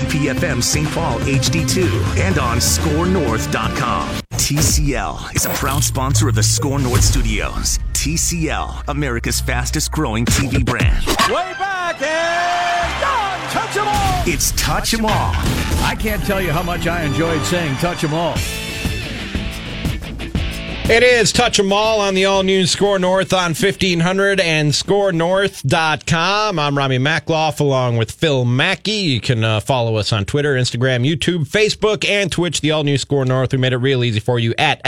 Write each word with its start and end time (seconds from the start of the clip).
TPFM 0.00 0.62
St. 0.62 0.88
Paul 0.92 1.18
HD2 1.20 2.16
and 2.20 2.38
on 2.38 2.56
scorenorth.com. 2.56 4.08
TCL 4.32 5.36
is 5.36 5.44
a 5.44 5.50
proud 5.50 5.84
sponsor 5.84 6.28
of 6.28 6.34
the 6.34 6.42
Score 6.42 6.78
North 6.78 7.04
Studios. 7.04 7.78
TCL, 7.92 8.84
America's 8.88 9.40
fastest 9.40 9.92
growing 9.92 10.24
TV 10.24 10.64
brand. 10.64 11.04
Way 11.28 11.52
back 11.58 12.00
and 12.00 13.00
done. 13.02 13.50
Touch 13.50 13.74
them 13.74 13.86
all. 13.86 14.22
It's 14.26 14.52
touch 14.52 14.90
Touch 14.90 14.94
'em 14.94 15.04
All. 15.04 15.32
I 15.84 15.94
can't 15.98 16.22
tell 16.24 16.40
you 16.40 16.50
how 16.50 16.62
much 16.62 16.86
I 16.86 17.02
enjoyed 17.02 17.44
saying 17.44 17.76
touch 17.76 18.00
them 18.00 18.14
all. 18.14 18.36
It 20.90 21.04
is 21.04 21.30
Touch 21.30 21.60
'em 21.60 21.72
All 21.72 22.00
on 22.00 22.14
the 22.14 22.24
all 22.24 22.42
new 22.42 22.66
Score 22.66 22.98
North 22.98 23.32
on 23.32 23.54
1500 23.54 24.40
and 24.40 24.72
scorenorth.com. 24.72 26.58
I'm 26.58 26.76
Ramie 26.76 26.98
Makhlouf 26.98 27.60
along 27.60 27.96
with 27.96 28.10
Phil 28.10 28.44
Mackey. 28.44 28.90
You 28.90 29.20
can 29.20 29.44
uh, 29.44 29.60
follow 29.60 29.94
us 29.94 30.12
on 30.12 30.24
Twitter, 30.24 30.56
Instagram, 30.56 31.08
YouTube, 31.08 31.48
Facebook, 31.48 32.04
and 32.04 32.32
Twitch, 32.32 32.60
the 32.60 32.72
all 32.72 32.82
new 32.82 32.98
Score 32.98 33.24
North. 33.24 33.52
We 33.52 33.58
made 33.58 33.72
it 33.72 33.76
real 33.76 34.02
easy 34.02 34.18
for 34.18 34.40
you 34.40 34.52
at 34.58 34.82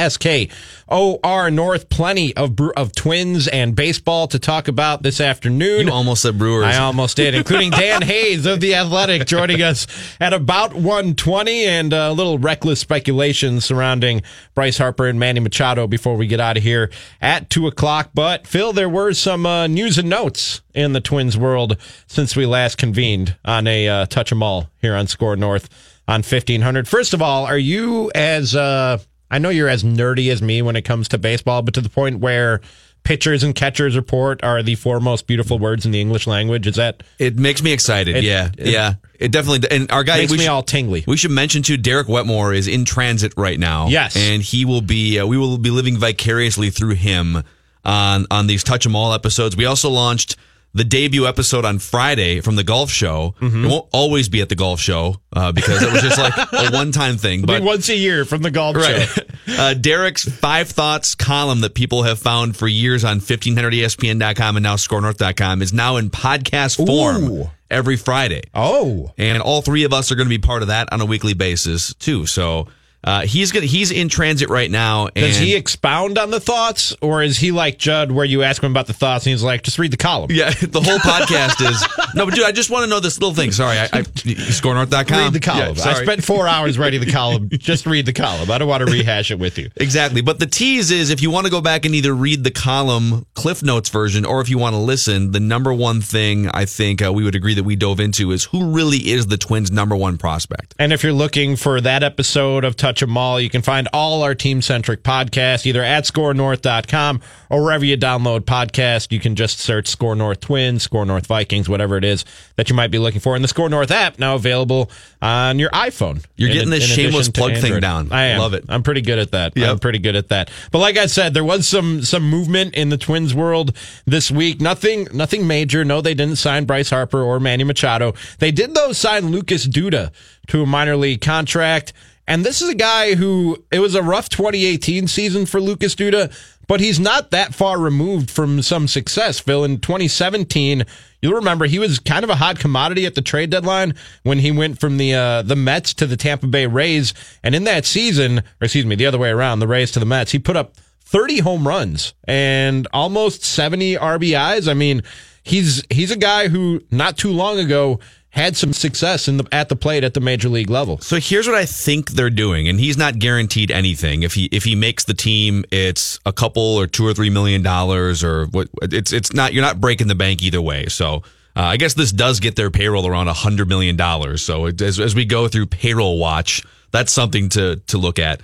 SKOR 0.93 1.51
North. 1.51 1.89
Plenty 1.89 2.37
of, 2.37 2.61
of 2.77 2.93
twins 2.93 3.49
and 3.49 3.75
baseball 3.75 4.29
to 4.29 4.39
talk 4.39 4.69
about 4.69 5.03
this 5.03 5.21
afternoon. 5.23 5.87
You 5.87 5.93
almost 5.93 6.23
said 6.23 6.37
Brewers. 6.37 6.67
I 6.67 6.79
almost 6.79 7.17
did, 7.17 7.35
including 7.35 7.71
Dan 7.71 8.03
Hayes 8.03 8.45
of 8.45 8.61
The 8.61 8.75
Athletic 8.75 9.27
joining 9.27 9.63
us 9.63 9.87
at 10.21 10.35
about 10.35 10.75
120 10.75 11.65
and 11.65 11.93
a 11.95 12.13
little 12.13 12.39
reckless 12.39 12.81
speculation 12.81 13.63
surrounding 13.63 14.23
Bryce 14.55 14.77
Harper 14.77 15.07
and 15.07 15.19
Manny 15.19 15.41
Machado 15.41 15.87
before 15.87 16.17
we 16.17 16.27
get 16.27 16.41
out 16.41 16.59
of 16.59 16.63
here 16.63 16.91
at 17.23 17.49
2 17.49 17.67
o'clock. 17.67 18.11
But, 18.13 18.47
Phil, 18.47 18.75
there 18.75 18.89
were 18.89 19.15
some 19.15 19.47
uh, 19.47 19.67
news 19.69 19.97
and 19.97 20.11
notes 20.11 20.61
in 20.75 20.93
the 20.93 21.01
Twins 21.01 21.39
world 21.39 21.79
since 22.07 22.37
we 22.37 22.45
last 22.45 22.77
convened 22.77 23.37
on 23.47 23.67
a 23.67 23.89
uh, 23.89 24.07
Touch 24.07 24.31
'em 24.31 24.43
All 24.43 24.69
here 24.79 24.95
on 24.95 25.07
Score 25.07 25.37
North 25.37 25.71
on 26.07 26.19
1500. 26.19 26.87
First 26.87 27.15
of 27.15 27.23
all, 27.23 27.47
are 27.47 27.57
you 27.57 28.11
as, 28.15 28.55
uh, 28.55 28.99
I 29.33 29.39
know 29.39 29.49
you're 29.49 29.69
as 29.69 29.83
nerdy 29.83 30.31
as 30.31 30.41
me 30.43 30.63
when 30.63 30.77
it 30.77 30.83
comes 30.83 31.09
to 31.09 31.19
baseball, 31.19 31.63
but 31.63 31.75
to 31.75 31.81
the 31.81 31.89
point 31.89 32.21
where 32.21 32.61
pitchers 33.03 33.43
and 33.43 33.53
catchers 33.55 33.97
report 33.97 34.45
are 34.45 34.63
the 34.63 34.77
four 34.77 35.01
most 35.01 35.27
beautiful 35.27 35.59
words 35.59 35.85
in 35.85 35.91
the 35.91 36.01
English 36.01 36.27
language. 36.29 36.67
Is 36.69 36.77
that 36.77 37.03
It 37.19 37.37
makes 37.37 37.61
me 37.63 37.73
excited. 37.73 38.15
It- 38.17 38.25
yeah, 38.25 38.51
it- 38.57 38.69
yeah. 38.69 38.95
It 39.19 39.31
definitely. 39.33 39.69
And 39.71 39.91
our 39.91 40.03
guy 40.05 40.19
makes 40.19 40.33
we 40.33 40.39
me 40.39 40.45
should, 40.45 40.51
all 40.51 40.63
tingly? 40.65 41.05
We 41.07 41.17
should 41.17 41.31
mention 41.31 41.63
too. 41.63 41.77
Derek 41.77 42.09
Wetmore 42.09 42.53
is 42.53 42.67
in 42.69 42.85
transit 42.85 43.33
right 43.37 43.59
now. 43.59 43.89
Yes. 43.89 44.17
and 44.17 44.43
he 44.43 44.65
will 44.65 44.81
be. 44.83 45.19
Uh, 45.19 45.27
we 45.27 45.37
will 45.39 45.59
be 45.59 45.71
living 45.71 45.97
vicariously 45.97 46.71
through 46.71 46.95
him 46.97 47.43
on 47.85 48.27
on 48.31 48.47
these 48.49 48.63
touch 48.65 48.85
'em 48.87 48.95
all 48.97 49.13
episodes. 49.15 49.57
We 49.57 49.65
also 49.65 49.89
launched 49.91 50.37
the 50.75 50.85
debut 50.85 51.27
episode 51.27 51.65
on 51.67 51.79
Friday 51.79 52.41
from 52.41 52.57
the 52.57 52.65
golf 52.65 52.91
show. 52.91 53.35
Mm-hmm. 53.41 53.65
It 53.65 53.69
won't 53.69 53.89
always 53.93 54.29
be 54.31 54.41
at 54.41 54.49
the 54.49 54.55
golf 54.55 54.81
show 54.81 55.17
uh, 55.35 55.53
because 55.53 55.83
it 55.83 55.93
was 55.93 56.01
just 56.03 56.19
like 56.19 56.33
a 56.53 56.71
one 56.75 56.93
time 56.93 57.17
thing. 57.19 57.43
But 57.43 57.63
once 57.63 57.89
a 57.91 57.97
year 57.97 58.25
from 58.25 58.43
the 58.43 58.51
golf 58.51 58.77
Right. 58.77 59.07
show. 59.09 59.23
Uh, 59.49 59.75
Derek's 59.75 60.25
five 60.25 60.69
thoughts 60.69 61.17
column 61.17 61.63
that 61.63 61.75
people 61.75 62.05
have 62.05 62.17
found 62.19 62.57
for 62.57 62.69
years 62.69 63.05
on 63.05 63.17
E 63.17 63.21
1500ESPN.com 63.21 64.57
and 64.57 64.63
now 64.63 64.77
scorenorth.com 64.77 65.63
is 65.63 65.73
now 65.73 65.97
in 65.97 66.11
podcast 66.11 66.85
form 66.87 67.25
Ooh. 67.29 67.51
every 67.71 67.97
Friday. 67.97 68.43
Oh, 68.55 69.13
And 69.19 69.43
all 69.43 69.61
three 69.63 69.85
of 69.85 69.93
us 69.93 70.13
are 70.13 70.15
going 70.15 70.27
to 70.27 70.31
be 70.31 70.39
part 70.39 70.63
of 70.63 70.69
that 70.69 70.93
on 70.93 71.01
a 71.01 71.05
weekly 71.05 71.35
basis 71.35 71.93
too. 71.95 72.27
So 72.27 72.69
uh, 73.05 73.23
he's 73.23 73.53
gonna 73.53 73.67
he's 73.67 73.91
in 73.91 74.09
transit 74.09 74.49
right 74.49 74.71
now. 74.71 75.07
And 75.07 75.15
does 75.15 75.39
he 75.39 75.55
expound 75.55 76.19
on 76.19 76.31
the 76.31 76.41
thoughts, 76.41 76.95
or 77.01 77.23
is 77.23 77.39
he 77.39 77.51
like 77.51 77.79
Judd, 77.79 78.13
where 78.13 78.25
you 78.25 78.43
ask 78.43 78.63
him 78.63 78.71
about 78.71 78.87
the 78.87 78.93
thoughts 78.93 79.27
and 79.27 79.33
he's 79.33 79.43
like, 79.43 79.63
just 79.63 79.79
read 79.79 79.91
the 79.91 79.97
column? 79.97 80.31
Yeah, 80.31 80.51
the 80.61 80.81
whole 80.81 80.99
podcast 80.99 81.69
is 81.69 81.85
no, 82.15 82.27
but 82.27 82.35
dude, 82.35 82.45
I 82.45 82.53
just 82.53 82.71
want 82.71 82.85
to 82.85 82.91
know 82.91 83.01
this 83.01 83.19
little 83.19 83.35
thing. 83.35 83.51
Sorry, 83.53 83.79
I, 83.79 83.85
I 83.85 84.03
scorenorth.com. 84.03 85.19
Read 85.19 85.33
the 85.33 85.41
column. 85.41 85.77
Yeah, 85.77 85.85
I 85.85 86.03
spent 86.03 86.25
four 86.25 86.47
hours 86.47 86.79
writing 86.79 87.01
the 87.01 87.11
column. 87.11 87.49
Just 87.53 87.87
read 87.87 88.07
the 88.07 88.13
column. 88.13 88.51
I 88.51 88.59
don't 88.59 88.69
want 88.69 88.87
to 88.87 88.93
rehash 88.93 89.31
it 89.31 89.39
with 89.39 89.59
you. 89.59 89.71
Exactly. 89.77 90.21
But 90.21 90.39
the 90.39 90.47
tease 90.47 90.91
is 90.91 91.11
if 91.11 91.23
you 91.23 91.31
want 91.31 91.47
to 91.47 91.51
go 91.51 91.61
back 91.61 91.85
and 91.85 91.95
either 91.95 92.13
read 92.13 92.45
the 92.45 92.51
column 92.51 93.27
Cliff 93.35 93.63
Notes 93.63 93.89
version 93.89 94.25
or 94.25 94.41
if 94.41 94.49
you 94.49 94.59
want 94.59 94.75
to 94.75 94.81
listen, 94.81 95.31
the 95.31 95.41
number 95.41 95.73
one 95.73 96.01
thing 96.01 96.49
I 96.49 96.65
think 96.65 97.05
uh, 97.05 97.13
we 97.13 97.25
would 97.25 97.35
agree 97.35 97.55
that 97.55 97.65
we 97.65 97.77
dove 97.77 98.01
into 98.01 98.33
is 98.33 98.45
who 98.45 98.73
really 98.73 99.11
is 99.11 99.27
the 99.29 99.37
Twins' 99.37 99.71
number 99.71 99.97
one 99.97 100.19
prospect. 100.19 100.75
And 100.79 100.93
if 100.93 101.03
you're 101.03 101.13
looking 101.13 101.57
for 101.57 101.81
that 101.81 102.03
episode 102.03 102.65
of 102.65 102.77
Touch 102.77 102.92
'em 103.01 103.17
All, 103.17 103.41
you 103.41 103.49
can 103.49 103.63
find 103.63 103.89
all 103.93 104.23
our 104.23 104.35
team 104.35 104.61
centric 104.61 105.05
podcasts 105.05 105.65
either 105.67 105.83
at 105.85 106.05
scorenorth.com 106.05 107.21
or 107.49 107.63
wherever 107.63 107.85
you 107.85 107.97
download 107.97 108.41
podcasts. 108.41 109.13
You 109.13 109.21
can 109.21 109.37
just 109.37 109.59
search 109.61 109.87
Score 109.87 110.17
North 110.17 110.41
Twins, 110.41 110.83
Score 110.83 111.07
North 111.07 111.27
Vikings, 111.27 111.69
whatever 111.69 111.97
it 111.97 112.05
is 112.05 112.25
that 112.57 112.69
you 112.69 112.75
might 112.77 112.91
be 112.91 112.99
looking 112.99 113.21
for. 113.21 113.35
And 113.35 113.45
the 113.45 113.49
Score 113.49 113.69
North 113.69 113.91
app 113.91 114.19
now 114.19 114.35
available 114.35 114.91
on 115.21 115.59
your 115.59 115.71
iPhone. 115.71 116.25
You're 116.37 116.49
In- 116.51 116.55
getting 116.55 116.71
this 116.71 116.85
shameless 116.85 117.29
plug 117.29 117.57
thing 117.57 117.79
down. 117.81 118.09
I 118.11 118.25
am. 118.27 118.41
Love 118.41 118.55
it. 118.55 118.65
I'm 118.69 118.83
pretty 118.83 119.01
good 119.03 119.19
at 119.19 119.31
that. 119.31 119.57
Yep. 119.57 119.71
I'm 119.71 119.79
pretty 119.79 119.99
good 120.01 120.17
at 120.17 120.29
that. 120.31 120.51
But 120.73 120.79
like 120.81 120.97
I 120.97 121.07
said, 121.07 121.35
there 121.35 121.45
was 121.45 121.69
some 121.69 122.03
some 122.03 122.29
movement 122.29 122.75
in 122.75 122.89
the 122.89 122.99
Twins 122.99 123.35
world 123.35 123.77
this 124.07 124.31
week. 124.31 124.61
Nothing 124.61 125.07
nothing 125.13 125.47
major. 125.47 125.85
No, 125.85 126.01
they 126.01 126.15
didn't 126.15 126.37
sign 126.37 126.65
Bryce 126.65 126.91
Harper 126.91 127.23
or 127.23 127.39
Manny 127.39 127.65
Machado. 127.65 128.15
They 128.39 128.51
did 128.51 128.75
though 128.75 128.93
sign 128.93 129.31
Lucas 129.31 129.67
Duda 129.69 130.11
to 130.49 130.63
a 130.63 130.67
minor 130.67 130.97
league 130.97 131.21
contract. 131.21 131.93
And 132.27 132.45
this 132.45 132.63
is 132.63 132.69
a 132.69 132.75
guy 132.75 133.15
who 133.15 133.65
it 133.71 133.81
was 133.81 133.95
a 133.95 134.03
rough 134.03 134.29
2018 134.29 135.09
season 135.09 135.45
for 135.45 135.61
Lucas 135.61 135.95
Duda, 135.95 136.33
but 136.69 136.81
he's 136.81 137.01
not 137.01 137.31
that 137.33 137.55
far 137.55 137.79
removed 137.79 138.31
from 138.31 138.63
some 138.63 138.87
success. 138.87 139.41
Phil 139.41 139.65
in 139.65 139.81
2017, 139.81 140.85
you'll 141.21 141.35
remember 141.35 141.67
he 141.67 141.81
was 141.81 141.99
kind 141.99 142.23
of 142.23 142.31
a 142.31 142.37
hot 142.37 142.59
commodity 142.59 143.07
at 143.07 143.15
the 143.15 143.23
trade 143.23 143.51
deadline 143.51 143.95
when 144.23 144.39
he 144.39 144.53
went 144.53 144.79
from 144.79 144.99
the 144.99 145.15
uh, 145.15 145.43
the 145.43 145.57
Mets 145.57 145.93
to 145.95 146.07
the 146.07 146.17
Tampa 146.17 146.47
Bay 146.47 146.67
Rays, 146.67 147.13
and 147.43 147.55
in 147.55 147.65
that 147.65 147.85
season, 147.85 148.39
or 148.39 148.65
excuse 148.65 148.87
me, 148.87 148.95
the 148.95 149.07
other 149.07 149.19
way 149.19 149.31
around, 149.31 149.59
the 149.59 149.69
Rays 149.69 149.91
to 149.93 150.01
the 150.01 150.07
Mets, 150.07 150.33
he 150.33 150.39
put 150.39 150.57
up 150.57 150.77
30 151.01 151.41
home 151.41 151.69
runs 151.69 152.15
and 152.25 152.87
almost 152.93 153.45
70 153.45 153.97
RBIs. 153.97 154.67
I 154.69 154.75
mean, 154.75 155.03
he's 155.43 155.85
he's 155.91 156.11
a 156.11 156.17
guy 156.17 156.49
who 156.49 156.83
not 156.91 157.19
too 157.19 157.33
long 157.33 157.59
ago 157.59 158.01
had 158.33 158.57
some 158.57 158.73
success 158.73 159.29
in 159.29 159.37
the 159.37 159.47
at 159.53 159.69
the 159.69 159.77
plate 159.77 160.05
at 160.05 160.15
the 160.15 160.21
major 160.21 160.49
league 160.49 160.71
level. 160.71 160.99
So 160.99 161.21
here's 161.21 161.47
what 161.47 161.55
I 161.55 161.67
think 161.67 162.13
they're 162.13 162.31
doing, 162.31 162.67
and 162.67 162.81
he's 162.81 162.97
not 162.97 163.19
guaranteed 163.19 163.71
anything. 163.71 164.23
If 164.23 164.35
he 164.35 164.47
if 164.47 164.65
he 164.65 164.75
makes 164.75 165.05
the 165.05 165.15
team, 165.15 165.65
it's 165.71 166.19
a 166.25 166.33
couple 166.33 166.63
or 166.63 166.87
two 166.87 167.07
or 167.07 167.13
three 167.13 167.31
million 167.31 167.63
dollars, 167.63 168.25
or 168.25 168.47
what? 168.47 168.69
It's 168.83 169.13
it's 169.13 169.33
not 169.33 169.53
you're 169.53 169.63
not 169.63 169.81
breaking 169.81 170.09
the 170.09 170.15
bank 170.15 170.43
either 170.43 170.63
way. 170.63 170.87
So 170.87 171.17
uh, 171.55 171.61
I 171.61 171.77
guess 171.77 171.93
this 171.93 172.11
does 172.11 172.41
get 172.41 172.57
their 172.57 172.71
payroll 172.71 173.07
around 173.07 173.29
a 173.29 173.35
hundred 173.35 173.69
million 173.69 173.97
dollars. 173.97 174.41
So 174.41 174.67
it, 174.67 174.81
as 174.81 174.99
as 174.99 175.15
we 175.15 175.27
go 175.27 175.47
through 175.47 175.67
payroll 175.67 176.19
watch, 176.19 176.63
that's 176.91 177.13
something 177.13 177.51
to 177.51 177.77
to 177.77 177.99
look 177.99 178.19
at. 178.19 178.41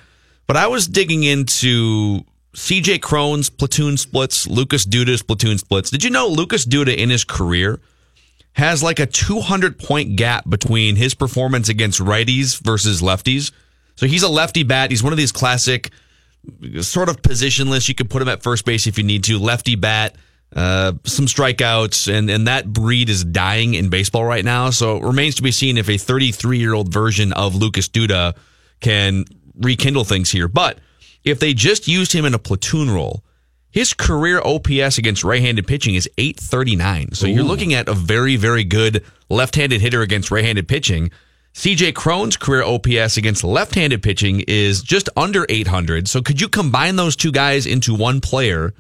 But 0.47 0.59
I 0.59 0.67
was 0.67 0.87
digging 0.87 1.23
into 1.23 2.25
CJ 2.55 3.01
Cron's 3.01 3.49
platoon 3.49 3.97
splits, 3.97 4.47
Lucas 4.47 4.85
Duda's 4.85 5.23
platoon 5.23 5.57
splits. 5.57 5.89
Did 5.91 6.05
you 6.05 6.11
know 6.11 6.29
Lucas 6.29 6.67
Duda 6.67 6.95
in 6.95 7.09
his 7.09 7.25
career? 7.25 7.81
Has 8.59 8.83
like 8.83 8.99
a 8.99 9.07
200 9.07 9.79
point 9.79 10.17
gap 10.17 10.49
between 10.51 10.97
his 10.97 11.15
performance 11.15 11.69
against 11.69 12.01
righties 12.01 12.61
versus 12.61 13.01
lefties. 13.01 13.53
So 13.95 14.07
he's 14.07 14.25
a 14.25 14.29
lefty 14.29 14.65
bat. 14.65 14.91
He's 14.91 15.03
one 15.03 15.13
of 15.13 15.17
these 15.17 15.31
classic 15.31 15.91
sort 16.81 17.09
of 17.09 17.23
positionless. 17.23 17.89
You 17.89 17.95
could 17.95 18.11
put 18.11 18.21
him 18.21 18.29
at 18.29 18.43
first 18.43 18.65
base 18.65 18.89
if 18.89 18.99
you 18.99 19.05
need 19.05 19.23
to. 19.25 19.39
Lefty 19.39 19.77
bat, 19.77 20.17
uh, 20.57 20.95
some 21.05 21.27
strikeouts, 21.27 22.13
and, 22.13 22.29
and 22.29 22.49
that 22.49 22.73
breed 22.73 23.09
is 23.09 23.25
dying 23.25 23.75
in 23.75 23.91
baseball 23.91 24.25
right 24.25 24.45
now. 24.45 24.71
So 24.71 24.97
it 24.97 25.05
remains 25.05 25.37
to 25.37 25.43
be 25.43 25.53
seen 25.53 25.79
if 25.79 25.89
a 25.89 25.97
33 25.97 26.59
year 26.59 26.75
old 26.75 26.93
version 26.93 27.33
of 27.33 27.55
Lucas 27.55 27.89
Duda 27.89 28.37
can 28.81 29.25
rekindle 29.55 30.05
things 30.05 30.33
here. 30.33 30.49
But 30.49 30.79
if 31.23 31.39
they 31.39 31.55
just 31.55 31.87
used 31.87 32.13
him 32.13 32.25
in 32.25 32.35
a 32.35 32.41
platoon 32.41 32.91
role, 32.91 33.23
his 33.71 33.93
career 33.93 34.41
OPS 34.45 34.99
against 34.99 35.25
right-handed 35.25 35.67
pitching 35.67 35.95
is 35.95 36.09
839. 36.17 37.13
So 37.13 37.27
you're 37.27 37.45
looking 37.45 37.75
at 37.75 37.89
a 37.89 37.95
very, 37.95 38.37
very 38.37 38.65
good 38.65 39.05
left-handed 39.29 39.81
hitter 39.81 40.01
against 40.03 40.31
right-handed 40.31 40.69
pitching. 40.69 41.11
CJ 41.55 41.95
Cron's 41.95 42.37
career 42.37 42.63
OPS 42.63 43.17
against 43.17 43.45
left-handed 43.45 44.03
pitching 44.03 44.45
is 44.49 44.81
just 44.83 45.09
under 45.17 45.45
800. 45.49 46.09
So 46.09 46.23
could 46.23 46.41
you 46.41 46.49
combine 46.49 46.97
those 46.97 47.17
two 47.17 47.33
guys 47.33 47.67
into 47.67 47.95
one 47.95 48.21
player 48.21 48.73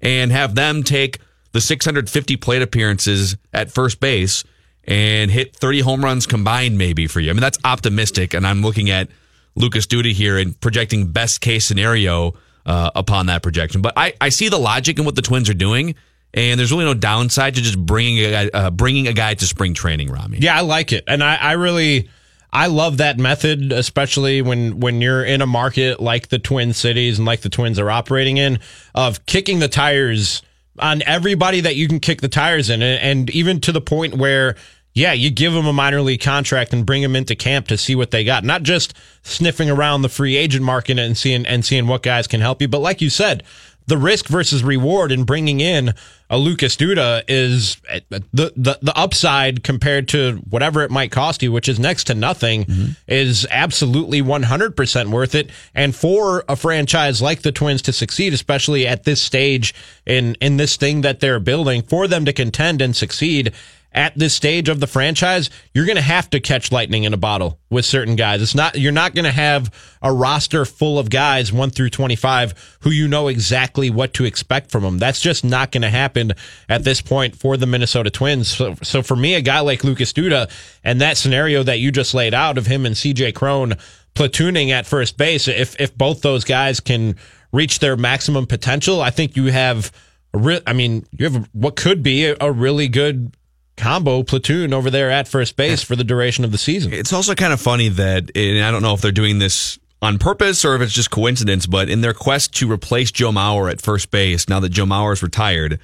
and 0.00 0.32
have 0.32 0.54
them 0.54 0.82
take 0.82 1.18
the 1.52 1.60
650 1.60 2.36
plate 2.36 2.62
appearances 2.62 3.36
at 3.52 3.70
first 3.70 4.00
base 4.00 4.44
and 4.84 5.30
hit 5.30 5.54
30 5.54 5.80
home 5.80 6.04
runs 6.04 6.26
combined 6.26 6.78
maybe 6.78 7.06
for 7.06 7.20
you? 7.20 7.30
I 7.30 7.32
mean, 7.34 7.42
that's 7.42 7.58
optimistic. 7.64 8.34
And 8.34 8.46
I'm 8.46 8.62
looking 8.62 8.90
at 8.90 9.08
Lucas 9.54 9.86
Duda 9.86 10.12
here 10.12 10.38
and 10.38 10.58
projecting 10.60 11.12
best 11.12 11.40
case 11.40 11.66
scenario 11.66 12.34
uh, 12.66 12.90
upon 12.94 13.26
that 13.26 13.42
projection. 13.42 13.82
But 13.82 13.94
I, 13.96 14.14
I 14.20 14.28
see 14.28 14.48
the 14.48 14.58
logic 14.58 14.98
in 14.98 15.04
what 15.04 15.16
the 15.16 15.22
Twins 15.22 15.48
are 15.50 15.54
doing, 15.54 15.94
and 16.34 16.58
there's 16.58 16.72
really 16.72 16.84
no 16.84 16.94
downside 16.94 17.54
to 17.56 17.62
just 17.62 17.78
bringing 17.78 18.24
a 18.24 18.30
guy, 18.30 18.50
uh, 18.52 18.70
bringing 18.70 19.08
a 19.08 19.12
guy 19.12 19.34
to 19.34 19.46
spring 19.46 19.74
training, 19.74 20.10
Ramie. 20.10 20.38
Yeah, 20.38 20.56
I 20.56 20.60
like 20.60 20.92
it, 20.92 21.04
and 21.06 21.22
I, 21.22 21.36
I 21.36 21.52
really, 21.52 22.08
I 22.52 22.66
love 22.66 22.98
that 22.98 23.18
method, 23.18 23.72
especially 23.72 24.42
when 24.42 24.80
when 24.80 25.00
you're 25.00 25.24
in 25.24 25.42
a 25.42 25.46
market 25.46 26.00
like 26.00 26.28
the 26.28 26.38
Twin 26.38 26.72
Cities 26.72 27.18
and 27.18 27.26
like 27.26 27.40
the 27.40 27.50
Twins 27.50 27.78
are 27.78 27.90
operating 27.90 28.36
in, 28.36 28.60
of 28.94 29.26
kicking 29.26 29.58
the 29.58 29.68
tires 29.68 30.42
on 30.78 31.02
everybody 31.04 31.60
that 31.60 31.76
you 31.76 31.86
can 31.86 32.00
kick 32.00 32.22
the 32.22 32.28
tires 32.28 32.70
in, 32.70 32.82
and, 32.82 33.00
and 33.02 33.30
even 33.30 33.60
to 33.60 33.72
the 33.72 33.80
point 33.80 34.14
where 34.14 34.56
yeah, 34.94 35.12
you 35.12 35.30
give 35.30 35.52
them 35.52 35.66
a 35.66 35.72
minor 35.72 36.02
league 36.02 36.20
contract 36.20 36.72
and 36.72 36.84
bring 36.84 37.02
them 37.02 37.16
into 37.16 37.34
camp 37.34 37.68
to 37.68 37.78
see 37.78 37.94
what 37.94 38.10
they 38.10 38.24
got. 38.24 38.44
Not 38.44 38.62
just 38.62 38.94
sniffing 39.22 39.70
around 39.70 40.02
the 40.02 40.08
free 40.08 40.36
agent 40.36 40.64
market 40.64 40.98
and 40.98 41.16
seeing 41.16 41.46
and 41.46 41.64
seeing 41.64 41.86
what 41.86 42.02
guys 42.02 42.26
can 42.26 42.40
help 42.40 42.60
you, 42.60 42.68
but 42.68 42.80
like 42.80 43.00
you 43.00 43.08
said, 43.08 43.42
the 43.86 43.98
risk 43.98 44.28
versus 44.28 44.62
reward 44.62 45.10
in 45.10 45.24
bringing 45.24 45.60
in 45.60 45.94
a 46.30 46.38
Lucas 46.38 46.76
Duda 46.76 47.24
is 47.26 47.76
eh, 47.88 48.00
the, 48.10 48.52
the 48.56 48.78
the 48.80 48.96
upside 48.96 49.64
compared 49.64 50.08
to 50.08 50.36
whatever 50.48 50.82
it 50.82 50.90
might 50.90 51.10
cost 51.10 51.42
you, 51.42 51.52
which 51.52 51.68
is 51.68 51.78
next 51.78 52.04
to 52.04 52.14
nothing, 52.14 52.64
mm-hmm. 52.64 52.92
is 53.06 53.46
absolutely 53.50 54.22
100% 54.22 55.10
worth 55.10 55.34
it. 55.34 55.50
And 55.74 55.94
for 55.94 56.44
a 56.48 56.56
franchise 56.56 57.20
like 57.20 57.42
the 57.42 57.52
Twins 57.52 57.82
to 57.82 57.92
succeed, 57.92 58.32
especially 58.32 58.86
at 58.86 59.04
this 59.04 59.20
stage 59.20 59.74
in 60.06 60.36
in 60.40 60.58
this 60.58 60.76
thing 60.76 61.00
that 61.00 61.20
they're 61.20 61.40
building, 61.40 61.82
for 61.82 62.06
them 62.06 62.24
to 62.24 62.32
contend 62.32 62.80
and 62.80 62.94
succeed 62.94 63.52
at 63.94 64.16
this 64.18 64.34
stage 64.34 64.68
of 64.68 64.80
the 64.80 64.86
franchise, 64.86 65.50
you're 65.74 65.84
going 65.84 65.96
to 65.96 66.02
have 66.02 66.30
to 66.30 66.40
catch 66.40 66.72
lightning 66.72 67.04
in 67.04 67.12
a 67.12 67.18
bottle 67.18 67.58
with 67.68 67.84
certain 67.84 68.16
guys. 68.16 68.40
It's 68.40 68.54
not, 68.54 68.78
you're 68.78 68.92
not 68.92 69.14
going 69.14 69.24
to 69.24 69.32
have 69.32 69.72
a 70.00 70.12
roster 70.12 70.64
full 70.64 70.98
of 70.98 71.10
guys 71.10 71.52
one 71.52 71.70
through 71.70 71.90
25 71.90 72.78
who 72.80 72.90
you 72.90 73.06
know 73.06 73.28
exactly 73.28 73.90
what 73.90 74.14
to 74.14 74.24
expect 74.24 74.70
from 74.70 74.82
them. 74.82 74.98
That's 74.98 75.20
just 75.20 75.44
not 75.44 75.72
going 75.72 75.82
to 75.82 75.90
happen 75.90 76.32
at 76.68 76.84
this 76.84 77.02
point 77.02 77.36
for 77.36 77.56
the 77.56 77.66
Minnesota 77.66 78.10
Twins. 78.10 78.48
So, 78.48 78.76
so 78.82 79.02
for 79.02 79.16
me, 79.16 79.34
a 79.34 79.42
guy 79.42 79.60
like 79.60 79.84
Lucas 79.84 80.12
Duda 80.12 80.50
and 80.82 81.00
that 81.00 81.18
scenario 81.18 81.62
that 81.62 81.78
you 81.78 81.92
just 81.92 82.14
laid 82.14 82.34
out 82.34 82.56
of 82.56 82.66
him 82.66 82.86
and 82.86 82.94
CJ 82.94 83.34
Cron 83.34 83.74
platooning 84.14 84.70
at 84.70 84.86
first 84.86 85.16
base, 85.16 85.48
if, 85.48 85.78
if 85.80 85.96
both 85.96 86.22
those 86.22 86.44
guys 86.44 86.80
can 86.80 87.16
reach 87.52 87.78
their 87.78 87.96
maximum 87.96 88.46
potential, 88.46 89.02
I 89.02 89.10
think 89.10 89.36
you 89.36 89.46
have, 89.46 89.92
I 90.34 90.72
mean, 90.72 91.06
you 91.12 91.28
have 91.28 91.48
what 91.52 91.76
could 91.76 92.02
be 92.02 92.24
a 92.26 92.50
really 92.50 92.88
good 92.88 93.36
combo 93.76 94.22
platoon 94.22 94.72
over 94.72 94.90
there 94.90 95.10
at 95.10 95.28
first 95.28 95.56
base 95.56 95.82
for 95.82 95.96
the 95.96 96.04
duration 96.04 96.44
of 96.44 96.52
the 96.52 96.58
season. 96.58 96.92
It's 96.92 97.12
also 97.12 97.34
kind 97.34 97.52
of 97.52 97.60
funny 97.60 97.88
that, 97.88 98.30
and 98.36 98.64
I 98.64 98.70
don't 98.70 98.82
know 98.82 98.94
if 98.94 99.00
they're 99.00 99.12
doing 99.12 99.38
this 99.38 99.78
on 100.00 100.18
purpose 100.18 100.64
or 100.64 100.74
if 100.74 100.82
it's 100.82 100.92
just 100.92 101.10
coincidence, 101.10 101.66
but 101.66 101.88
in 101.88 102.00
their 102.00 102.12
quest 102.12 102.54
to 102.56 102.70
replace 102.70 103.10
Joe 103.10 103.30
Mauer 103.30 103.70
at 103.70 103.80
first 103.80 104.10
base, 104.10 104.48
now 104.48 104.60
that 104.60 104.70
Joe 104.70 104.84
Mauer 104.84 105.12
is 105.12 105.22
retired, 105.22 105.78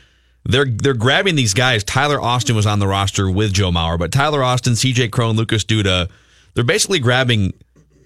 they're 0.44 0.67
they're 0.67 0.94
grabbing 0.94 1.37
these 1.37 1.55
guys. 1.55 1.85
Tyler 1.85 2.20
Austin 2.20 2.56
was 2.56 2.67
on 2.67 2.79
the 2.79 2.87
roster 2.87 3.31
with 3.31 3.52
Joe 3.52 3.70
Mauer, 3.70 3.99
but 3.99 4.12
Tyler 4.12 4.43
Austin, 4.43 4.73
CJ 4.75 5.11
Cron, 5.11 5.37
Lucas 5.37 5.64
Duda, 5.64 6.08
they're 6.55 6.64
basically 6.64 6.99
grabbing 6.99 7.52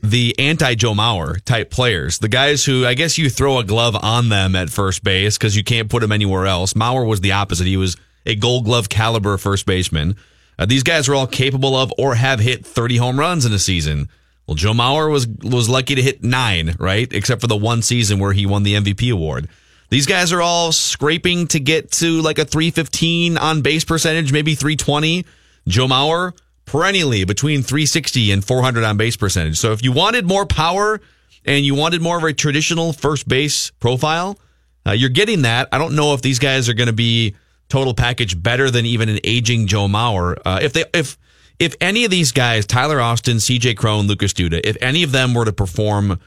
the 0.03 0.35
anti 0.39 0.75
Joe 0.75 0.93
Mauer 0.95 1.43
type 1.45 1.71
players, 1.71 2.19
the 2.19 2.29
guys 2.29 2.65
who 2.65 2.85
I 2.85 2.95
guess 2.95 3.17
you 3.17 3.31
throw 3.31 3.59
a 3.59 3.65
glove 3.65 3.97
on 3.97 4.29
them 4.29 4.57
at 4.57 4.71
first 4.71 5.05
base 5.05 5.39
because 5.39 5.57
you 5.57 5.65
can't 5.65 5.89
put 5.89 6.01
them 6.01 6.13
anywhere 6.13 6.47
else. 6.47 6.75
Mauer 6.75 7.07
was 7.07 7.21
the 7.21 7.33
opposite. 7.33 7.67
He 7.67 7.77
was 7.77 7.97
a 8.27 8.35
gold 8.35 8.65
glove 8.65 8.89
caliber 8.89 9.37
first 9.37 9.67
baseman. 9.67 10.17
Uh, 10.59 10.67
these 10.67 10.83
guys 10.83 11.09
are 11.09 11.15
all 11.15 11.27
capable 11.27 11.75
of 11.75 11.93
or 11.99 12.15
have 12.15 12.41
hit 12.41 12.65
30 12.65 12.97
home 12.97 13.19
runs 13.19 13.45
in 13.45 13.53
a 13.53 13.59
season. 13.59 14.09
Well, 14.47 14.55
Joe 14.55 14.73
Mauer 14.73 15.11
was 15.11 15.27
was 15.27 15.69
lucky 15.69 15.95
to 15.95 16.03
hit 16.03 16.23
nine, 16.23 16.75
right? 16.79 17.11
Except 17.13 17.41
for 17.41 17.47
the 17.47 17.57
one 17.57 17.83
season 17.83 18.19
where 18.19 18.33
he 18.33 18.45
won 18.45 18.65
the 18.65 18.75
MVP 18.75 19.13
award. 19.13 19.49
These 19.89 20.07
guys 20.07 20.33
are 20.33 20.41
all 20.41 20.73
scraping 20.73 21.47
to 21.49 21.61
get 21.61 21.93
to 21.93 22.23
like 22.23 22.39
a 22.39 22.45
315 22.45 23.39
on 23.39 23.63
base 23.63 23.85
percentage, 23.85 24.33
maybe 24.33 24.55
320. 24.55 25.25
Joe 25.69 25.87
Mauer 25.87 26.33
perennially 26.65 27.25
between 27.25 27.63
360 27.63 28.33
and 28.33 28.45
400 28.45 28.85
on 28.85 28.97
base 28.97 29.17
percentage. 29.17 29.59
So 29.59 29.73
if 29.73 29.85
you 29.85 29.93
wanted 29.93 30.27
more 30.27 30.47
power 30.47 31.01
and 31.45 31.65
you 31.65 31.75
wanted 31.75 32.01
more 32.01 32.17
of 32.17 32.25
a 32.25 32.33
traditional 32.33 32.93
first 32.93 33.29
base 33.29 33.71
profile, 33.81 34.39
uh, 34.87 34.93
you're 34.93 35.11
getting 35.11 35.43
that. 35.43 35.69
I 35.73 35.79
don't 35.79 35.95
know 35.95 36.15
if 36.15 36.23
these 36.23 36.39
guys 36.39 36.69
are 36.69 36.75
going 36.75 36.89
to 36.89 36.93
be 36.93 37.37
total 37.73 37.95
package 37.95 38.41
better 38.41 38.71
than 38.71 38.85
even 38.85 39.09
an 39.09 39.19
aging 39.25 39.67
Joe 39.67 39.89
Mauer. 39.89 40.37
Uh, 40.45 40.59
if 40.61 40.75
they 40.75 40.85
if 40.93 41.17
if 41.59 41.75
any 41.81 42.05
of 42.05 42.11
these 42.11 42.31
guys, 42.31 42.67
Tyler 42.67 43.01
Austin, 43.01 43.39
CJ 43.39 43.79
Cron, 43.79 44.07
Lucas 44.07 44.35
Duda, 44.35 44.61
if 44.63 44.77
any 44.83 45.03
of 45.03 45.11
them 45.11 45.33
were 45.33 45.47
to 45.47 45.55
perform 45.55 46.21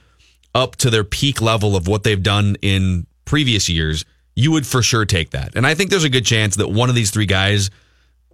up 0.56 0.75
to 0.77 0.89
their 0.89 1.03
peak 1.03 1.42
level 1.42 1.75
of 1.75 1.88
what 1.88 2.03
they've 2.03 2.24
done 2.24 2.56
in 2.63 3.06
previous 3.25 3.69
years, 3.69 4.06
you 4.36 4.51
would 4.51 4.65
for 4.65 4.81
sure 4.81 5.06
take 5.06 5.31
that. 5.31 5.56
And 5.56 5.68
I 5.68 5.75
think 5.75 5.92
there's 5.92 6.03
a 6.03 6.09
good 6.09 6.25
chance 6.25 6.56
that 6.56 6.69
one 6.69 6.89
of 6.89 6.95
these 6.95 7.12
three 7.12 7.27
guys 7.27 7.69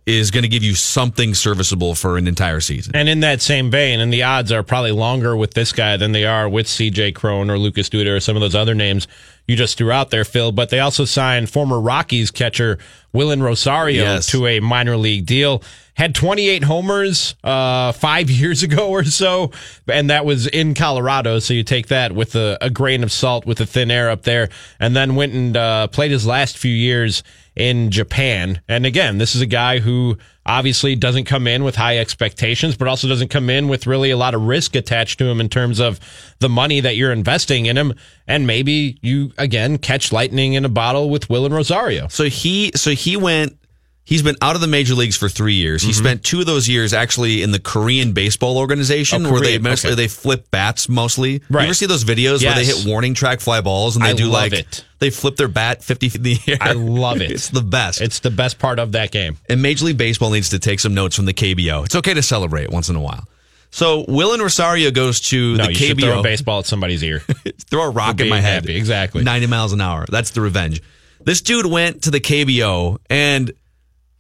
is 0.05 0.31
going 0.31 0.43
to 0.43 0.49
give 0.49 0.63
you 0.63 0.73
something 0.73 1.33
serviceable 1.33 1.95
for 1.95 2.17
an 2.17 2.27
entire 2.27 2.59
season. 2.59 2.95
And 2.95 3.09
in 3.09 3.19
that 3.19 3.41
same 3.41 3.69
vein, 3.69 3.99
and 3.99 4.11
the 4.11 4.23
odds 4.23 4.51
are 4.51 4.63
probably 4.63 4.91
longer 4.91 5.35
with 5.35 5.53
this 5.53 5.73
guy 5.73 5.97
than 5.97 6.11
they 6.11 6.25
are 6.25 6.47
with 6.47 6.65
CJ 6.65 7.13
Cron 7.13 7.51
or 7.51 7.57
Lucas 7.57 7.89
Duda 7.89 8.15
or 8.15 8.19
some 8.19 8.35
of 8.35 8.41
those 8.41 8.55
other 8.55 8.73
names 8.73 9.07
you 9.47 9.57
just 9.57 9.77
threw 9.77 9.91
out 9.91 10.09
there, 10.11 10.23
Phil. 10.23 10.51
But 10.51 10.69
they 10.69 10.79
also 10.79 11.05
signed 11.05 11.49
former 11.49 11.79
Rockies 11.79 12.31
catcher 12.31 12.77
Wilin 13.13 13.41
Rosario 13.41 14.03
yes. 14.03 14.27
to 14.27 14.47
a 14.47 14.59
minor 14.59 14.97
league 14.97 15.25
deal. 15.25 15.63
Had 15.93 16.15
28 16.15 16.63
homers 16.63 17.35
uh, 17.43 17.91
five 17.91 18.29
years 18.31 18.63
ago 18.63 18.89
or 18.89 19.03
so, 19.03 19.51
and 19.87 20.09
that 20.09 20.25
was 20.25 20.47
in 20.47 20.73
Colorado. 20.73 21.39
So 21.39 21.53
you 21.53 21.63
take 21.63 21.87
that 21.87 22.13
with 22.13 22.35
a, 22.35 22.57
a 22.61 22.69
grain 22.69 23.03
of 23.03 23.11
salt 23.11 23.45
with 23.45 23.57
the 23.57 23.65
thin 23.65 23.91
air 23.91 24.09
up 24.09 24.23
there, 24.23 24.49
and 24.79 24.95
then 24.95 25.15
went 25.15 25.33
and 25.33 25.55
uh, 25.55 25.87
played 25.87 26.11
his 26.11 26.25
last 26.25 26.57
few 26.57 26.73
years 26.73 27.23
in 27.61 27.91
Japan. 27.91 28.59
And 28.67 28.87
again, 28.87 29.19
this 29.19 29.35
is 29.35 29.41
a 29.41 29.45
guy 29.45 29.77
who 29.77 30.17
obviously 30.47 30.95
doesn't 30.95 31.25
come 31.25 31.45
in 31.45 31.63
with 31.63 31.75
high 31.75 31.99
expectations, 31.99 32.75
but 32.75 32.87
also 32.87 33.07
doesn't 33.07 33.27
come 33.27 33.51
in 33.51 33.67
with 33.67 33.85
really 33.85 34.09
a 34.09 34.17
lot 34.17 34.33
of 34.33 34.41
risk 34.41 34.75
attached 34.75 35.19
to 35.19 35.25
him 35.25 35.39
in 35.39 35.47
terms 35.47 35.79
of 35.79 35.99
the 36.39 36.49
money 36.49 36.79
that 36.79 36.95
you're 36.95 37.11
investing 37.11 37.67
in 37.67 37.77
him. 37.77 37.93
And 38.27 38.47
maybe 38.47 38.97
you 39.03 39.31
again 39.37 39.77
catch 39.77 40.11
lightning 40.11 40.53
in 40.53 40.65
a 40.65 40.69
bottle 40.69 41.11
with 41.11 41.27
Wilin 41.27 41.51
Rosario. 41.51 42.07
So 42.07 42.23
he 42.23 42.71
so 42.73 42.91
he 42.91 43.15
went 43.15 43.55
He's 44.03 44.23
been 44.23 44.35
out 44.41 44.55
of 44.55 44.61
the 44.61 44.67
major 44.67 44.95
leagues 44.95 45.15
for 45.15 45.29
three 45.29 45.53
years. 45.53 45.83
He 45.83 45.91
mm-hmm. 45.91 46.03
spent 46.03 46.23
two 46.23 46.39
of 46.39 46.45
those 46.45 46.67
years 46.67 46.91
actually 46.91 47.43
in 47.43 47.51
the 47.51 47.59
Korean 47.59 48.13
baseball 48.13 48.57
organization, 48.57 49.25
oh, 49.25 49.31
where 49.31 49.41
they 49.41 49.57
mostly 49.59 49.91
okay. 49.91 49.95
they 49.95 50.07
flip 50.07 50.49
bats 50.49 50.89
mostly. 50.89 51.41
Right. 51.49 51.61
You 51.61 51.67
ever 51.67 51.73
see 51.75 51.85
those 51.85 52.03
videos 52.03 52.41
yes. 52.41 52.43
where 52.43 52.55
they 52.55 52.65
hit 52.65 52.85
warning 52.85 53.13
track 53.13 53.39
fly 53.39 53.61
balls 53.61 53.95
and 53.95 54.03
they 54.03 54.09
I 54.09 54.13
do 54.13 54.25
like 54.25 54.53
it. 54.53 54.83
they 54.99 55.11
flip 55.11 55.35
their 55.35 55.47
bat 55.47 55.83
fifty 55.83 56.09
feet 56.09 56.17
in 56.17 56.23
the 56.23 56.39
air? 56.47 56.57
I 56.59 56.73
love 56.73 57.21
it. 57.21 57.31
it's 57.31 57.49
the 57.49 57.61
best. 57.61 58.01
It's 58.01 58.19
the 58.19 58.31
best 58.31 58.57
part 58.57 58.79
of 58.79 58.93
that 58.93 59.11
game. 59.11 59.37
And 59.47 59.61
Major 59.61 59.85
League 59.85 59.97
Baseball 59.97 60.31
needs 60.31 60.49
to 60.49 60.59
take 60.59 60.79
some 60.79 60.95
notes 60.95 61.15
from 61.15 61.25
the 61.25 61.33
KBO. 61.33 61.85
It's 61.85 61.95
okay 61.95 62.13
to 62.13 62.23
celebrate 62.23 62.69
once 62.69 62.89
in 62.89 62.95
a 62.95 63.01
while. 63.01 63.27
So 63.69 64.03
Wilin 64.05 64.39
Rosario 64.39 64.91
goes 64.91 65.21
to 65.29 65.55
no, 65.55 65.65
the 65.67 65.73
you 65.73 65.95
KBO. 65.95 66.01
throw 66.01 66.19
a 66.19 66.23
baseball 66.23 66.59
at 66.59 66.65
somebody's 66.65 67.03
ear. 67.03 67.19
throw 67.69 67.83
a 67.83 67.89
rock 67.89 68.19
in 68.19 68.27
my 68.27 68.41
head. 68.41 68.63
Happy. 68.63 68.75
Exactly. 68.75 69.23
90 69.23 69.47
miles 69.47 69.71
an 69.71 69.79
hour. 69.79 70.05
That's 70.09 70.31
the 70.31 70.41
revenge. 70.41 70.81
This 71.23 71.41
dude 71.41 71.65
went 71.65 72.03
to 72.03 72.11
the 72.11 72.19
KBO 72.19 72.97
and 73.09 73.51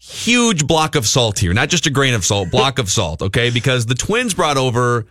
huge 0.01 0.65
block 0.65 0.95
of 0.95 1.05
salt 1.05 1.39
here, 1.39 1.53
not 1.53 1.69
just 1.69 1.85
a 1.85 1.89
grain 1.89 2.13
of 2.13 2.25
salt, 2.25 2.49
block 2.49 2.79
of 2.79 2.89
salt. 2.89 3.21
Okay, 3.21 3.49
because 3.49 3.85
the 3.85 3.95
Twins 3.95 4.33
brought 4.33 4.57
over 4.57 5.05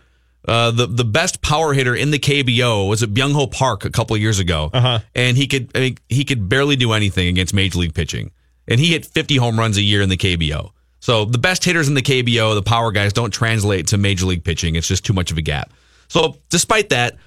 uh, 0.47 0.71
the 0.71 0.85
the 0.87 1.05
best 1.05 1.41
power 1.41 1.73
hitter 1.73 1.95
in 1.95 2.11
the 2.11 2.19
KBO 2.19 2.89
was 2.89 3.01
at 3.01 3.09
Byung 3.09 3.33
Ho 3.33 3.47
Park 3.47 3.85
a 3.85 3.89
couple 3.89 4.17
years 4.17 4.39
ago, 4.39 4.69
uh-huh. 4.73 4.99
and 5.15 5.37
he 5.37 5.47
could 5.47 5.71
I 5.75 5.79
mean, 5.79 5.97
he 6.09 6.25
could 6.25 6.49
barely 6.49 6.75
do 6.75 6.91
anything 6.91 7.27
against 7.27 7.53
major 7.53 7.79
league 7.79 7.93
pitching, 7.93 8.31
and 8.67 8.79
he 8.79 8.87
hit 8.87 9.05
50 9.05 9.37
home 9.37 9.57
runs 9.57 9.77
a 9.77 9.81
year 9.81 10.01
in 10.01 10.09
the 10.09 10.17
KBO. 10.17 10.71
So 10.99 11.25
the 11.25 11.39
best 11.39 11.63
hitters 11.63 11.87
in 11.87 11.95
the 11.95 12.01
KBO, 12.03 12.53
the 12.53 12.61
power 12.61 12.91
guys, 12.91 13.11
don't 13.11 13.31
translate 13.31 13.87
to 13.87 13.97
major 13.97 14.25
league 14.25 14.43
pitching. 14.43 14.75
It's 14.75 14.87
just 14.87 15.03
too 15.03 15.13
much 15.13 15.31
of 15.31 15.37
a 15.37 15.41
gap. 15.41 15.73
So 16.09 16.37
despite 16.49 16.89
that, 16.89 17.17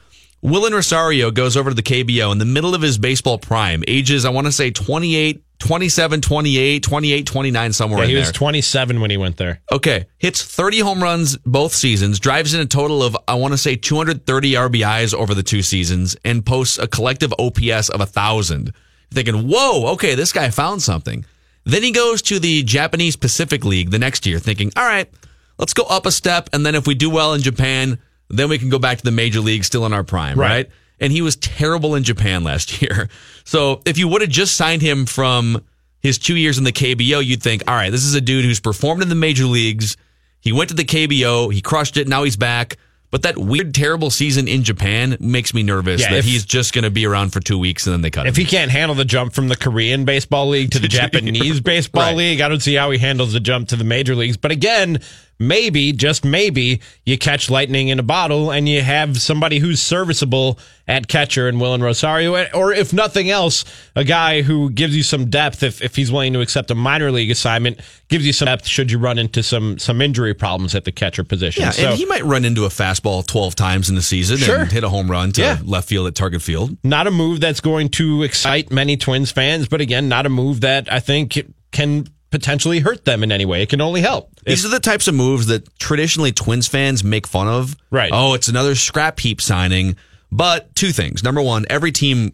Wilin 0.45 0.73
Rosario 0.73 1.31
goes 1.31 1.57
over 1.57 1.71
to 1.71 1.75
the 1.75 1.83
KBO 1.83 2.31
in 2.31 2.37
the 2.37 2.45
middle 2.45 2.75
of 2.75 2.83
his 2.83 2.99
baseball 2.99 3.39
prime, 3.39 3.83
ages, 3.89 4.27
I 4.27 4.31
want 4.31 4.47
to 4.47 4.53
say 4.53 4.71
28, 4.71 5.43
27, 5.59 6.21
28, 6.21 6.83
28, 6.83 7.27
29, 7.27 7.73
somewhere 7.73 8.01
yeah, 8.01 8.07
he 8.07 8.13
there. 8.13 8.21
was 8.21 8.33
27 8.33 9.01
when 9.01 9.11
he 9.11 9.17
went 9.17 9.39
there. 9.39 9.63
Okay. 9.73 10.05
Hits 10.19 10.45
30 10.45 10.81
home 10.81 11.03
runs 11.03 11.39
both 11.39 11.73
seasons, 11.73 12.21
drives 12.21 12.53
in 12.53 12.61
a 12.61 12.67
total 12.67 13.03
of, 13.03 13.17
I 13.27 13.37
want 13.37 13.55
to 13.55 13.59
say, 13.59 13.75
230 13.75 14.53
RBIs 14.53 15.15
over 15.15 15.35
the 15.35 15.43
two 15.43 15.63
seasons, 15.63 16.15
and 16.27 16.45
posts 16.45 16.77
a 16.77 16.87
collective 16.87 17.33
OPS 17.39 17.89
of 17.89 18.01
1,000. 18.01 18.75
Thinking, 19.13 19.49
whoa, 19.49 19.93
okay, 19.95 20.15
this 20.15 20.33
guy 20.33 20.51
found 20.51 20.83
something. 20.83 21.25
Then 21.65 21.83
he 21.83 21.91
goes 21.91 22.21
to 22.21 22.39
the 22.39 22.63
Japanese 22.65 23.17
Pacific 23.17 23.65
League 23.65 23.91
the 23.91 23.99
next 23.99 24.27
year, 24.27 24.39
thinking, 24.39 24.73
all 24.77 24.85
right, 24.85 25.11
let's 25.57 25.73
go 25.73 25.85
up 25.85 26.05
a 26.05 26.13
step. 26.13 26.51
And 26.53 26.67
then 26.67 26.75
if 26.75 26.87
we 26.87 26.95
do 26.95 27.09
well 27.09 27.33
in 27.33 27.41
Japan, 27.41 27.99
then 28.29 28.49
we 28.49 28.59
can 28.59 28.69
go 28.69 28.79
back 28.79 28.99
to 28.99 29.05
the 29.05 29.11
major 29.11 29.41
league 29.41 29.65
still 29.65 29.87
in 29.87 29.93
our 29.93 30.05
prime, 30.05 30.39
right? 30.39 30.49
right? 30.49 30.71
And 31.01 31.13
he 31.13 31.23
was 31.23 31.37
terrible 31.37 31.95
in 31.95 32.05
Japan 32.05 32.45
last 32.45 32.83
year. 32.83 33.09
So 33.45 33.83
if 33.85 33.99
you 33.99 34.09
would 34.09 34.23
have 34.23 34.31
just 34.31 34.57
signed 34.57 34.83
him 34.83 35.07
from 35.07 35.65
his 36.01 36.19
two 36.19 36.37
years 36.37 36.59
in 36.59 36.65
the 36.65 36.73
KBO, 36.73 37.25
you'd 37.25 37.43
think, 37.43 37.63
all 37.67 37.75
right, 37.75 37.91
this 37.91 38.05
is 38.05 38.15
a 38.15 38.21
dude 38.21 38.45
who's 38.45 38.61
performed 38.61 39.03
in 39.03 39.09
the 39.09 39.15
major 39.15 39.45
leagues. 39.45 39.97
He 40.41 40.53
went 40.53 40.69
to 40.69 40.77
the 40.77 40.85
KBO, 40.85 41.53
he 41.53 41.63
crushed 41.63 41.97
it, 41.97 42.09
now 42.09 42.25
he's 42.25 42.37
back. 42.37 42.77
But 43.15 43.23
that 43.23 43.39
weird, 43.39 43.73
terrible 43.73 44.11
season 44.11 44.49
in 44.49 44.65
Japan 44.65 45.17
makes 45.21 45.55
me 45.55 45.63
nervous 45.63 46.01
yeah, 46.01 46.11
that 46.11 46.19
if, 46.19 46.25
he's 46.25 46.45
just 46.45 46.75
going 46.75 46.83
to 46.83 46.91
be 46.91 47.07
around 47.07 47.33
for 47.33 47.39
two 47.39 47.57
weeks 47.57 47.87
and 47.87 47.95
then 47.95 48.01
they 48.01 48.11
cut 48.11 48.27
if 48.27 48.37
him. 48.37 48.43
If 48.43 48.51
he 48.51 48.57
can't 48.57 48.73
handle 48.73 48.97
the 48.97 49.05
jump 49.05 49.35
from 49.35 49.47
the 49.47 49.55
Korean 49.55 50.05
baseball 50.05 50.49
league 50.49 50.73
to 50.73 50.81
the 50.81 50.89
Japanese 50.89 51.61
baseball 51.61 52.03
right. 52.03 52.17
league, 52.17 52.41
I 52.41 52.49
don't 52.49 52.59
see 52.59 52.75
how 52.75 52.91
he 52.91 52.99
handles 52.99 53.33
the 53.33 53.39
jump 53.39 53.69
to 53.69 53.77
the 53.77 53.85
major 53.85 54.17
leagues. 54.17 54.37
But 54.37 54.51
again, 54.51 55.01
maybe, 55.39 55.93
just 55.93 56.25
maybe, 56.25 56.81
you 57.05 57.19
catch 57.19 57.51
lightning 57.51 57.89
in 57.89 57.99
a 57.99 58.03
bottle 58.03 58.51
and 58.51 58.69
you 58.69 58.83
have 58.83 59.21
somebody 59.21 59.59
who's 59.59 59.81
serviceable 59.81 60.59
at 60.87 61.09
catcher 61.09 61.49
in 61.49 61.61
and 61.63 61.83
Rosario, 61.83 62.47
or 62.53 62.73
if 62.73 62.93
nothing 62.93 63.31
else, 63.31 63.65
a 63.97 64.05
guy 64.05 64.43
who 64.43 64.69
gives 64.71 64.95
you 64.95 65.03
some 65.03 65.31
depth 65.31 65.63
if, 65.63 65.81
if 65.83 65.97
he's 65.97 66.13
willing 66.13 66.35
to 66.35 66.41
accept 66.41 66.71
a 66.71 66.75
minor 66.75 67.11
league 67.11 67.31
assignment, 67.31 67.81
gives 68.09 68.27
you 68.27 68.33
some 68.35 68.47
depth 68.47 68.67
should 68.67 68.91
you 68.91 68.99
run 68.99 69.19
into 69.19 69.43
some 69.43 69.79
some 69.79 70.03
injury 70.03 70.35
problems 70.35 70.75
at 70.75 70.85
the 70.85 70.93
catcher 70.93 71.25
position. 71.25 71.63
Yeah, 71.63 71.71
so, 71.71 71.89
and 71.89 71.99
he 71.99 72.05
might 72.05 72.25
run 72.25 72.45
into 72.45 72.65
a 72.67 72.69
fastball 72.69 73.27
12 73.27 73.55
times 73.55 73.89
in 73.89 73.95
the 73.95 74.03
season 74.03 74.37
Sure. 74.37 74.59
and 74.61 74.71
hit 74.73 74.85
a 74.85 74.89
home 74.91 75.11
run 75.11 75.33
to 75.33 75.41
Yeah. 75.41 75.59
left 75.65 75.89
field 75.89 76.07
at 76.07 76.15
Target 76.15 76.43
Field. 76.43 76.77
not 76.85 77.07
a 77.07 77.11
move 77.11 77.41
that's 77.41 77.61
going 77.61 77.89
to 77.91 78.23
excite 78.23 78.71
many 78.71 78.97
Twins 78.99 79.31
fans, 79.31 79.69
but 79.69 79.81
again, 79.81 80.09
not 80.09 80.27
a 80.27 80.29
move 80.29 80.61
that 80.61 80.93
I 80.93 81.01
think 81.01 81.43
can 81.73 82.07
potentially 82.35 82.81
hurt 82.81 83.05
them 83.05 83.23
in 83.23 83.31
any 83.31 83.45
way. 83.45 83.63
It 83.63 83.69
can 83.69 83.81
only 83.81 84.01
help. 84.01 84.29
These 84.45 84.65
are 84.65 84.69
the 84.69 84.81
types 84.81 85.07
of 85.07 85.15
moves 85.15 85.47
that 85.47 85.79
traditionally 85.79 86.33
Twins 86.33 86.67
fans 86.67 87.05
make 87.05 87.29
fun 87.29 87.47
of. 87.47 87.77
Right. 87.93 88.11
Oh, 88.13 88.35
it's 88.35 88.49
another 88.49 88.75
scrap 88.75 89.21
heap 89.21 89.41
signing. 89.41 89.95
But 90.33 90.75
two 90.75 90.91
things. 90.91 91.23
Number 91.23 91.41
one, 91.41 91.65
every 91.71 91.93
team 91.93 92.33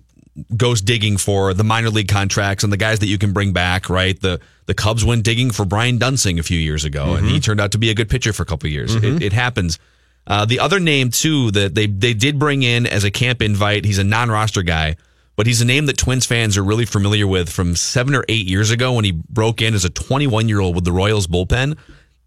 goes 0.57 0.81
digging 0.81 1.19
for 1.19 1.53
the 1.53 1.65
minor 1.65 1.91
league 1.91 2.09
contracts 2.09 2.65
and 2.65 2.73
the 2.73 2.79
guys 2.79 3.01
that 3.01 3.09
you 3.09 3.19
can 3.19 3.35
bring 3.35 3.53
back, 3.53 3.91
right? 3.91 4.19
The 4.19 4.41
the 4.65 4.73
Cubs 4.73 5.05
went 5.05 5.23
digging 5.23 5.51
for 5.51 5.67
Brian 5.67 5.99
Duensing 5.99 6.39
a 6.39 6.43
few 6.43 6.59
years 6.59 6.87
ago, 6.87 7.15
and 7.17 7.27
he 7.27 7.41
turned 7.41 7.61
out 7.61 7.73
to 7.73 7.79
be 7.79 7.91
a 7.91 7.95
good 7.95 8.09
pitcher 8.09 8.33
for 8.33 8.43
a 8.43 8.47
couple 8.47 8.69
of 8.69 8.73
years. 8.73 8.95
It, 8.95 9.23
it 9.23 9.33
happens. 9.35 9.79
Uh, 10.27 10.47
the 10.47 10.61
other 10.61 10.81
name 10.81 11.11
too 11.11 11.51
that 11.51 11.75
they 11.75 11.87
they 11.87 12.15
did 12.15 12.39
bring 12.39 12.63
in 12.63 12.87
as 12.87 13.05
a 13.05 13.11
camp 13.11 13.43
invite. 13.43 13.85
He's 13.85 13.99
a 13.99 14.05
non-roster 14.05 14.63
guy, 14.63 14.97
but 15.41 15.47
he's 15.47 15.63
a 15.63 15.65
name 15.65 15.87
that 15.87 15.97
Twins 15.97 16.27
fans 16.27 16.59
are 16.59 16.63
really 16.63 16.85
familiar 16.85 17.27
with 17.27 17.49
from 17.49 17.75
seven 17.75 18.15
or 18.15 18.27
eight 18.29 18.47
years 18.47 18.71
ago 18.71 18.93
when 18.93 19.07
he 19.07 19.13
broke 19.13 19.63
in 19.63 19.73
as 19.73 19.87
a 19.87 19.89
21 19.89 20.51
year 20.51 20.61
old 20.61 20.75
with 20.75 20.85
the 20.85 20.93
Royals 20.93 21.27
bullpen. 21.27 21.79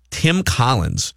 Tim 0.10 0.42
Collins, 0.42 1.14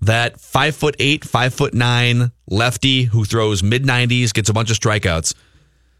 that 0.00 0.40
five 0.40 0.74
foot 0.74 0.96
eight, 0.98 1.24
five 1.24 1.54
foot 1.54 1.74
nine 1.74 2.32
lefty 2.48 3.04
who 3.04 3.24
throws 3.24 3.62
mid 3.62 3.84
90s, 3.84 4.34
gets 4.34 4.48
a 4.48 4.52
bunch 4.52 4.68
of 4.72 4.80
strikeouts. 4.80 5.32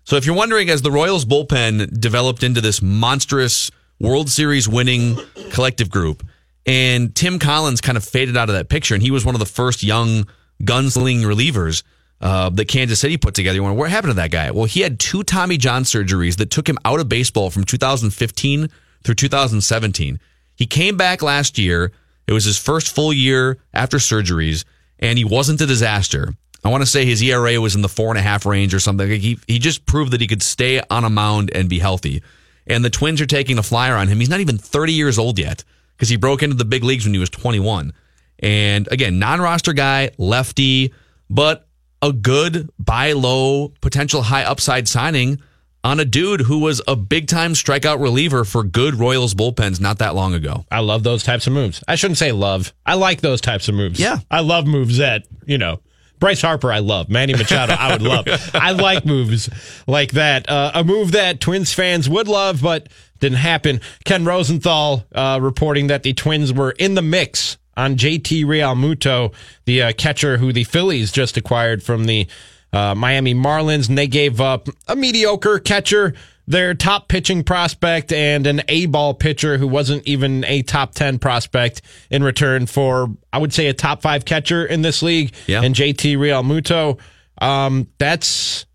So 0.02 0.16
if 0.16 0.26
you're 0.26 0.34
wondering, 0.34 0.70
as 0.70 0.82
the 0.82 0.90
Royals 0.90 1.24
bullpen 1.24 2.00
developed 2.00 2.42
into 2.42 2.60
this 2.60 2.82
monstrous 2.82 3.70
World 4.00 4.28
Series 4.28 4.68
winning 4.68 5.18
collective 5.52 5.88
group, 5.88 6.26
and 6.66 7.14
Tim 7.14 7.38
Collins 7.38 7.80
kind 7.80 7.96
of 7.96 8.02
faded 8.02 8.36
out 8.36 8.48
of 8.48 8.56
that 8.56 8.68
picture, 8.68 8.94
and 8.94 9.04
he 9.04 9.12
was 9.12 9.24
one 9.24 9.36
of 9.36 9.38
the 9.38 9.46
first 9.46 9.84
young 9.84 10.26
gunslinging 10.64 11.22
relievers 11.22 11.84
uh, 12.20 12.50
that 12.50 12.66
Kansas 12.66 13.00
City 13.00 13.16
put 13.16 13.34
together. 13.34 13.62
Wonder, 13.62 13.78
what 13.78 13.90
happened 13.90 14.10
to 14.10 14.16
that 14.16 14.30
guy? 14.30 14.50
Well, 14.50 14.64
he 14.64 14.80
had 14.80 14.98
two 14.98 15.22
Tommy 15.22 15.56
John 15.56 15.84
surgeries 15.84 16.36
that 16.38 16.50
took 16.50 16.68
him 16.68 16.78
out 16.84 17.00
of 17.00 17.08
baseball 17.08 17.50
from 17.50 17.64
2015 17.64 18.68
through 19.04 19.14
2017. 19.14 20.20
He 20.56 20.66
came 20.66 20.96
back 20.96 21.22
last 21.22 21.58
year. 21.58 21.92
It 22.26 22.32
was 22.32 22.44
his 22.44 22.58
first 22.58 22.94
full 22.94 23.12
year 23.12 23.58
after 23.72 23.98
surgeries, 23.98 24.64
and 24.98 25.16
he 25.16 25.24
wasn't 25.24 25.60
a 25.60 25.66
disaster. 25.66 26.34
I 26.64 26.70
want 26.70 26.82
to 26.82 26.86
say 26.86 27.04
his 27.04 27.22
ERA 27.22 27.60
was 27.60 27.76
in 27.76 27.82
the 27.82 27.88
four 27.88 28.10
and 28.10 28.18
a 28.18 28.22
half 28.22 28.44
range 28.44 28.74
or 28.74 28.80
something. 28.80 29.08
He 29.08 29.38
he 29.46 29.58
just 29.58 29.86
proved 29.86 30.12
that 30.12 30.20
he 30.20 30.26
could 30.26 30.42
stay 30.42 30.82
on 30.90 31.04
a 31.04 31.10
mound 31.10 31.50
and 31.54 31.68
be 31.68 31.78
healthy. 31.78 32.22
And 32.66 32.84
the 32.84 32.90
Twins 32.90 33.20
are 33.20 33.26
taking 33.26 33.58
a 33.58 33.62
flyer 33.62 33.94
on 33.94 34.08
him. 34.08 34.18
He's 34.18 34.28
not 34.28 34.40
even 34.40 34.58
30 34.58 34.92
years 34.92 35.18
old 35.18 35.38
yet 35.38 35.64
because 35.96 36.08
he 36.08 36.16
broke 36.16 36.42
into 36.42 36.56
the 36.56 36.64
big 36.64 36.84
leagues 36.84 37.04
when 37.04 37.14
he 37.14 37.20
was 37.20 37.30
21. 37.30 37.94
And 38.40 38.88
again, 38.90 39.18
non-roster 39.18 39.72
guy, 39.72 40.10
lefty, 40.18 40.92
but 41.30 41.67
a 42.02 42.12
good 42.12 42.70
buy 42.78 43.12
low, 43.12 43.68
potential 43.80 44.22
high 44.22 44.44
upside 44.44 44.88
signing 44.88 45.40
on 45.84 46.00
a 46.00 46.04
dude 46.04 46.42
who 46.42 46.58
was 46.58 46.82
a 46.88 46.96
big 46.96 47.28
time 47.28 47.52
strikeout 47.54 48.00
reliever 48.00 48.44
for 48.44 48.62
good 48.62 48.94
Royals 48.94 49.34
bullpens 49.34 49.80
not 49.80 49.98
that 49.98 50.14
long 50.14 50.34
ago. 50.34 50.64
I 50.70 50.80
love 50.80 51.02
those 51.02 51.22
types 51.22 51.46
of 51.46 51.52
moves. 51.52 51.82
I 51.86 51.94
shouldn't 51.94 52.18
say 52.18 52.32
love. 52.32 52.72
I 52.84 52.94
like 52.94 53.20
those 53.20 53.40
types 53.40 53.68
of 53.68 53.74
moves. 53.74 54.00
Yeah. 54.00 54.18
I 54.30 54.40
love 54.40 54.66
moves 54.66 54.98
that, 54.98 55.26
you 55.46 55.58
know, 55.58 55.80
Bryce 56.18 56.42
Harper, 56.42 56.72
I 56.72 56.80
love. 56.80 57.08
Manny 57.08 57.32
Machado, 57.32 57.74
I 57.74 57.92
would 57.92 58.02
love. 58.02 58.26
I 58.54 58.72
like 58.72 59.06
moves 59.06 59.48
like 59.86 60.12
that. 60.12 60.48
Uh, 60.48 60.72
a 60.74 60.84
move 60.84 61.12
that 61.12 61.40
Twins 61.40 61.72
fans 61.72 62.08
would 62.08 62.26
love, 62.26 62.60
but 62.60 62.88
didn't 63.20 63.38
happen. 63.38 63.80
Ken 64.04 64.24
Rosenthal 64.24 65.04
uh, 65.14 65.38
reporting 65.40 65.88
that 65.88 66.02
the 66.02 66.12
Twins 66.14 66.52
were 66.52 66.72
in 66.72 66.94
the 66.94 67.02
mix 67.02 67.56
on 67.78 67.96
JT 67.96 68.44
Realmuto, 68.44 69.32
the 69.64 69.82
uh, 69.82 69.92
catcher 69.92 70.36
who 70.36 70.52
the 70.52 70.64
Phillies 70.64 71.12
just 71.12 71.36
acquired 71.36 71.82
from 71.82 72.04
the 72.04 72.26
uh, 72.72 72.94
Miami 72.94 73.34
Marlins, 73.34 73.88
and 73.88 73.96
they 73.96 74.08
gave 74.08 74.40
up 74.40 74.68
a 74.88 74.96
mediocre 74.96 75.58
catcher, 75.58 76.12
their 76.46 76.74
top 76.74 77.08
pitching 77.08 77.44
prospect, 77.44 78.12
and 78.12 78.46
an 78.46 78.62
A 78.68 78.86
ball 78.86 79.14
pitcher 79.14 79.58
who 79.58 79.68
wasn't 79.68 80.06
even 80.06 80.44
a 80.44 80.62
top 80.62 80.94
10 80.94 81.18
prospect 81.18 81.80
in 82.10 82.22
return 82.22 82.66
for, 82.66 83.08
I 83.32 83.38
would 83.38 83.54
say, 83.54 83.68
a 83.68 83.74
top 83.74 84.02
five 84.02 84.24
catcher 84.24 84.66
in 84.66 84.82
this 84.82 85.02
league. 85.02 85.32
Yeah. 85.46 85.62
And 85.62 85.74
JT 85.74 86.16
Realmuto. 86.16 86.98
Um, 87.40 87.86
that's 87.98 88.66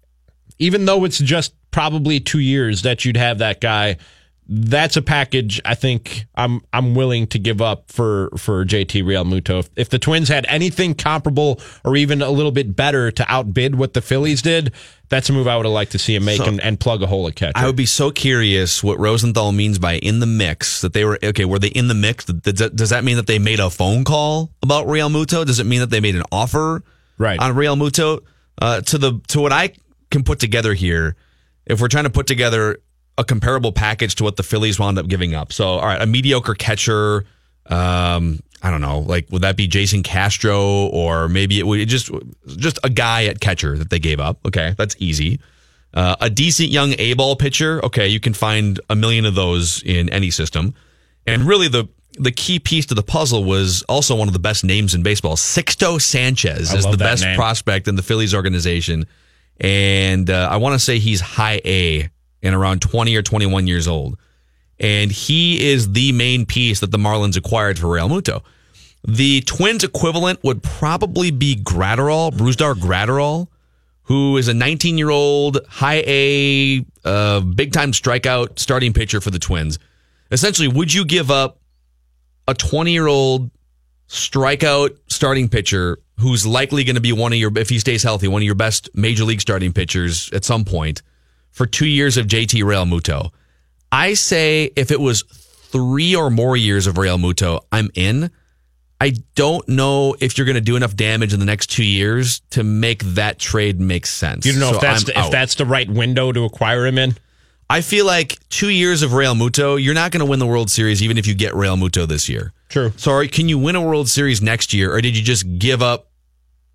even 0.57 0.85
though 0.85 1.03
it's 1.03 1.17
just 1.17 1.53
probably 1.71 2.21
two 2.21 2.39
years 2.39 2.83
that 2.83 3.03
you'd 3.03 3.17
have 3.17 3.39
that 3.39 3.59
guy. 3.59 3.97
That's 4.47 4.97
a 4.97 5.01
package 5.01 5.61
I 5.63 5.73
think 5.73 6.25
I'm 6.35 6.61
I'm 6.73 6.95
willing 6.95 7.27
to 7.27 7.39
give 7.39 7.61
up 7.61 7.89
for 7.91 8.29
for 8.37 8.65
JT 8.65 9.03
Realmuto. 9.03 9.59
If, 9.59 9.69
if 9.77 9.89
the 9.89 9.99
Twins 9.99 10.27
had 10.27 10.45
anything 10.49 10.95
comparable 10.95 11.61
or 11.85 11.95
even 11.95 12.21
a 12.21 12.29
little 12.29 12.51
bit 12.51 12.75
better 12.75 13.09
to 13.11 13.25
outbid 13.31 13.75
what 13.75 13.93
the 13.93 14.01
Phillies 14.01 14.41
did, 14.41 14.73
that's 15.07 15.29
a 15.29 15.33
move 15.33 15.47
I 15.47 15.55
would 15.55 15.65
have 15.65 15.73
liked 15.73 15.93
to 15.93 15.99
see 15.99 16.13
him 16.15 16.25
make 16.25 16.39
So- 16.39 16.45
and, 16.45 16.59
and 16.59 16.77
plug 16.77 17.01
a 17.01 17.07
hole 17.07 17.25
at 17.29 17.35
catcher. 17.35 17.53
I 17.55 17.65
would 17.67 17.77
be 17.77 17.85
so 17.85 18.11
curious 18.11 18.83
what 18.83 18.99
Rosenthal 18.99 19.53
means 19.53 19.79
by 19.79 19.93
in 19.99 20.19
the 20.19 20.25
mix. 20.25 20.81
That 20.81 20.91
they 20.91 21.05
were 21.05 21.17
okay. 21.23 21.45
Were 21.45 21.59
they 21.59 21.69
in 21.69 21.87
the 21.87 21.93
mix? 21.93 22.25
Does 22.25 22.89
that, 22.89 23.03
mean 23.05 23.15
that 23.15 23.27
they 23.27 23.39
made 23.39 23.61
a 23.61 23.69
phone 23.69 24.03
call 24.03 24.51
about 24.61 24.87
Realmuto? 24.87 25.45
Does 25.45 25.59
it 25.61 25.65
mean 25.65 25.79
that 25.79 25.89
they 25.89 26.01
made 26.01 26.15
an 26.17 26.23
offer 26.33 26.83
Right. 27.17 27.39
on 27.39 27.53
Realmuto? 27.55 28.19
Uh, 28.61 28.81
to 28.81 28.97
the 28.97 29.19
to 29.29 29.39
what 29.39 29.51
I 29.53 29.71
can 30.11 30.23
put 30.23 30.39
together 30.39 30.73
here, 30.73 31.15
if 31.65 31.79
we're 31.81 31.87
trying 31.87 32.03
to 32.03 32.09
put 32.11 32.27
together 32.27 32.79
a 33.17 33.23
comparable 33.23 33.71
package 33.71 34.15
to 34.15 34.23
what 34.23 34.37
the 34.37 34.43
Phillies 34.43 34.79
wound 34.79 34.97
up 34.97 35.07
giving 35.07 35.35
up. 35.35 35.53
So, 35.53 35.67
all 35.67 35.85
right, 35.85 36.01
a 36.01 36.05
mediocre 36.05 36.55
catcher. 36.55 37.25
Um, 37.67 38.39
I 38.61 38.71
don't 38.71 38.81
know, 38.81 38.99
like 38.99 39.27
would 39.29 39.41
that 39.41 39.57
be 39.57 39.67
Jason 39.67 40.03
Castro 40.03 40.87
or 40.87 41.27
maybe 41.27 41.59
it 41.59 41.67
would 41.67 41.87
just 41.87 42.09
just 42.45 42.79
a 42.83 42.89
guy 42.89 43.25
at 43.25 43.41
catcher 43.41 43.77
that 43.77 43.89
they 43.89 43.99
gave 43.99 44.19
up? 44.19 44.39
Okay, 44.45 44.73
that's 44.77 44.95
easy. 44.99 45.39
Uh, 45.93 46.15
a 46.21 46.29
decent 46.29 46.69
young 46.69 46.95
A 46.97 47.13
ball 47.13 47.35
pitcher. 47.35 47.83
Okay, 47.85 48.07
you 48.07 48.19
can 48.19 48.33
find 48.33 48.79
a 48.89 48.95
million 48.95 49.25
of 49.25 49.35
those 49.35 49.83
in 49.83 50.09
any 50.09 50.31
system. 50.31 50.73
And 51.27 51.43
really, 51.43 51.67
the 51.67 51.87
the 52.17 52.31
key 52.31 52.59
piece 52.59 52.85
to 52.87 52.95
the 52.95 53.03
puzzle 53.03 53.43
was 53.43 53.83
also 53.83 54.15
one 54.15 54.27
of 54.27 54.33
the 54.33 54.39
best 54.39 54.63
names 54.63 54.95
in 54.95 55.03
baseball. 55.03 55.35
Sixto 55.35 56.01
Sanchez 56.01 56.73
I 56.73 56.77
is 56.77 56.85
the 56.85 56.97
best 56.97 57.23
name. 57.23 57.35
prospect 57.35 57.87
in 57.87 57.95
the 57.95 58.03
Phillies 58.03 58.33
organization, 58.33 59.05
and 59.59 60.29
uh, 60.29 60.47
I 60.49 60.57
want 60.57 60.73
to 60.73 60.79
say 60.79 60.99
he's 60.99 61.21
high 61.21 61.61
A 61.65 62.09
and 62.43 62.53
around 62.53 62.81
twenty 62.81 63.15
or 63.15 63.23
twenty 63.23 63.47
one 63.47 63.65
years 63.65 63.87
old. 63.87 64.17
And 64.79 65.11
he 65.11 65.71
is 65.71 65.93
the 65.93 66.11
main 66.11 66.45
piece 66.45 66.81
that 66.81 66.91
the 66.91 66.97
Marlins 66.97 67.37
acquired 67.37 67.79
for 67.79 67.87
Realmuto. 67.87 68.43
The 69.05 69.41
Twins 69.41 69.83
equivalent 69.83 70.43
would 70.43 70.63
probably 70.63 71.31
be 71.31 71.55
Graterol, 71.55 72.31
Brusdar 72.31 72.73
Graterol, 72.75 73.47
who 74.03 74.37
is 74.37 74.47
a 74.47 74.53
19 74.53 74.97
year 74.97 75.09
old 75.09 75.59
high 75.67 76.03
A, 76.05 76.85
uh, 77.03 77.41
big 77.41 77.73
time 77.73 77.91
strikeout 77.91 78.59
starting 78.59 78.93
pitcher 78.93 79.21
for 79.21 79.29
the 79.29 79.39
Twins. 79.39 79.79
Essentially, 80.31 80.67
would 80.67 80.93
you 80.93 81.05
give 81.05 81.29
up 81.29 81.59
a 82.47 82.53
20 82.53 82.91
year 82.91 83.07
old 83.07 83.51
strikeout 84.07 84.97
starting 85.07 85.49
pitcher 85.49 85.99
who's 86.19 86.45
likely 86.45 86.83
going 86.83 86.95
to 86.95 87.01
be 87.01 87.11
one 87.11 87.33
of 87.33 87.39
your, 87.39 87.51
if 87.57 87.69
he 87.69 87.79
stays 87.79 88.03
healthy, 88.03 88.27
one 88.27 88.41
of 88.41 88.45
your 88.45 88.55
best 88.55 88.89
major 88.93 89.23
league 89.23 89.41
starting 89.41 89.73
pitchers 89.73 90.31
at 90.31 90.45
some 90.45 90.63
point 90.63 91.01
for 91.53 91.65
two 91.65 91.85
years 91.87 92.17
of 92.17 92.27
JT 92.27 92.61
Realmuto? 92.63 93.31
I 93.91 94.15
say 94.15 94.71
if 94.75 94.91
it 94.91 94.99
was 94.99 95.21
three 95.21 96.15
or 96.15 96.29
more 96.29 96.57
years 96.57 96.85
of 96.87 96.95
Realmuto, 96.95 97.61
I'm 97.71 97.89
in. 97.93 98.29
I 98.99 99.13
don't 99.35 99.67
know 99.67 100.15
if 100.19 100.37
you're 100.37 100.45
going 100.45 100.55
to 100.55 100.61
do 100.61 100.75
enough 100.75 100.95
damage 100.95 101.33
in 101.33 101.39
the 101.39 101.45
next 101.45 101.67
two 101.67 101.83
years 101.83 102.41
to 102.51 102.63
make 102.63 103.03
that 103.03 103.37
trade 103.37 103.79
make 103.79 104.05
sense. 104.05 104.45
you 104.45 104.53
don't 104.53 104.61
know 104.61 104.69
So 104.71 104.75
if 104.75 104.81
that's 104.81 105.03
the, 105.03 105.19
if 105.19 105.31
that's 105.31 105.55
the 105.55 105.65
right 105.65 105.89
window 105.89 106.31
to 106.31 106.45
acquire 106.45 106.85
him 106.85 106.97
in. 106.97 107.15
I 107.69 107.81
feel 107.81 108.05
like 108.05 108.37
two 108.49 108.69
years 108.69 109.01
of 109.01 109.11
Realmuto, 109.11 109.81
you're 109.81 109.93
not 109.93 110.11
going 110.11 110.19
to 110.19 110.25
win 110.25 110.39
the 110.39 110.45
World 110.45 110.69
Series 110.69 111.01
even 111.01 111.17
if 111.17 111.25
you 111.27 111.33
get 111.33 111.53
Realmuto 111.53 112.07
this 112.07 112.29
year. 112.29 112.53
True. 112.69 112.93
So 112.97 113.25
can 113.27 113.49
you 113.49 113.57
win 113.57 113.75
a 113.75 113.81
World 113.81 114.07
Series 114.09 114.41
next 114.41 114.73
year, 114.73 114.93
or 114.93 115.01
did 115.01 115.17
you 115.17 115.23
just 115.23 115.59
give 115.59 115.81
up 115.81 116.09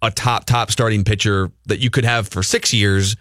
a 0.02 0.10
top 0.10 0.44
top 0.44 0.70
starting 0.70 1.04
pitcher 1.04 1.50
that 1.66 1.78
you 1.78 1.88
could 1.90 2.04
have 2.04 2.28
for 2.28 2.42
six 2.42 2.74
years 2.74 3.16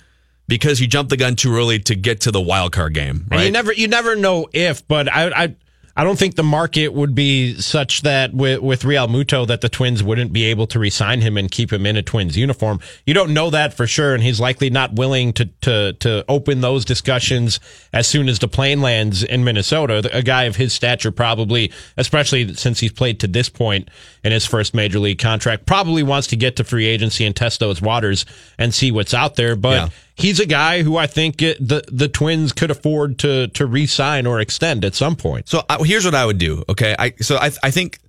because 0.48 0.80
you 0.80 0.88
jumped 0.88 1.10
the 1.10 1.18
gun 1.18 1.36
too 1.36 1.56
early 1.56 1.80
to 1.80 1.96
get 1.96 2.22
to 2.22 2.32
the 2.32 2.42
wild 2.42 2.72
card 2.72 2.94
game? 2.94 3.28
And 3.32 3.42
you 3.44 3.52
never 3.52 3.74
you 3.74 3.88
never 3.88 4.16
know 4.16 4.48
if, 4.54 4.88
but 4.88 5.12
I 5.14 5.44
I 5.44 5.56
I 6.00 6.04
don't 6.04 6.20
think 6.20 6.36
the 6.36 6.44
market 6.44 6.90
would 6.90 7.16
be 7.16 7.56
such 7.56 8.04
that 8.04 8.32
with, 8.32 8.62
with 8.62 8.84
Realmuto 8.84 9.48
that 9.48 9.62
the 9.62 9.68
Twins 9.68 10.04
wouldn't 10.04 10.32
be 10.32 10.44
able 10.44 10.68
to 10.68 10.78
resign 10.78 11.22
him 11.22 11.38
and 11.38 11.50
keep 11.50 11.74
him 11.74 11.88
in 11.88 11.98
a 11.98 12.04
Twins 12.04 12.38
uniform. 12.38 12.80
You 13.08 13.16
don't 13.16 13.34
know 13.34 13.50
that 13.50 13.74
for 13.74 13.88
sure, 13.88 14.14
and 14.14 14.22
he's 14.22 14.40
likely 14.40 14.70
not 14.70 14.94
willing 14.94 15.34
to 15.34 15.46
to 15.62 15.94
to 15.94 16.24
open 16.30 16.62
those 16.62 16.86
discussions 16.86 17.60
as 17.94 18.06
soon 18.06 18.30
as 18.30 18.38
the 18.38 18.48
plane 18.48 18.80
lands 18.80 19.24
in 19.24 19.44
Minnesota. 19.44 20.08
A 20.14 20.22
guy 20.22 20.44
of 20.44 20.56
his 20.56 20.72
stature, 20.72 21.12
probably, 21.12 21.72
especially 21.98 22.54
since 22.54 22.80
he's 22.80 22.92
played 22.92 23.20
to 23.22 23.28
this 23.28 23.50
point 23.50 23.90
in 24.24 24.32
his 24.32 24.46
first 24.46 24.76
major 24.76 25.00
league 25.00 25.18
contract, 25.18 25.66
probably 25.66 26.04
wants 26.04 26.28
to 26.28 26.36
get 26.36 26.58
to 26.58 26.64
free 26.64 26.86
agency 26.86 27.26
and 27.26 27.36
test 27.36 27.60
those 27.60 27.82
waters 27.82 28.24
and 28.60 28.72
see 28.72 28.92
what's 28.92 29.16
out 29.16 29.36
there. 29.36 29.56
But 29.56 29.72
Yeah. 29.76 29.90
He's 30.18 30.40
a 30.40 30.46
guy 30.46 30.82
who 30.82 30.98
I 30.98 31.08
think 31.08 31.42
it, 31.42 31.58
the 31.66 31.84
the 31.92 32.10
Twins 32.10 32.52
could 32.52 32.72
afford 32.72 33.20
to 33.20 33.48
to 33.50 33.66
re-sign 33.66 34.26
or 34.26 34.40
extend 34.40 34.84
at 34.84 34.96
some 34.96 35.16
point. 35.16 35.48
So 35.48 35.64
uh, 35.70 35.84
here's 35.84 36.04
what 36.04 36.16
I 36.16 36.26
would 36.26 36.40
do. 36.40 36.64
Okay, 36.68 36.96
I 36.98 37.14
so 37.22 37.38
I 37.38 37.52
I 37.64 37.72
think 37.72 38.00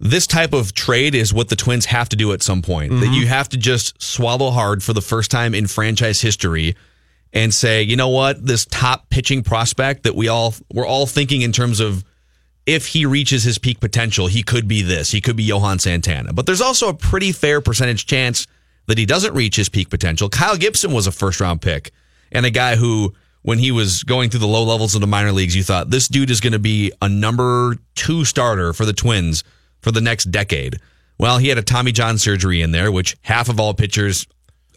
this 0.00 0.26
type 0.26 0.52
of 0.52 0.74
trade 0.74 1.14
is 1.14 1.32
what 1.32 1.48
the 1.48 1.56
Twins 1.56 1.86
have 1.86 2.08
to 2.10 2.16
do 2.16 2.32
at 2.32 2.42
some 2.42 2.62
point. 2.62 2.92
That 3.00 3.12
you 3.12 3.26
have 3.26 3.48
to 3.50 3.56
just 3.56 4.00
swallow 4.02 4.50
hard 4.50 4.82
for 4.82 4.92
the 4.92 5.00
first 5.00 5.30
time 5.30 5.54
in 5.54 5.66
franchise 5.66 6.20
history 6.20 6.76
and 7.32 7.52
say, 7.52 7.82
you 7.82 7.96
know 7.96 8.08
what, 8.08 8.44
this 8.44 8.64
top 8.64 9.10
pitching 9.10 9.42
prospect 9.42 10.04
that 10.04 10.14
we 10.14 10.28
all 10.28 10.54
we're 10.72 10.86
all 10.86 11.06
thinking 11.06 11.42
in 11.42 11.52
terms 11.52 11.80
of 11.80 12.04
if 12.64 12.86
he 12.86 13.06
reaches 13.06 13.44
his 13.44 13.58
peak 13.58 13.80
potential, 13.80 14.26
he 14.26 14.42
could 14.42 14.68
be 14.68 14.82
this. 14.82 15.10
He 15.10 15.20
could 15.20 15.36
be 15.36 15.42
Johan 15.42 15.78
Santana. 15.78 16.32
But 16.32 16.44
there's 16.46 16.60
also 16.60 16.90
a 16.90 16.94
pretty 16.94 17.32
fair 17.32 17.60
percentage 17.60 18.06
chance 18.06 18.46
that 18.88 18.98
he 18.98 19.06
doesn't 19.06 19.34
reach 19.34 19.54
his 19.54 19.68
peak 19.68 19.90
potential. 19.90 20.28
Kyle 20.28 20.56
Gibson 20.56 20.92
was 20.92 21.06
a 21.06 21.12
first 21.12 21.40
round 21.40 21.62
pick 21.62 21.92
and 22.32 22.44
a 22.44 22.50
guy 22.50 22.76
who, 22.76 23.14
when 23.42 23.58
he 23.58 23.70
was 23.70 24.02
going 24.02 24.30
through 24.30 24.40
the 24.40 24.46
low 24.46 24.64
levels 24.64 24.94
of 24.94 25.00
the 25.00 25.06
minor 25.06 25.30
leagues, 25.30 25.54
you 25.54 25.62
thought 25.62 25.90
this 25.90 26.08
dude 26.08 26.30
is 26.30 26.40
going 26.40 26.54
to 26.54 26.58
be 26.58 26.92
a 27.00 27.08
number 27.08 27.76
two 27.94 28.24
starter 28.24 28.72
for 28.72 28.84
the 28.84 28.92
Twins 28.92 29.44
for 29.80 29.92
the 29.92 30.00
next 30.00 30.24
decade. 30.30 30.80
Well, 31.18 31.38
he 31.38 31.48
had 31.48 31.58
a 31.58 31.62
Tommy 31.62 31.92
John 31.92 32.18
surgery 32.18 32.62
in 32.62 32.72
there, 32.72 32.90
which 32.90 33.16
half 33.22 33.48
of 33.48 33.60
all 33.60 33.74
pitchers 33.74 34.26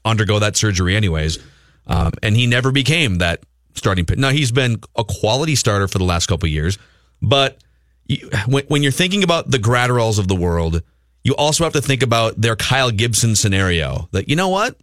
undergo 0.03 0.39
that 0.39 0.55
surgery 0.55 0.95
anyways. 0.95 1.39
Um, 1.87 2.11
and 2.21 2.35
he 2.35 2.47
never 2.47 2.71
became 2.71 3.17
that 3.19 3.43
starting. 3.75 4.05
Now 4.17 4.29
he's 4.29 4.51
been 4.51 4.81
a 4.95 5.03
quality 5.03 5.55
starter 5.55 5.87
for 5.87 5.97
the 5.97 6.03
last 6.03 6.27
couple 6.27 6.47
years, 6.49 6.77
but 7.21 7.63
when, 8.47 8.65
when 8.67 8.83
you're 8.83 8.91
thinking 8.91 9.23
about 9.23 9.49
the 9.49 9.57
Graterols 9.57 10.19
of 10.19 10.27
the 10.27 10.35
world, 10.35 10.81
you 11.23 11.35
also 11.35 11.63
have 11.63 11.73
to 11.73 11.81
think 11.81 12.03
about 12.03 12.39
their 12.39 12.55
Kyle 12.55 12.91
Gibson 12.91 13.35
scenario. 13.35 14.09
That 14.11 14.29
you 14.29 14.35
know 14.35 14.49
what, 14.49 14.75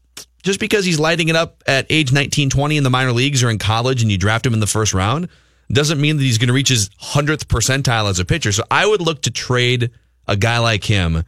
just 0.42 0.60
because 0.60 0.84
he's 0.84 1.00
lighting 1.00 1.28
it 1.28 1.36
up 1.36 1.62
at 1.66 1.86
age 1.90 2.12
19, 2.12 2.50
20 2.50 2.76
in 2.76 2.84
the 2.84 2.90
minor 2.90 3.12
leagues 3.12 3.42
or 3.42 3.50
in 3.50 3.58
college, 3.58 4.02
and 4.02 4.10
you 4.10 4.18
draft 4.18 4.46
him 4.46 4.54
in 4.54 4.60
the 4.60 4.66
first 4.66 4.94
round, 4.94 5.28
doesn't 5.70 6.00
mean 6.00 6.16
that 6.16 6.22
he's 6.22 6.38
going 6.38 6.48
to 6.48 6.54
reach 6.54 6.68
his 6.68 6.90
hundredth 6.98 7.48
percentile 7.48 8.08
as 8.08 8.18
a 8.18 8.24
pitcher. 8.24 8.52
So 8.52 8.64
I 8.70 8.86
would 8.86 9.00
look 9.00 9.22
to 9.22 9.30
trade 9.30 9.90
a 10.26 10.36
guy 10.36 10.58
like 10.58 10.84
him 10.84 11.24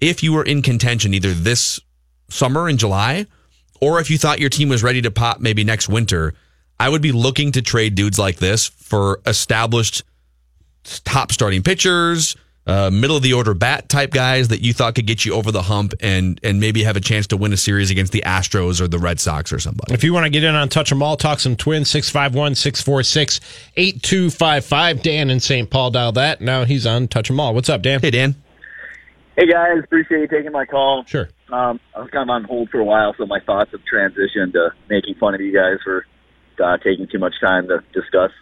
if 0.00 0.22
you 0.22 0.32
were 0.32 0.44
in 0.44 0.62
contention 0.62 1.14
either 1.14 1.32
this 1.32 1.80
summer 2.28 2.68
in 2.68 2.76
July 2.76 3.26
or 3.80 4.00
if 4.00 4.10
you 4.10 4.18
thought 4.18 4.40
your 4.40 4.50
team 4.50 4.68
was 4.68 4.82
ready 4.82 5.02
to 5.02 5.10
pop 5.10 5.40
maybe 5.40 5.64
next 5.64 5.88
winter, 5.88 6.34
I 6.80 6.88
would 6.88 7.02
be 7.02 7.12
looking 7.12 7.52
to 7.52 7.62
trade 7.62 7.94
dudes 7.94 8.18
like 8.18 8.36
this 8.36 8.66
for 8.66 9.20
established 9.26 10.02
top 11.04 11.32
starting 11.32 11.62
pitchers, 11.62 12.36
uh, 12.68 12.90
middle 12.92 13.16
of 13.16 13.22
the 13.22 13.32
order 13.32 13.54
bat 13.54 13.88
type 13.88 14.10
guys 14.10 14.48
that 14.48 14.60
you 14.60 14.72
thought 14.72 14.94
could 14.94 15.06
get 15.06 15.24
you 15.24 15.32
over 15.32 15.50
the 15.50 15.62
hump 15.62 15.94
and 16.00 16.38
and 16.42 16.60
maybe 16.60 16.82
have 16.84 16.96
a 16.96 17.00
chance 17.00 17.26
to 17.28 17.36
win 17.36 17.52
a 17.52 17.56
series 17.56 17.90
against 17.90 18.12
the 18.12 18.22
Astros 18.26 18.80
or 18.80 18.86
the 18.86 18.98
Red 18.98 19.18
Sox 19.18 19.52
or 19.52 19.58
somebody. 19.58 19.94
If 19.94 20.04
you 20.04 20.12
want 20.12 20.24
to 20.24 20.30
get 20.30 20.44
in 20.44 20.54
on 20.54 20.68
Touch 20.68 20.92
'em 20.92 21.02
All, 21.02 21.16
talk 21.16 21.40
some 21.40 21.56
twins, 21.56 21.90
651 21.90 22.54
646 22.54 23.40
8255. 23.76 25.02
Dan 25.02 25.30
in 25.30 25.40
St. 25.40 25.68
Paul 25.70 25.90
dialed 25.90 26.16
that. 26.16 26.40
Now 26.40 26.64
he's 26.64 26.86
on 26.86 27.08
Touch 27.08 27.30
'em 27.30 27.40
All. 27.40 27.54
What's 27.54 27.68
up, 27.70 27.82
Dan? 27.82 28.00
Hey 28.00 28.10
Dan, 28.10 28.36
Hey 29.38 29.46
guys, 29.46 29.78
appreciate 29.84 30.18
you 30.18 30.26
taking 30.26 30.50
my 30.50 30.64
call. 30.64 31.04
Sure. 31.06 31.28
Um, 31.52 31.78
I 31.94 32.00
was 32.00 32.10
kind 32.10 32.28
of 32.28 32.34
on 32.34 32.42
hold 32.42 32.70
for 32.70 32.80
a 32.80 32.84
while, 32.84 33.14
so 33.16 33.24
my 33.24 33.38
thoughts 33.38 33.70
have 33.70 33.80
transitioned 33.82 34.52
to 34.54 34.70
making 34.90 35.14
fun 35.14 35.34
of 35.34 35.40
you 35.40 35.54
guys 35.54 35.78
for 35.84 36.04
uh, 36.62 36.76
taking 36.78 37.06
too 37.06 37.20
much 37.20 37.34
time 37.40 37.68
to 37.68 37.78
discuss 37.92 38.32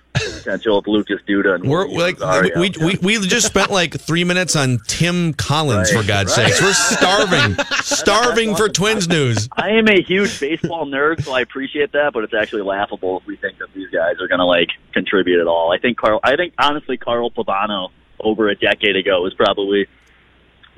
of 0.49 0.87
Lucas 0.87 1.21
Duda. 1.29 1.55
And 1.57 1.69
we're 1.69 1.88
like 1.88 2.19
we, 2.57 2.73
we 2.81 2.99
we 3.03 3.26
just 3.26 3.47
spent 3.47 3.71
like 3.71 3.99
three 4.00 4.25
minutes 4.25 4.57
on 4.57 4.79
Tim 4.87 5.33
Collins 5.33 5.93
Right, 5.93 6.03
for 6.03 6.09
God's 6.09 6.37
right. 6.37 6.53
sakes. 6.53 6.62
We're 6.62 6.73
starving, 6.73 7.57
starving 7.83 8.57
for 8.57 8.69
Twins 8.69 9.09
news. 9.09 9.49
I 9.53 9.71
am 9.71 9.88
a 9.88 10.03
huge 10.03 10.38
baseball 10.41 10.87
nerd, 10.87 11.25
so 11.25 11.33
I 11.33 11.41
appreciate 11.41 11.93
that, 11.93 12.12
but 12.12 12.25
it's 12.25 12.35
actually 12.35 12.62
laughable 12.62 13.19
if 13.19 13.26
we 13.26 13.37
think 13.37 13.59
that 13.59 13.73
these 13.75 13.91
guys 13.91 14.17
are 14.21 14.29
going 14.29 14.38
to 14.41 14.47
like 14.47 14.69
contribute 14.93 15.41
at 15.41 15.47
all. 15.47 15.73
I 15.73 15.79
think 15.79 15.99
Carl. 15.99 16.21
I 16.23 16.37
think 16.37 16.55
honestly, 16.59 16.97
Carl 16.97 17.31
Pavano 17.31 17.91
over 18.21 18.49
a 18.49 18.55
decade 18.55 18.97
ago 18.97 19.23
was 19.23 19.35
probably 19.35 19.87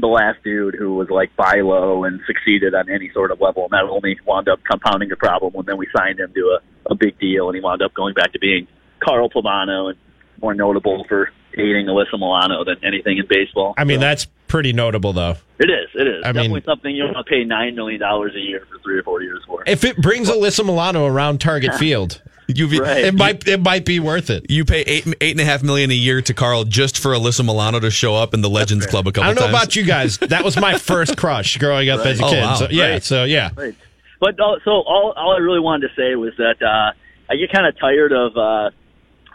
the 0.00 0.06
last 0.06 0.42
dude 0.44 0.74
who 0.74 0.94
was 0.94 1.10
like 1.10 1.34
buy 1.36 1.60
low 1.60 2.04
and 2.04 2.20
succeeded 2.26 2.74
on 2.74 2.88
any 2.88 3.10
sort 3.12 3.30
of 3.30 3.40
level, 3.40 3.64
and 3.64 3.72
that 3.72 3.84
only 3.84 4.18
wound 4.26 4.48
up 4.48 4.60
compounding 4.64 5.08
the 5.08 5.16
problem 5.16 5.52
when 5.52 5.66
then 5.66 5.76
we 5.76 5.86
signed 5.96 6.20
him 6.20 6.32
to 6.34 6.58
a, 6.58 6.92
a 6.92 6.94
big 6.94 7.18
deal, 7.18 7.48
and 7.48 7.56
he 7.56 7.60
wound 7.60 7.82
up 7.82 7.94
going 7.94 8.14
back 8.14 8.32
to 8.32 8.38
being 8.38 8.66
Carl 9.00 9.28
Pavano 9.30 9.90
and 9.90 9.98
more 10.40 10.54
notable 10.54 11.04
for 11.08 11.30
dating 11.56 11.86
Alyssa 11.86 12.12
Milano 12.18 12.64
than 12.64 12.76
anything 12.84 13.18
in 13.18 13.26
baseball. 13.28 13.74
I 13.76 13.84
mean, 13.84 13.98
So, 13.98 14.00
that's 14.06 14.26
pretty 14.46 14.72
notable, 14.72 15.12
though. 15.12 15.36
it 15.58 15.70
is. 15.70 15.88
It 15.94 16.06
is 16.06 16.22
I 16.24 16.28
mean- 16.28 16.34
definitely 16.50 16.62
something 16.64 16.94
you 16.94 17.02
don't 17.04 17.14
want 17.14 17.26
to 17.26 17.30
pay 17.30 17.44
nine 17.44 17.74
million 17.74 18.00
dollars 18.00 18.34
a 18.36 18.40
year 18.40 18.66
for 18.70 18.78
three 18.78 18.98
or 18.98 19.02
four 19.02 19.22
years 19.22 19.42
for. 19.46 19.62
If 19.66 19.84
it 19.84 19.96
brings 19.96 20.30
Alyssa 20.30 20.64
Milano 20.64 21.06
around 21.06 21.40
Target 21.40 21.74
Field, 21.78 22.22
You 22.48 22.66
Right. 22.80 23.04
it 23.04 23.14
might 23.14 23.46
it 23.48 23.60
might 23.60 23.84
be 23.84 24.00
worth 24.00 24.30
it. 24.30 24.50
you 24.50 24.64
pay 24.64 24.80
eight 24.82 25.06
eight 25.20 25.32
and 25.32 25.40
a 25.40 25.44
half 25.44 25.62
million 25.62 25.90
a 25.90 25.94
year 25.94 26.22
to 26.22 26.32
Carl 26.32 26.64
just 26.64 26.96
for 26.98 27.10
Alyssa 27.12 27.44
Milano 27.44 27.78
to 27.80 27.90
show 27.90 28.14
up 28.14 28.32
in 28.32 28.40
the 28.40 28.48
Legends 28.48 28.86
Club 28.86 29.06
a 29.06 29.12
couple 29.12 29.24
I 29.24 29.34
don't 29.34 29.34
know 29.36 29.50
times. 29.52 29.64
about 29.64 29.76
you 29.76 29.84
guys. 29.84 30.16
That 30.18 30.44
was 30.44 30.56
my 30.58 30.78
first 30.78 31.16
crush 31.18 31.58
growing 31.58 31.90
up 31.90 32.06
as 32.06 32.20
a 32.20 32.24
Oh, 32.24 32.30
kid. 32.30 32.40
wow. 32.42 32.54
So, 32.54 32.68
yeah, 32.70 32.88
Right. 32.92 33.02
so 33.04 33.24
yeah. 33.24 33.50
Right. 33.56 33.74
But 34.20 34.40
uh, 34.40 34.56
so 34.64 34.70
all 34.70 35.12
all 35.16 35.32
I 35.34 35.38
really 35.38 35.60
wanted 35.60 35.88
to 35.88 35.94
say 35.94 36.14
was 36.14 36.32
that 36.38 36.62
uh, 36.62 36.92
I 37.30 37.36
get 37.36 37.52
kind 37.52 37.66
of 37.66 37.78
tired 37.78 38.12
of 38.12 38.36
uh, 38.38 38.70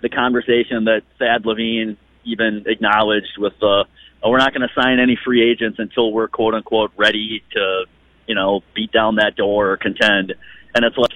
the 0.04 0.10
conversation 0.10 0.84
that 0.84 1.02
Thad 1.18 1.46
Levine 1.46 1.98
even 2.26 2.66
acknowledged 2.68 3.38
with 3.40 3.54
the 3.60 3.86
oh, 4.22 4.30
we're 4.30 4.38
not 4.38 4.54
going 4.54 4.68
to 4.68 4.82
sign 4.82 5.00
any 5.00 5.18
free 5.26 5.50
agents 5.50 5.80
until 5.80 6.12
we're 6.12 6.28
quote 6.28 6.54
unquote 6.54 6.92
ready 6.96 7.42
to 7.54 7.86
you 8.28 8.36
know 8.36 8.62
beat 8.76 8.92
down 8.92 9.16
that 9.16 9.36
door 9.36 9.72
or 9.72 9.78
contend. 9.78 10.34
And 10.76 10.86
it's 10.86 10.98
like 10.98 11.12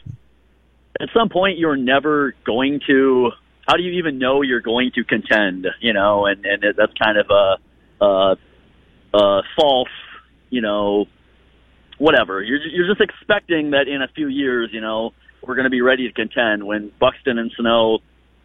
at 0.99 1.09
some 1.13 1.29
point 1.29 1.59
you're 1.59 1.77
never 1.77 2.33
going 2.45 2.79
to. 2.87 3.31
How 3.67 3.75
do 3.75 3.83
you 3.83 3.99
even 3.99 4.17
know 4.17 4.41
you're 4.41 4.61
going 4.61 4.91
to 4.95 5.03
contend? 5.03 5.67
You 5.81 5.93
know, 5.93 6.25
and 6.25 6.45
and 6.45 6.63
that's 6.77 6.93
kind 6.93 7.17
of 7.17 7.27
a, 7.29 8.05
a, 8.05 8.35
a 9.13 9.41
false, 9.57 9.89
you 10.49 10.61
know, 10.61 11.05
whatever. 11.97 12.41
You're 12.41 12.65
you're 12.65 12.87
just 12.87 13.01
expecting 13.01 13.71
that 13.71 13.89
in 13.89 14.01
a 14.01 14.07
few 14.07 14.27
years, 14.27 14.69
you 14.71 14.79
know, 14.79 15.11
we're 15.41 15.55
going 15.55 15.65
to 15.65 15.69
be 15.69 15.81
ready 15.81 16.07
to 16.07 16.13
contend. 16.13 16.65
When 16.65 16.91
Buxton 16.99 17.37
and 17.37 17.51
Sano, 17.55 17.99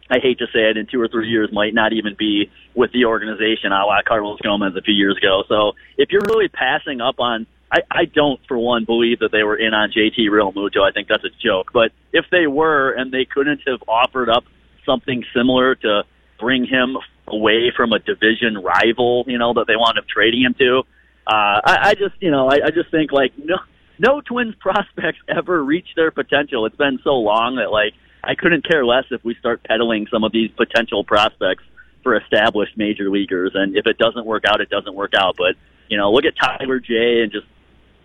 I 0.09 0.19
hate 0.19 0.39
to 0.39 0.47
say 0.47 0.69
it, 0.69 0.77
in 0.77 0.87
two 0.87 1.01
or 1.01 1.07
three 1.07 1.29
years 1.29 1.49
might 1.51 1.73
not 1.73 1.93
even 1.93 2.15
be 2.17 2.51
with 2.75 2.91
the 2.91 3.05
organization, 3.05 3.71
a 3.71 3.85
la 3.85 4.01
Carlos 4.05 4.39
Gomez 4.41 4.75
a 4.75 4.81
few 4.81 4.93
years 4.93 5.17
ago. 5.17 5.43
So 5.47 5.73
if 5.97 6.09
you're 6.11 6.25
really 6.27 6.49
passing 6.49 7.01
up 7.01 7.19
on, 7.19 7.47
I, 7.71 7.79
I 7.89 8.05
don't 8.05 8.39
for 8.47 8.57
one 8.57 8.85
believe 8.85 9.19
that 9.19 9.31
they 9.31 9.43
were 9.43 9.55
in 9.55 9.73
on 9.73 9.91
JT 9.91 10.29
Realmuto. 10.29 10.81
I 10.81 10.91
think 10.91 11.07
that's 11.07 11.23
a 11.23 11.29
joke. 11.41 11.71
But 11.73 11.91
if 12.11 12.25
they 12.31 12.47
were 12.47 12.91
and 12.91 13.11
they 13.11 13.25
couldn't 13.25 13.61
have 13.65 13.81
offered 13.87 14.29
up 14.29 14.43
something 14.85 15.23
similar 15.35 15.75
to 15.75 16.03
bring 16.39 16.65
him 16.65 16.97
away 17.27 17.71
from 17.75 17.93
a 17.93 17.99
division 17.99 18.57
rival, 18.57 19.23
you 19.27 19.37
know, 19.37 19.53
that 19.53 19.65
they 19.67 19.75
wound 19.75 19.97
up 19.97 20.07
trading 20.07 20.41
him 20.41 20.53
to. 20.59 20.83
Uh, 21.25 21.61
I, 21.63 21.77
I 21.81 21.93
just, 21.93 22.15
you 22.19 22.31
know, 22.31 22.49
I, 22.49 22.65
I 22.65 22.69
just 22.69 22.91
think 22.91 23.11
like 23.11 23.31
no, 23.37 23.55
no 23.97 24.21
Twins 24.21 24.55
prospects 24.59 25.19
ever 25.27 25.63
reach 25.63 25.87
their 25.95 26.11
potential. 26.11 26.65
It's 26.65 26.75
been 26.75 26.99
so 27.03 27.15
long 27.15 27.55
that 27.55 27.71
like 27.71 27.93
I 28.23 28.35
couldn't 28.35 28.65
care 28.67 28.85
less 28.85 29.05
if 29.11 29.23
we 29.23 29.35
start 29.35 29.63
peddling 29.63 30.07
some 30.07 30.23
of 30.23 30.31
these 30.31 30.49
potential 30.51 31.03
prospects 31.03 31.63
for 32.03 32.15
established 32.15 32.77
major 32.77 33.09
leaguers. 33.09 33.51
And 33.53 33.75
if 33.75 33.85
it 33.85 33.97
doesn't 33.97 34.25
work 34.25 34.43
out, 34.45 34.61
it 34.61 34.69
doesn't 34.69 34.93
work 34.93 35.13
out. 35.13 35.35
But 35.37 35.55
you 35.89 35.97
know, 35.97 36.11
look 36.11 36.25
at 36.25 36.35
Tyler 36.35 36.79
Jay 36.79 37.21
and 37.21 37.31
just 37.31 37.45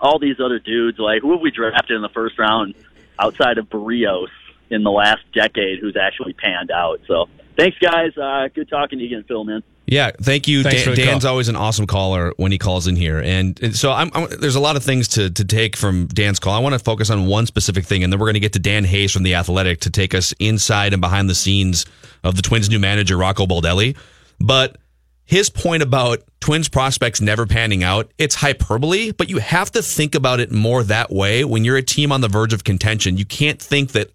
all 0.01 0.19
these 0.19 0.41
other 0.41 0.59
dudes. 0.59 0.99
Like 0.99 1.23
who 1.23 1.33
have 1.33 1.41
we 1.41 1.51
drafted 1.51 1.97
in 1.97 2.03
the 2.03 2.09
first 2.09 2.39
round 2.39 2.75
outside 3.19 3.59
of 3.59 3.69
Berrios 3.69 4.29
in 4.71 4.83
the 4.83 4.91
last 4.91 5.21
decade 5.33 5.79
who's 5.81 5.97
actually 5.97 6.33
panned 6.33 6.71
out? 6.71 7.01
So 7.07 7.29
thanks, 7.57 7.79
guys. 7.79 8.17
Uh, 8.17 8.49
good 8.53 8.69
talking 8.69 8.99
to 8.99 9.05
you 9.05 9.17
again, 9.19 9.25
Phil. 9.27 9.45
Man. 9.45 9.63
Yeah, 9.91 10.11
thank 10.21 10.47
you. 10.47 10.63
Dan, 10.63 10.95
Dan's 10.95 11.25
call. 11.25 11.31
always 11.31 11.49
an 11.49 11.57
awesome 11.57 11.87
caller 11.87 12.35
when 12.37 12.53
he 12.53 12.59
calls 12.59 12.87
in 12.87 12.95
here, 12.95 13.21
and, 13.21 13.59
and 13.63 13.75
so 13.75 13.91
I'm, 13.91 14.11
I'm, 14.13 14.29
there's 14.39 14.55
a 14.55 14.61
lot 14.61 14.77
of 14.77 14.85
things 14.85 15.09
to 15.09 15.31
to 15.31 15.45
take 15.45 15.77
from 15.77 16.09
Dan's 16.09 16.39
call. 16.39 16.53
I 16.53 16.59
want 16.59 16.75
to 16.75 16.79
focus 16.79 17.09
on 17.09 17.27
one 17.27 17.47
specific 17.47 17.87
thing, 17.87 18.05
and 18.05 18.13
then 18.13 18.21
we're 18.21 18.27
going 18.27 18.35
to 18.35 18.41
get 18.41 18.53
to 18.53 18.59
Dan 18.59 18.85
Hayes 18.85 19.13
from 19.13 19.23
the 19.23 19.35
Athletic 19.35 19.81
to 19.81 19.91
take 19.91 20.15
us 20.15 20.35
inside 20.39 20.93
and 20.93 21.01
behind 21.01 21.31
the 21.31 21.35
scenes 21.35 21.87
of 22.23 22.37
the 22.37 22.43
Twins' 22.43 22.69
new 22.69 22.79
manager 22.79 23.17
Rocco 23.17 23.47
Baldelli. 23.47 23.97
But 24.39 24.77
his 25.25 25.49
point 25.49 25.83
about 25.83 26.23
Twins 26.41 26.69
prospects 26.69 27.21
never 27.21 27.47
panning 27.47 27.83
out, 27.83 28.11
it's 28.19 28.35
hyperbole, 28.35 29.13
but 29.13 29.31
you 29.31 29.39
have 29.39 29.71
to 29.73 29.83
think 29.83 30.15
about 30.15 30.41
it 30.41 30.53
more 30.53 30.83
that 30.85 31.11
way 31.11 31.45
when 31.45 31.65
you're 31.65 31.77
a 31.77 31.83
team 31.83 32.13
on 32.13 32.21
the 32.21 32.29
verge 32.29 32.53
of 32.53 32.65
contention. 32.65 33.17
You 33.17 33.25
can't 33.25 33.61
think 33.61 33.93
that 33.93 34.11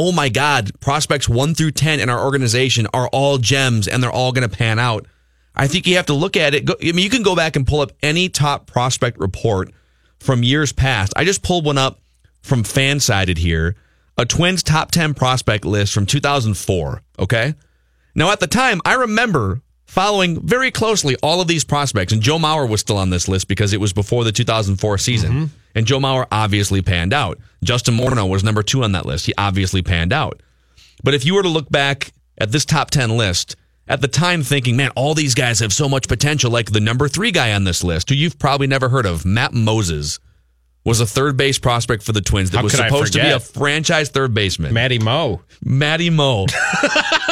oh 0.00 0.12
my 0.12 0.30
God, 0.30 0.70
prospects 0.80 1.28
one 1.28 1.54
through 1.54 1.72
10 1.72 2.00
in 2.00 2.08
our 2.08 2.24
organization 2.24 2.86
are 2.94 3.06
all 3.08 3.36
gems 3.36 3.86
and 3.86 4.02
they're 4.02 4.10
all 4.10 4.32
going 4.32 4.48
to 4.48 4.56
pan 4.56 4.78
out. 4.78 5.04
I 5.54 5.66
think 5.66 5.86
you 5.86 5.96
have 5.96 6.06
to 6.06 6.14
look 6.14 6.38
at 6.38 6.54
it. 6.54 6.70
I 6.70 6.92
mean, 6.92 7.04
you 7.04 7.10
can 7.10 7.22
go 7.22 7.36
back 7.36 7.54
and 7.54 7.66
pull 7.66 7.82
up 7.82 7.92
any 8.02 8.30
top 8.30 8.66
prospect 8.66 9.18
report 9.18 9.70
from 10.18 10.42
years 10.42 10.72
past. 10.72 11.12
I 11.16 11.24
just 11.24 11.42
pulled 11.42 11.66
one 11.66 11.76
up 11.76 12.00
from 12.40 12.62
Fansided 12.62 13.36
here, 13.36 13.76
a 14.16 14.24
Twins 14.24 14.62
top 14.62 14.90
10 14.90 15.12
prospect 15.12 15.66
list 15.66 15.92
from 15.92 16.06
2004. 16.06 17.02
Okay. 17.18 17.54
Now, 18.14 18.30
at 18.30 18.40
the 18.40 18.46
time, 18.46 18.80
I 18.86 18.94
remember 18.94 19.60
following 19.90 20.40
very 20.40 20.70
closely 20.70 21.16
all 21.20 21.40
of 21.40 21.48
these 21.48 21.64
prospects, 21.64 22.12
and 22.12 22.22
Joe 22.22 22.38
Mauer 22.38 22.68
was 22.68 22.80
still 22.80 22.96
on 22.96 23.10
this 23.10 23.26
list 23.26 23.48
because 23.48 23.72
it 23.72 23.80
was 23.80 23.92
before 23.92 24.22
the 24.22 24.30
2004 24.30 24.98
season. 24.98 25.30
Mm-hmm. 25.30 25.44
And 25.74 25.86
Joe 25.86 25.98
Mauer 25.98 26.26
obviously 26.30 26.80
panned 26.80 27.12
out. 27.12 27.38
Justin 27.64 27.96
Morneau 27.96 28.28
was 28.28 28.44
number 28.44 28.62
two 28.62 28.84
on 28.84 28.92
that 28.92 29.04
list. 29.04 29.26
He 29.26 29.34
obviously 29.36 29.82
panned 29.82 30.12
out. 30.12 30.42
But 31.02 31.14
if 31.14 31.24
you 31.24 31.34
were 31.34 31.42
to 31.42 31.48
look 31.48 31.68
back 31.70 32.12
at 32.38 32.52
this 32.52 32.64
top 32.64 32.90
10 32.90 33.16
list, 33.16 33.56
at 33.88 34.00
the 34.00 34.08
time 34.08 34.44
thinking, 34.44 34.76
man, 34.76 34.90
all 34.94 35.14
these 35.14 35.34
guys 35.34 35.58
have 35.58 35.72
so 35.72 35.88
much 35.88 36.06
potential, 36.06 36.52
like 36.52 36.70
the 36.70 36.80
number 36.80 37.08
three 37.08 37.32
guy 37.32 37.52
on 37.52 37.64
this 37.64 37.82
list, 37.82 38.08
who 38.10 38.14
you've 38.14 38.38
probably 38.38 38.68
never 38.68 38.88
heard 38.88 39.06
of, 39.06 39.24
Matt 39.24 39.52
Moses, 39.52 40.20
was 40.84 41.00
a 41.00 41.06
third 41.06 41.36
base 41.36 41.58
prospect 41.58 42.04
for 42.04 42.12
the 42.12 42.20
Twins 42.20 42.50
that 42.50 42.58
How 42.58 42.62
was 42.62 42.72
supposed 42.72 43.12
to 43.14 43.20
be 43.20 43.30
a 43.30 43.40
franchise 43.40 44.08
third 44.08 44.32
baseman. 44.34 44.72
Matty 44.72 45.00
Mo. 45.00 45.42
Matty 45.64 46.10
Mo. 46.10 46.46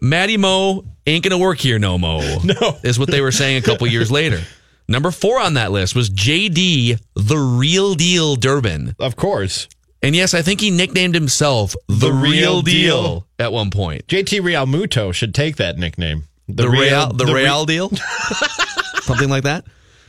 Matty 0.00 0.36
Mo 0.36 0.84
ain't 1.06 1.24
gonna 1.24 1.38
work 1.38 1.58
here 1.58 1.78
no 1.78 1.98
mo. 1.98 2.38
No. 2.44 2.76
Is 2.82 2.98
what 2.98 3.10
they 3.10 3.20
were 3.20 3.32
saying 3.32 3.56
a 3.58 3.62
couple 3.62 3.86
years 3.86 4.10
later. 4.10 4.40
Number 4.88 5.10
four 5.10 5.40
on 5.40 5.54
that 5.54 5.72
list 5.72 5.94
was 5.96 6.10
JD 6.10 7.00
the 7.14 7.36
Real 7.36 7.94
Deal 7.94 8.36
Durbin. 8.36 8.94
Of 8.98 9.16
course. 9.16 9.68
And 10.02 10.14
yes, 10.14 10.34
I 10.34 10.42
think 10.42 10.60
he 10.60 10.70
nicknamed 10.70 11.14
himself 11.14 11.74
the, 11.88 11.94
the 11.94 12.12
Real, 12.12 12.22
Real 12.22 12.62
deal. 12.62 13.02
deal. 13.02 13.26
at 13.38 13.52
one 13.52 13.70
point. 13.70 14.06
JT 14.06 14.40
Realmuto 14.42 15.12
should 15.12 15.34
take 15.34 15.56
that 15.56 15.78
nickname. 15.78 16.24
The, 16.48 16.62
the 16.64 16.68
Real 16.70 17.12
the, 17.12 17.24
the 17.24 17.34
Real 17.34 17.60
Re- 17.62 17.66
Deal? 17.66 17.90
Something 19.02 19.28
like 19.28 19.42
that. 19.44 19.64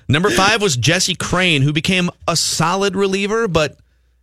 Number 0.08 0.30
five 0.30 0.62
was 0.62 0.78
Jesse 0.78 1.16
Crain, 1.16 1.62
who 1.64 1.74
became 1.74 2.10
a 2.28 2.36
solid 2.36 2.96
reliever, 2.96 3.48
but 3.48 3.78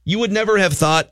you 0.05 0.19
would 0.21 0.31
never 0.33 0.59
have 0.59 0.75
thought 0.75 1.11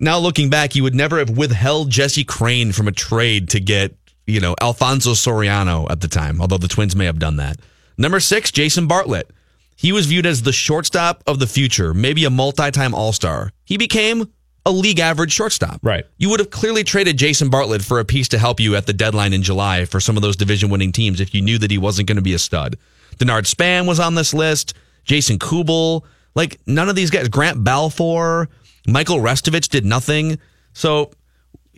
now 0.00 0.18
looking 0.18 0.50
back, 0.50 0.74
you 0.74 0.82
would 0.82 0.94
never 0.94 1.18
have 1.18 1.30
withheld 1.30 1.90
Jesse 1.90 2.24
Crain 2.24 2.72
from 2.72 2.88
a 2.88 2.92
trade 2.92 3.50
to 3.50 3.60
get, 3.60 3.94
you 4.26 4.40
know, 4.40 4.56
Alfonso 4.60 5.12
Soriano 5.12 5.88
at 5.90 6.00
the 6.00 6.08
time, 6.08 6.40
although 6.40 6.58
the 6.58 6.68
Twins 6.68 6.96
may 6.96 7.04
have 7.04 7.18
done 7.18 7.36
that. 7.36 7.58
Number 7.98 8.18
six, 8.18 8.50
Jason 8.50 8.86
Bartlett. 8.86 9.30
He 9.76 9.92
was 9.92 10.06
viewed 10.06 10.26
as 10.26 10.42
the 10.42 10.52
shortstop 10.52 11.22
of 11.26 11.38
the 11.38 11.46
future, 11.46 11.94
maybe 11.94 12.24
a 12.24 12.30
multi 12.30 12.70
time 12.70 12.94
All 12.94 13.12
Star. 13.12 13.50
He 13.64 13.76
became 13.78 14.30
a 14.66 14.70
league 14.70 15.00
average 15.00 15.32
shortstop. 15.32 15.80
Right. 15.82 16.04
You 16.18 16.28
would 16.30 16.40
have 16.40 16.50
clearly 16.50 16.84
traded 16.84 17.16
Jason 17.16 17.48
Bartlett 17.48 17.82
for 17.82 17.98
a 17.98 18.04
piece 18.04 18.28
to 18.28 18.38
help 18.38 18.60
you 18.60 18.76
at 18.76 18.86
the 18.86 18.92
deadline 18.92 19.32
in 19.32 19.42
July 19.42 19.84
for 19.86 20.00
some 20.00 20.16
of 20.16 20.22
those 20.22 20.36
division 20.36 20.68
winning 20.70 20.92
teams 20.92 21.20
if 21.20 21.34
you 21.34 21.40
knew 21.40 21.58
that 21.58 21.70
he 21.70 21.78
wasn't 21.78 22.08
going 22.08 22.16
to 22.16 22.22
be 22.22 22.34
a 22.34 22.38
stud. 22.38 22.76
Denard 23.16 23.46
Span 23.46 23.86
was 23.86 24.00
on 24.00 24.14
this 24.14 24.34
list, 24.34 24.74
Jason 25.04 25.38
Kubel. 25.38 26.04
Like, 26.34 26.60
none 26.66 26.88
of 26.88 26.94
these 26.94 27.10
guys, 27.10 27.28
Grant 27.28 27.64
Balfour, 27.64 28.48
Michael 28.86 29.18
Restovich 29.18 29.68
did 29.68 29.84
nothing. 29.84 30.38
So, 30.72 31.10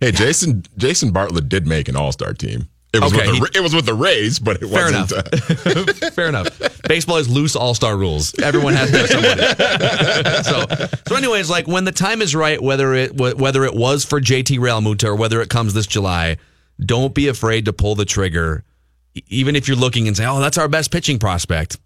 hey, 0.01 0.13
Jason 0.13 0.65
Jason 0.77 1.13
Bartlett 1.13 1.49
did 1.49 1.67
make 1.67 1.89
an 1.89 1.97
All 1.97 2.13
Star 2.13 2.35
team. 2.35 2.69
It 2.93 3.01
was 3.01 3.15
okay, 3.15 3.27
with 3.27 3.41
the, 3.41 3.51
he, 3.53 3.59
it 3.59 3.63
was 3.63 3.75
with 3.75 3.87
the 3.87 3.95
Rays, 3.95 4.39
but 4.39 4.57
it 4.57 4.69
fair 4.69 4.93
wasn't. 4.93 5.13
Enough. 5.13 5.67
Uh, 5.67 6.11
fair 6.11 6.29
enough. 6.29 6.83
Baseball 6.83 7.17
has 7.17 7.29
loose 7.29 7.57
All 7.57 7.75
Star 7.75 7.97
rules. 7.97 8.39
Everyone 8.39 8.75
has 8.75 8.91
to 8.91 8.99
have 8.99 9.09
somebody. 9.09 10.79
so, 10.91 10.99
so, 11.09 11.17
anyways, 11.17 11.49
like 11.49 11.67
when 11.67 11.87
the 11.87 11.93
time 11.93 12.21
is 12.21 12.35
right, 12.35 12.63
whether 12.63 12.93
it 12.93 13.17
whether 13.17 13.65
it 13.65 13.75
was 13.75 14.05
for 14.05 14.21
JT 14.21 14.59
Realmuto 14.59 15.05
or 15.05 15.17
whether 15.17 15.41
it 15.41 15.49
comes 15.49 15.73
this 15.73 15.87
July, 15.87 16.37
don't 16.85 17.15
be 17.15 17.29
afraid 17.29 17.65
to 17.65 17.73
pull 17.73 17.95
the 17.95 18.05
trigger, 18.05 18.63
even 19.29 19.57
if 19.57 19.69
you're 19.69 19.77
looking 19.77 20.07
and 20.07 20.15
say, 20.15 20.27
"Oh, 20.27 20.41
that's 20.41 20.59
our 20.59 20.69
best 20.69 20.91
pitching 20.91 21.19
prospect." 21.19 21.79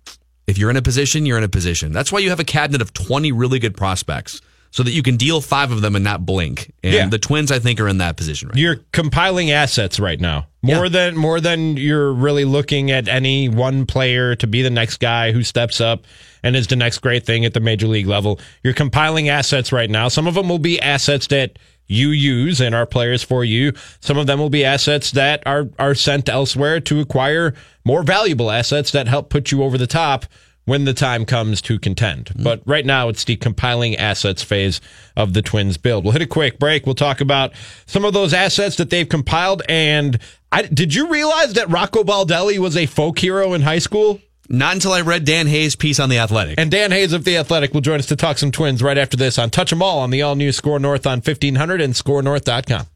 If 0.48 0.59
you're 0.59 0.70
in 0.70 0.76
a 0.76 0.83
position, 0.83 1.26
you're 1.26 1.38
in 1.38 1.44
a 1.44 1.48
position. 1.48 1.92
That's 1.92 2.12
why 2.12 2.20
you 2.20 2.31
have 2.31 2.38
a 2.38 2.44
cabinet 2.44 2.81
of 2.81 2.92
20 2.92 3.33
really 3.33 3.59
good 3.59 3.76
prospects 3.76 4.40
so 4.70 4.83
that 4.83 4.92
you 4.92 5.02
can 5.02 5.16
deal 5.16 5.40
five 5.40 5.70
of 5.70 5.81
them 5.81 5.94
and 5.94 6.05
not 6.05 6.26
blink. 6.26 6.72
And 6.83 6.94
yeah. 6.94 7.09
the 7.09 7.18
Twins, 7.18 7.50
I 7.50 7.59
think, 7.59 7.81
are 7.81 7.88
in 7.88 7.98
that 7.98 8.16
position 8.16 8.48
right 8.48 8.57
You're 8.57 8.76
compiling 8.92 9.50
assets 9.50 9.98
right 9.98 10.20
now. 10.20 10.46
More 10.62 10.87
yeah. 10.87 10.90
than 10.90 11.16
more 11.16 11.40
than 11.40 11.76
you're 11.76 12.12
really 12.12 12.44
looking 12.44 12.90
at 12.90 13.09
any 13.09 13.48
one 13.48 13.87
player 13.87 14.35
to 14.37 14.46
be 14.46 14.62
the 14.62 14.70
next 14.70 14.98
guy 14.98 15.33
who 15.33 15.42
steps 15.42 15.81
up 15.81 16.05
and 16.42 16.57
is 16.57 16.66
the 16.66 16.76
next 16.76 16.98
great 16.98 17.24
thing 17.24 17.44
at 17.44 17.55
the 17.55 17.61
major 17.61 17.87
league 17.87 18.07
level. 18.07 18.40
You're 18.62 18.74
compiling 18.74 19.29
assets 19.29 19.72
right 19.72 19.90
now. 19.90 20.09
Some 20.09 20.26
of 20.26 20.35
them 20.35 20.48
will 20.48 20.59
be 20.59 20.81
assets 20.81 21.29
that 21.29 21.59
you 21.87 22.11
use 22.11 22.61
and 22.61 22.74
are 22.74 22.87
players 22.87 23.22
for 23.22 23.44
you. 23.44 23.72
Some 24.00 24.18
of 24.18 24.26
them 24.26 24.38
will 24.38 24.50
be 24.50 24.64
assets 24.64 25.12
that 25.12 25.42
are 25.46 25.68
are 25.79 25.94
sent 25.94 26.29
elsewhere 26.29 26.81
to 26.81 27.00
acquire 27.00 27.55
more 27.85 28.02
valuable 28.02 28.50
assets 28.50 28.90
that 28.92 29.07
help 29.07 29.31
put 29.31 29.52
you 29.52 29.62
over 29.62 29.79
the 29.79 29.87
top 29.87 30.26
when 30.66 30.85
the 30.85 30.92
time 30.92 31.24
comes 31.24 31.62
to 31.62 31.79
contend. 31.79 32.26
Mm-hmm. 32.26 32.42
But 32.42 32.62
right 32.66 32.85
now, 32.85 33.09
it's 33.09 33.24
the 33.24 33.37
compiling 33.37 33.96
assets 33.96 34.42
phase 34.42 34.81
of 35.16 35.33
the 35.33 35.42
Twins 35.42 35.79
build. 35.79 36.05
We'll 36.05 36.12
hit 36.12 36.22
a 36.22 36.26
quick 36.26 36.59
break. 36.59 36.85
We'll 36.85 36.94
talk 36.94 37.20
about 37.20 37.52
some 37.87 38.05
of 38.05 38.12
those 38.12 38.35
assets 38.35 38.76
that 38.76 38.90
they've 38.90 39.09
compiled. 39.09 39.62
And 39.68 40.18
I, 40.52 40.62
did 40.62 40.94
you 40.94 41.09
realize 41.09 41.55
that 41.55 41.70
Rocco 41.70 42.02
Baldelli 42.05 42.59
was 42.59 42.76
a 42.76 42.87
folk 42.87 43.18
hero 43.18 43.55
in 43.55 43.62
high 43.62 43.79
school? 43.79 44.20
Not 44.48 44.74
until 44.74 44.92
I 44.92 45.00
read 45.00 45.24
Dan 45.24 45.48
Hayes' 45.48 45.74
piece 45.74 45.98
on 45.98 46.09
The 46.09 46.18
Athletic. 46.18 46.61
And 46.61 46.70
Dan 46.70 46.92
Hayes 46.92 47.12
of 47.12 47.24
The 47.24 47.37
Athletic 47.38 47.74
will 47.74 47.81
join 47.81 47.98
us 47.98 48.07
to 48.07 48.16
talk 48.16 48.38
some 48.38 48.52
Twins 48.52 48.81
right 48.83 48.98
after 48.98 49.16
this 49.16 49.38
on 49.38 49.50
Touch 49.50 49.72
'em 49.72 49.83
All 49.83 49.98
on 49.98 50.11
the 50.11 50.22
all 50.22 50.37
new 50.37 50.52
Score 50.52 50.79
North 50.79 51.07
on 51.07 51.20
1500 51.20 51.81
and 51.81 51.94
scorenorth.com. 51.94 52.87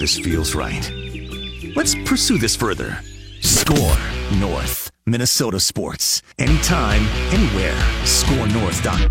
This 0.00 0.18
feels 0.18 0.56
right. 0.56 0.90
Let's 1.76 1.94
pursue 2.04 2.38
this 2.38 2.56
further. 2.56 2.98
Score 3.40 3.96
North. 4.40 4.81
Minnesota 5.06 5.58
sports. 5.60 6.22
Anytime, 6.38 7.06
anywhere. 7.32 7.74
ScoreNorth.com. 8.04 9.10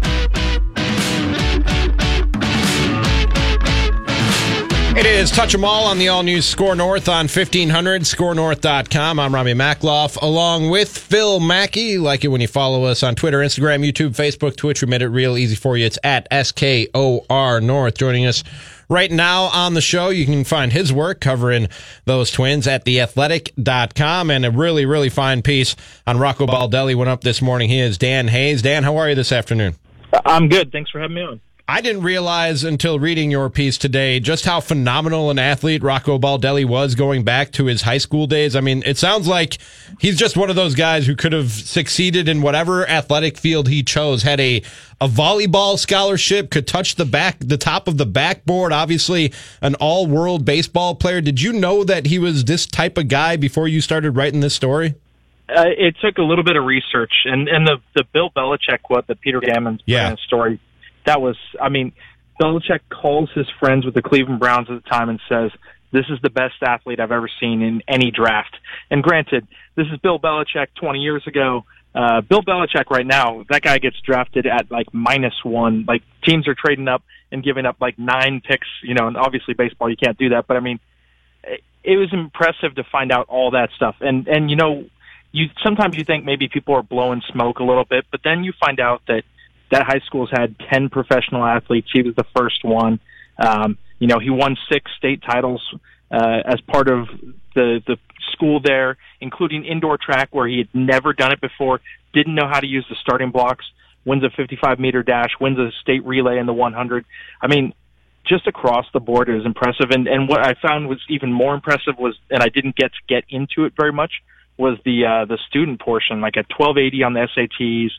It 4.94 5.06
is 5.06 5.32
Touch 5.32 5.56
'em 5.56 5.64
All 5.64 5.86
on 5.86 6.00
the 6.00 6.10
all 6.10 6.22
news 6.22 6.46
Score 6.46 6.76
North 6.76 7.08
on 7.08 7.30
1500, 7.30 8.02
scorenorth.com. 8.04 9.20
I'm 9.20 9.34
Ramie 9.34 9.54
Makhlouf 9.54 10.22
along 10.22 10.70
with 10.70 10.90
Phil 10.90 11.40
Mackey. 11.40 11.98
Like 11.98 12.26
it 12.26 12.28
when 12.28 12.42
you 12.42 12.48
follow 12.48 12.84
us 12.84 13.02
on 13.02 13.16
Twitter, 13.16 13.40
Instagram, 13.40 13.90
YouTube, 13.90 14.16
Facebook, 14.16 14.58
Twitch. 14.58 14.82
We 14.82 14.90
made 14.90 15.02
it 15.02 15.08
real 15.08 15.38
easy 15.38 15.56
for 15.56 15.78
you. 15.78 15.86
It's 15.86 15.98
at 16.04 16.28
SKOR 16.30 17.62
North. 17.62 17.98
Joining 17.98 18.26
us 18.26 18.44
right 18.92 19.10
now 19.10 19.44
on 19.46 19.74
the 19.74 19.82
show. 19.82 20.10
You 20.10 20.26
can 20.26 20.44
find 20.44 20.72
his 20.74 20.92
work 20.92 21.22
covering 21.22 21.70
those 22.06 22.30
twins 22.30 22.68
at 22.68 22.84
theathletic.com 22.84 24.30
and 24.30 24.46
a 24.46 24.52
really, 24.52 24.86
really 24.86 25.10
fine 25.10 25.42
piece 25.42 25.76
on 26.06 26.20
Rocco 26.20 26.46
Baldelli 26.46 26.94
went 26.94 27.10
up 27.10 27.22
this 27.22 27.42
morning. 27.42 27.70
He 27.70 27.80
is 27.80 27.98
Dan 27.98 28.28
Hayes. 28.28 28.62
Dan, 28.62 28.84
how 28.84 28.98
are 28.98 29.10
you 29.10 29.16
this 29.16 29.32
afternoon? 29.32 29.76
I'm 30.26 30.50
good. 30.50 30.72
Thanks 30.74 30.92
for 30.92 31.00
having 31.00 31.16
me 31.16 31.22
on. 31.22 31.42
I 31.72 31.80
didn't 31.80 32.04
realize 32.04 32.66
until 32.66 33.00
reading 33.00 33.32
your 33.32 33.50
piece 33.50 33.78
today 33.78 34.20
just 34.20 34.44
how 34.44 34.60
phenomenal 34.60 35.30
an 35.30 35.40
athlete 35.40 35.82
Rocco 35.82 36.20
Baldelli 36.20 36.66
was 36.66 36.96
going 36.96 37.24
back 37.24 37.54
to 37.54 37.68
his 37.68 37.84
high 37.84 37.98
school 37.98 38.28
days. 38.28 38.58
I 38.58 38.60
mean, 38.60 38.84
it 38.86 38.98
sounds 38.98 39.26
like 39.26 39.58
he's 39.98 40.18
just 40.18 40.36
one 40.36 40.50
of 40.50 40.58
those 40.58 40.76
guys 40.76 41.08
who 41.08 41.16
could 41.16 41.32
have 41.32 41.50
succeeded 41.50 42.28
in 42.28 42.42
whatever 42.42 42.86
athletic 42.90 43.38
field 43.38 43.70
he 43.70 43.84
chose. 43.84 44.24
Had 44.24 44.42
a 44.42 44.62
a 45.00 45.08
volleyball 45.08 45.80
scholarship, 45.80 46.52
could 46.52 46.68
touch 46.68 46.96
the 46.96 47.06
back 47.06 47.38
the 47.40 47.56
top 47.56 47.88
of 47.88 47.98
the 47.98 48.06
backboard, 48.06 48.74
obviously 48.74 49.32
an 49.62 49.76
all-world 49.76 50.44
baseball 50.44 50.94
player. 50.94 51.22
Did 51.22 51.42
you 51.42 51.54
know 51.54 51.86
that 51.86 52.08
he 52.08 52.20
was 52.20 52.44
this 52.44 52.66
type 52.66 52.98
of 52.98 53.08
guy 53.08 53.38
before 53.38 53.70
you 53.70 53.80
started 53.80 54.12
writing 54.12 54.42
this 54.42 54.54
story? 54.54 54.96
Uh, 55.48 55.68
it 55.68 55.96
took 56.02 56.18
a 56.18 56.22
little 56.22 56.44
bit 56.44 56.58
of 56.58 56.66
research, 56.66 57.14
and 57.24 57.48
and 57.48 57.66
the 57.66 57.78
the 57.96 58.04
Bill 58.12 58.30
Belichick 58.30 58.82
quote 58.84 59.08
that 59.08 59.22
Peter 59.22 59.40
Gammons 59.40 59.80
yeah. 59.86 60.18
story 60.26 60.60
that 61.06 61.22
was, 61.22 61.38
I 61.62 61.70
mean, 61.70 61.94
Belichick 62.42 62.80
calls 62.90 63.30
his 63.36 63.48
friends 63.60 63.86
with 63.86 63.94
the 63.94 64.02
Cleveland 64.02 64.40
Browns 64.40 64.68
at 64.70 64.84
the 64.84 64.90
time 64.90 65.10
and 65.10 65.20
says, 65.30 65.52
this 65.92 66.06
is 66.10 66.20
the 66.24 66.30
best 66.30 66.56
athlete 66.66 67.00
I've 67.00 67.12
ever 67.12 67.30
seen 67.40 67.62
in 67.62 67.84
any 67.88 68.12
draft. 68.12 68.56
And 68.90 69.04
granted, 69.04 69.48
this 69.76 69.88
is 69.92 70.00
Bill 70.00 70.20
Belichick 70.20 70.68
20 70.76 71.00
years 71.00 71.24
ago. 71.28 71.66
Uh, 71.94 72.22
Bill 72.22 72.42
Belichick 72.42 72.90
right 72.90 73.06
now, 73.06 73.44
that 73.50 73.62
guy 73.62 73.78
gets 73.78 73.98
drafted 74.00 74.48
at 74.48 74.72
like 74.72 74.94
minus 74.94 75.34
one. 75.44 75.86
Like 75.88 76.04
teams 76.24 76.48
are 76.48 76.56
trading 76.56 76.88
up 76.88 77.04
and 77.32 77.44
giving 77.44 77.66
up 77.66 77.78
like 77.82 78.00
nine 78.00 78.42
picks, 78.42 78.68
you 78.84 78.94
know, 78.94 79.08
and 79.08 79.18
obviously 79.18 79.54
baseball, 79.54 79.90
you 79.90 79.98
can't 79.98 80.18
do 80.18 80.30
that. 80.30 80.48
But 80.48 80.58
I 80.58 80.62
mean, 80.62 80.80
it 81.84 81.98
was 81.98 82.10
impressive 82.14 82.76
to 82.76 82.84
find 82.92 83.12
out 83.12 83.28
all 83.28 83.52
that 83.52 83.70
stuff. 83.76 83.96
And, 84.00 84.28
and, 84.28 84.50
you 84.50 84.56
know, 84.56 84.86
you, 85.32 85.48
sometimes 85.64 85.98
you 85.98 86.04
think 86.04 86.26
maybe 86.26 86.48
people 86.48 86.76
are 86.76 86.84
blowing 86.84 87.22
smoke 87.32 87.60
a 87.60 87.64
little 87.64 87.86
bit, 87.86 88.06
but 88.12 88.22
then 88.24 88.44
you 88.44 88.54
find 88.60 88.80
out 88.80 89.02
that 89.08 89.24
that 89.72 89.84
high 89.84 90.02
school's 90.06 90.30
had 90.32 90.56
10 90.72 90.90
professional 90.90 91.46
athletes. 91.46 91.88
He 91.92 92.02
was 92.02 92.16
the 92.16 92.26
first 92.36 92.64
one. 92.64 93.00
Um, 93.38 93.78
you 94.00 94.08
know, 94.08 94.20
he 94.20 94.30
won 94.30 94.58
six 94.72 94.92
state 94.98 95.22
titles 95.24 95.62
uh, 96.12 96.40
as 96.46 96.60
part 96.62 96.90
of 96.90 97.08
the 97.56 97.82
the 97.86 97.98
school 98.34 98.60
there, 98.64 98.98
including 99.20 99.66
indoor 99.66 99.98
track 99.98 100.30
where 100.32 100.48
he 100.48 100.58
had 100.58 100.70
never 100.74 101.14
done 101.14 101.32
it 101.32 101.42
before, 101.42 101.80
didn't 102.14 102.36
know 102.36 102.48
how 102.50 102.60
to 102.60 102.68
use 102.68 102.86
the 102.90 102.96
starting 103.02 103.32
blocks. 103.32 103.66
Wins 104.04 104.24
a 104.24 104.32
55 104.36 104.80
meter 104.80 105.04
dash, 105.04 105.30
wins 105.40 105.60
a 105.60 105.70
state 105.82 106.04
relay 106.06 106.40
in 106.40 106.48
the 106.48 106.54
100. 106.54 107.06
I 107.40 107.48
mean, 107.48 107.74
just 108.28 108.48
across 108.48 108.86
the 108.94 109.00
board, 109.00 109.30
it 109.30 109.36
was 109.36 109.46
impressive. 109.46 109.92
And 109.92 110.08
and 110.08 110.28
what 110.28 110.46
I 110.46 110.56
found 110.60 110.88
was 110.88 111.00
even 111.10 111.32
more 111.32 111.54
impressive 111.54 111.98
was, 111.98 112.18
and 112.30 112.42
I 112.42 112.50
didn't 112.50 112.76
get 112.76 112.92
to 112.92 113.00
get 113.08 113.24
into 113.30 113.66
it 113.66 113.74
very 113.78 113.94
much, 113.94 114.12
was 114.58 114.78
the 114.86 115.06
uh, 115.06 115.26
the 115.26 115.38
student 115.48 115.80
portion, 115.80 116.22
like 116.22 116.36
a 116.36 116.46
1280 116.58 117.04
on 117.04 117.14
the 117.14 117.28
SATs, 117.36 117.92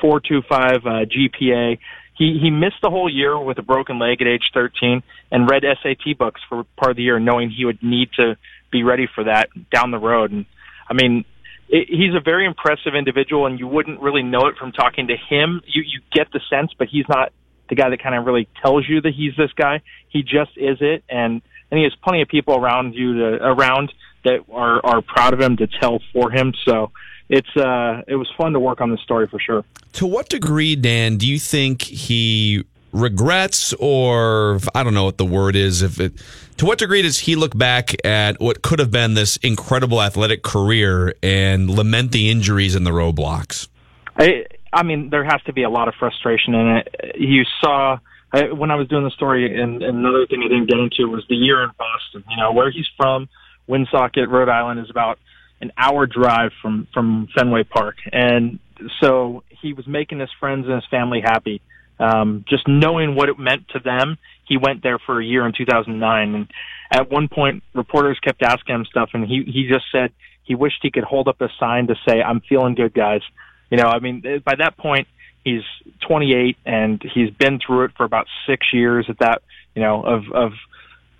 425 0.00 0.86
uh, 0.86 0.88
GPA. 1.06 1.78
He 2.16 2.38
he 2.40 2.50
missed 2.50 2.80
the 2.82 2.90
whole 2.90 3.10
year 3.10 3.38
with 3.38 3.58
a 3.58 3.62
broken 3.62 3.98
leg 3.98 4.20
at 4.20 4.28
age 4.28 4.50
13 4.54 5.02
and 5.32 5.50
read 5.50 5.64
SAT 5.82 6.16
books 6.16 6.40
for 6.48 6.64
part 6.76 6.92
of 6.92 6.96
the 6.96 7.02
year, 7.02 7.18
knowing 7.18 7.50
he 7.50 7.64
would 7.64 7.82
need 7.82 8.10
to 8.16 8.36
be 8.70 8.82
ready 8.82 9.08
for 9.12 9.24
that 9.24 9.48
down 9.72 9.90
the 9.90 9.98
road. 9.98 10.30
And 10.30 10.46
I 10.88 10.94
mean, 10.94 11.24
it, 11.68 11.88
he's 11.88 12.14
a 12.14 12.20
very 12.20 12.46
impressive 12.46 12.94
individual, 12.96 13.46
and 13.46 13.58
you 13.58 13.66
wouldn't 13.66 14.00
really 14.00 14.22
know 14.22 14.46
it 14.46 14.56
from 14.56 14.72
talking 14.72 15.08
to 15.08 15.16
him. 15.16 15.60
You 15.66 15.82
you 15.82 16.00
get 16.12 16.28
the 16.32 16.40
sense, 16.50 16.70
but 16.78 16.88
he's 16.88 17.06
not 17.08 17.32
the 17.68 17.74
guy 17.74 17.90
that 17.90 18.02
kind 18.02 18.14
of 18.14 18.24
really 18.26 18.48
tells 18.62 18.88
you 18.88 19.00
that 19.00 19.12
he's 19.14 19.32
this 19.36 19.52
guy. 19.56 19.82
He 20.08 20.22
just 20.22 20.52
is 20.56 20.78
it, 20.80 21.02
and 21.08 21.42
and 21.70 21.78
he 21.78 21.84
has 21.84 21.94
plenty 22.02 22.22
of 22.22 22.28
people 22.28 22.56
around 22.56 22.94
you 22.94 23.14
to 23.14 23.44
around 23.44 23.92
that 24.24 24.40
are 24.52 24.84
are 24.84 25.02
proud 25.02 25.34
of 25.34 25.40
him 25.40 25.56
to 25.56 25.66
tell 25.66 26.00
for 26.12 26.30
him. 26.30 26.52
So 26.64 26.92
it's 27.28 27.56
uh 27.56 28.02
it 28.06 28.16
was 28.16 28.30
fun 28.36 28.52
to 28.52 28.60
work 28.60 28.80
on 28.80 28.90
this 28.90 29.00
story 29.00 29.26
for 29.26 29.38
sure. 29.38 29.64
To 29.94 30.06
what 30.06 30.28
degree, 30.28 30.76
Dan, 30.76 31.16
do 31.16 31.26
you 31.26 31.38
think 31.38 31.82
he 31.82 32.64
regrets 32.92 33.72
or 33.80 34.60
I 34.74 34.84
don't 34.84 34.94
know 34.94 35.04
what 35.04 35.18
the 35.18 35.24
word 35.24 35.56
is 35.56 35.82
if 35.82 35.98
it 35.98 36.12
to 36.58 36.66
what 36.66 36.78
degree 36.78 37.02
does 37.02 37.18
he 37.18 37.34
look 37.34 37.56
back 37.58 37.94
at 38.06 38.40
what 38.40 38.62
could 38.62 38.78
have 38.78 38.92
been 38.92 39.14
this 39.14 39.36
incredible 39.38 40.00
athletic 40.00 40.42
career 40.42 41.14
and 41.22 41.68
lament 41.68 42.12
the 42.12 42.30
injuries 42.30 42.74
and 42.74 42.86
the 42.86 42.92
roadblocks? 42.92 43.68
I 44.16 44.46
I 44.72 44.82
mean 44.82 45.10
there 45.10 45.24
has 45.24 45.42
to 45.46 45.52
be 45.52 45.62
a 45.62 45.70
lot 45.70 45.88
of 45.88 45.94
frustration 45.94 46.54
in 46.54 46.68
it. 46.76 47.16
You 47.18 47.42
saw 47.60 47.98
I, 48.32 48.52
when 48.52 48.70
I 48.70 48.74
was 48.74 48.88
doing 48.88 49.04
the 49.04 49.10
story 49.10 49.60
and, 49.60 49.82
and 49.82 49.98
another 49.98 50.26
thing 50.26 50.42
I 50.44 50.48
didn't 50.48 50.68
get 50.68 50.78
into 50.78 51.08
was 51.08 51.24
the 51.28 51.36
year 51.36 51.62
in 51.62 51.70
Boston, 51.78 52.24
you 52.28 52.36
know, 52.36 52.52
where 52.52 52.70
he's 52.70 52.88
from, 52.96 53.28
Woonsocket, 53.68 54.28
Rhode 54.28 54.48
Island 54.48 54.80
is 54.80 54.90
about 54.90 55.18
an 55.60 55.72
hour 55.76 56.06
drive 56.06 56.52
from 56.60 56.86
from 56.92 57.28
Fenway 57.36 57.64
Park, 57.64 57.96
and 58.12 58.58
so 59.00 59.42
he 59.48 59.72
was 59.72 59.86
making 59.86 60.20
his 60.20 60.30
friends 60.38 60.66
and 60.66 60.74
his 60.74 60.84
family 60.90 61.20
happy. 61.20 61.60
Um, 61.98 62.44
just 62.48 62.66
knowing 62.66 63.14
what 63.14 63.28
it 63.28 63.38
meant 63.38 63.68
to 63.68 63.78
them, 63.78 64.18
he 64.46 64.56
went 64.56 64.82
there 64.82 64.98
for 64.98 65.20
a 65.20 65.24
year 65.24 65.46
in 65.46 65.52
2009. 65.56 66.34
And 66.34 66.50
at 66.90 67.10
one 67.10 67.28
point, 67.28 67.62
reporters 67.72 68.18
kept 68.18 68.42
asking 68.42 68.74
him 68.74 68.84
stuff, 68.84 69.10
and 69.14 69.26
he 69.26 69.42
he 69.46 69.68
just 69.68 69.84
said 69.92 70.12
he 70.42 70.54
wished 70.54 70.78
he 70.82 70.90
could 70.90 71.04
hold 71.04 71.28
up 71.28 71.40
a 71.40 71.48
sign 71.58 71.86
to 71.86 71.94
say, 72.06 72.20
"I'm 72.22 72.40
feeling 72.40 72.74
good, 72.74 72.94
guys." 72.94 73.22
You 73.70 73.78
know, 73.78 73.86
I 73.86 74.00
mean, 74.00 74.22
by 74.44 74.54
that 74.56 74.76
point, 74.76 75.08
he's 75.44 75.62
28 76.06 76.56
and 76.64 77.02
he's 77.14 77.30
been 77.30 77.58
through 77.64 77.84
it 77.84 77.92
for 77.96 78.04
about 78.04 78.26
six 78.46 78.66
years 78.72 79.06
at 79.08 79.18
that, 79.20 79.42
you 79.74 79.82
know, 79.82 80.02
of 80.02 80.24
of 80.32 80.52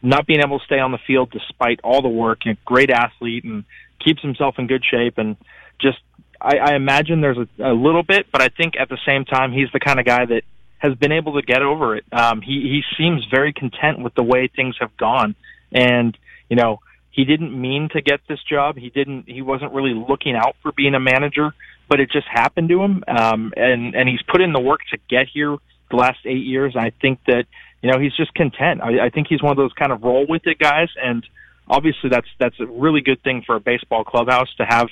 not 0.03 0.27
being 0.27 0.41
able 0.41 0.59
to 0.59 0.65
stay 0.67 0.79
on 0.79 0.93
the 0.93 0.99
field 1.07 1.31
despite 1.31 1.81
all 1.83 2.03
the 2.03 2.09
work. 2.09 2.41
Great 2.65 2.91
athlete 2.91 3.45
and 3.45 3.65
keeps 4.05 4.23
himself 4.23 4.57
in 4.59 4.67
good 4.67 4.85
shape 4.85 5.19
and 5.19 5.37
just 5.81 5.99
I, 6.41 6.57
I 6.59 6.75
imagine 6.75 7.21
there's 7.21 7.39
a, 7.39 7.73
a 7.73 7.75
little 7.75 8.03
bit, 8.03 8.27
but 8.31 8.43
I 8.43 8.49
think 8.49 8.75
at 8.79 8.89
the 8.89 8.99
same 9.07 9.25
time 9.25 9.53
he's 9.53 9.69
the 9.73 9.81
kind 9.81 9.99
of 9.99 10.05
guy 10.05 10.27
that 10.27 10.43
has 10.79 10.95
been 10.95 11.13
able 11.13 11.41
to 11.41 11.43
get 11.43 11.63
over 11.63 11.97
it. 11.97 12.05
Um, 12.13 12.43
he 12.43 12.61
he 12.61 12.83
seems 12.99 13.25
very 13.31 13.53
content 13.53 14.01
with 14.01 14.15
the 14.15 14.23
way 14.23 14.49
things 14.55 14.77
have 14.81 14.95
gone, 14.97 15.35
and 15.73 16.17
you 16.51 16.57
know 16.57 16.81
he 17.11 17.25
didn't 17.25 17.59
mean 17.59 17.89
to 17.93 18.03
get 18.03 18.21
this 18.29 18.41
job. 18.43 18.77
He 18.77 18.91
didn't. 18.91 19.29
He 19.29 19.41
wasn't 19.41 19.73
really 19.73 19.95
looking 19.95 20.37
out 20.37 20.57
for 20.63 20.73
being 20.73 20.95
a 20.95 21.01
manager, 21.01 21.55
but 21.89 22.01
it 22.01 22.11
just 22.11 22.27
happened 22.29 22.69
to 22.69 22.83
him. 22.83 23.05
Um, 23.09 23.53
and 23.57 23.95
and 23.95 24.09
he's 24.09 24.23
put 24.23 24.43
in 24.43 24.53
the 24.53 24.61
work 24.61 24.81
to 24.91 24.99
get 25.09 25.29
here 25.33 25.57
the 25.91 25.97
last 25.97 26.19
eight 26.27 26.45
years. 26.45 26.75
And 26.75 26.85
I 26.85 26.91
think 27.01 27.21
that 27.27 27.45
you 27.83 27.91
know 27.91 27.99
he's 27.99 28.15
just 28.15 28.35
content. 28.35 28.83
I, 28.83 29.07
I 29.07 29.11
think 29.11 29.29
he's 29.29 29.43
one 29.43 29.53
of 29.53 29.57
those 29.57 29.73
kind 29.73 29.93
of 29.93 30.03
roll 30.03 30.27
with 30.29 30.47
it 30.47 30.59
guys, 30.59 30.89
and 31.03 31.25
obviously 31.69 32.11
that's 32.11 32.29
that's 32.39 32.59
a 32.61 32.67
really 32.67 33.01
good 33.01 33.23
thing 33.23 33.43
for 33.47 33.57
a 33.57 33.61
baseball 33.61 34.05
clubhouse 34.05 34.53
to 34.57 34.65
have 34.65 34.89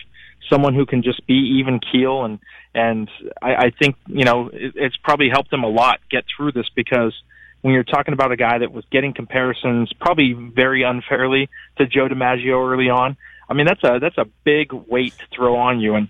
someone 0.50 0.74
who 0.74 0.86
can 0.86 1.02
just 1.02 1.26
be 1.26 1.58
even 1.58 1.80
keel 1.80 2.24
and 2.24 2.38
and 2.74 3.10
I, 3.40 3.54
I 3.54 3.70
think 3.70 3.96
you 4.06 4.24
know 4.24 4.48
it, 4.52 4.72
it's 4.76 4.96
probably 4.96 5.28
helped 5.30 5.50
them 5.50 5.64
a 5.64 5.68
lot 5.68 6.00
get 6.10 6.24
through 6.36 6.52
this 6.52 6.68
because 6.74 7.14
when 7.60 7.74
you're 7.74 7.84
talking 7.84 8.12
about 8.12 8.32
a 8.32 8.36
guy 8.36 8.58
that 8.58 8.72
was 8.72 8.84
getting 8.90 9.14
comparisons 9.14 9.92
probably 10.00 10.32
very 10.32 10.82
unfairly 10.82 11.48
to 11.78 11.86
Joe 11.86 12.08
DiMaggio 12.08 12.72
early 12.72 12.90
on, 12.90 13.16
I 13.48 13.54
mean 13.54 13.66
that's 13.66 13.84
a 13.84 13.98
that's 14.00 14.18
a 14.18 14.26
big 14.44 14.72
weight 14.72 15.14
to 15.18 15.24
throw 15.34 15.56
on 15.56 15.80
you 15.80 15.94
and 15.94 16.08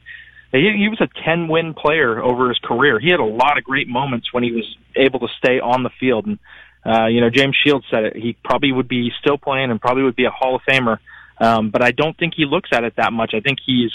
he, 0.53 0.71
he 0.77 0.89
was 0.89 1.01
a 1.01 1.09
10 1.25 1.49
win 1.49 1.75
player 1.75 2.23
over 2.23 2.49
his 2.49 2.59
career. 2.59 3.01
He 3.01 3.11
had 3.11 3.21
a 3.21 3.25
lot 3.25 3.57
of 3.57 3.65
great 3.65 3.89
moments 3.89 4.33
when 4.33 4.45
he 4.45 4.53
was 4.53 4.77
able 4.95 5.21
to 5.21 5.29
stay 5.39 5.61
on 5.61 5.83
the 5.83 5.91
field 5.99 6.27
and 6.27 6.39
uh, 6.85 7.07
you 7.07 7.21
know, 7.21 7.31
James 7.31 7.57
Shields 7.63 7.85
said 7.91 8.05
it. 8.05 8.17
He 8.17 8.37
probably 8.45 8.73
would 8.73 8.89
be 8.89 9.11
still 9.21 9.39
playing 9.39 9.71
and 9.71 9.81
probably 9.81 10.03
would 10.03 10.17
be 10.17 10.25
a 10.25 10.31
Hall 10.31 10.57
of 10.57 10.63
Famer. 10.69 10.99
Um, 11.39 11.71
but 11.71 11.83
I 11.83 11.93
don't 11.93 12.17
think 12.17 12.35
he 12.37 12.45
looks 12.45 12.71
at 12.73 12.85
it 12.85 12.95
that 12.97 13.13
much. 13.13 13.33
I 13.35 13.41
think 13.41 13.59
he's 13.65 13.91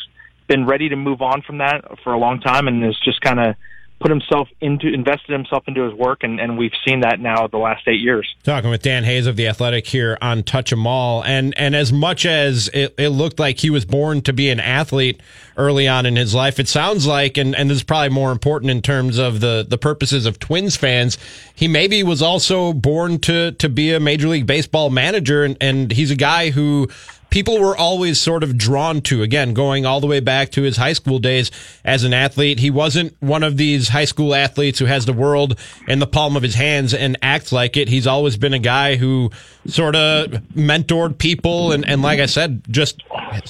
been 0.48 0.66
ready 0.66 0.90
to 0.90 0.96
move 0.96 1.22
on 1.22 1.42
from 1.42 1.58
that 1.60 2.00
for 2.04 2.14
a 2.14 2.18
long 2.18 2.40
time 2.40 2.68
and 2.68 2.84
is 2.84 2.98
just 3.04 3.22
kind 3.22 3.40
of 3.40 3.56
put 4.00 4.12
himself 4.12 4.48
into 4.62 4.88
invested 4.88 5.32
himself 5.32 5.64
into 5.68 5.84
his 5.84 5.94
work 5.94 6.20
and, 6.22 6.40
and 6.40 6.58
we've 6.58 6.74
seen 6.88 7.02
that 7.02 7.20
now 7.20 7.48
the 7.48 7.58
last 7.58 7.88
eight 7.88 8.00
years. 8.00 8.28
Talking 8.44 8.70
with 8.70 8.82
dan 8.84 9.04
hayes 9.04 9.26
of 9.26 9.36
the 9.36 9.48
athletic 9.48 9.88
here 9.88 10.18
on 10.22 10.44
touch 10.44 10.72
'em 10.72 10.86
all. 10.86 11.24
And 11.24 11.58
and 11.58 11.76
as 11.76 11.92
much 11.92 12.26
as 12.26 12.70
it, 12.74 12.94
it 12.98 13.10
looked 13.10 13.40
like 13.40 13.60
he 13.60 13.70
was 13.70 13.86
born 13.86 14.22
to 14.22 14.34
be 14.34 14.50
an 14.50 14.60
athlete 14.60 15.22
early 15.58 15.88
on 15.88 16.06
in 16.06 16.16
his 16.16 16.36
life 16.36 16.60
it 16.60 16.68
sounds 16.68 17.08
like 17.08 17.36
and 17.36 17.56
and 17.56 17.70
this 17.70 17.78
is 17.78 17.84
probably 17.84 18.10
more 18.10 18.32
important 18.32 18.70
in 18.70 18.82
terms 18.82 19.18
of 19.18 19.40
the 19.40 19.66
the 19.68 19.78
purposes 19.78 20.28
of 20.28 20.38
twins 20.38 20.76
fans 20.76 21.18
he 21.56 21.68
maybe 21.68 22.04
was 22.04 22.22
also 22.22 22.74
born 22.74 23.18
to 23.18 23.52
to 23.54 23.68
be 23.68 23.92
a 23.92 24.00
major 24.00 24.28
league 24.28 24.46
baseball 24.46 24.92
manager 24.92 25.44
and 25.44 25.58
and 25.60 25.92
he's 25.92 26.12
a 26.12 26.16
guy 26.16 26.52
who 26.52 26.88
people 27.30 27.60
were 27.60 27.76
always 27.76 28.20
sort 28.20 28.44
of 28.44 28.58
drawn 28.58 29.02
to. 29.02 29.22
Again, 29.22 29.54
going 29.54 29.86
all 29.86 30.00
the 30.00 30.08
way 30.08 30.20
back 30.20 30.52
to 30.52 30.62
his 30.62 30.78
high 30.78 30.94
school 30.94 31.20
days 31.20 31.52
as 31.84 32.04
an 32.04 32.14
athlete. 32.14 32.60
He 32.60 32.70
wasn't 32.70 33.16
one 33.20 33.44
of 33.44 33.58
these 33.58 33.90
high 33.90 34.06
school 34.06 34.34
athletes 34.34 34.80
who 34.80 34.86
has 34.86 35.06
the 35.06 35.14
world 35.14 35.60
in 35.88 36.00
the 36.00 36.08
palm 36.08 36.36
of 36.36 36.44
his 36.44 36.56
hands 36.56 36.94
and 36.94 37.18
acts 37.22 37.52
like 37.52 37.78
it. 37.78 37.90
He's 37.90 38.08
always 38.08 38.38
been 38.38 38.54
a 38.54 38.60
guy 38.60 38.96
who 38.96 39.32
sort 39.66 39.96
of 39.96 40.32
mentored 40.56 41.18
people 41.18 41.72
and, 41.72 41.88
and 41.88 42.02
like 42.02 42.20
I 42.20 42.26
said, 42.26 42.62
just 42.70 43.02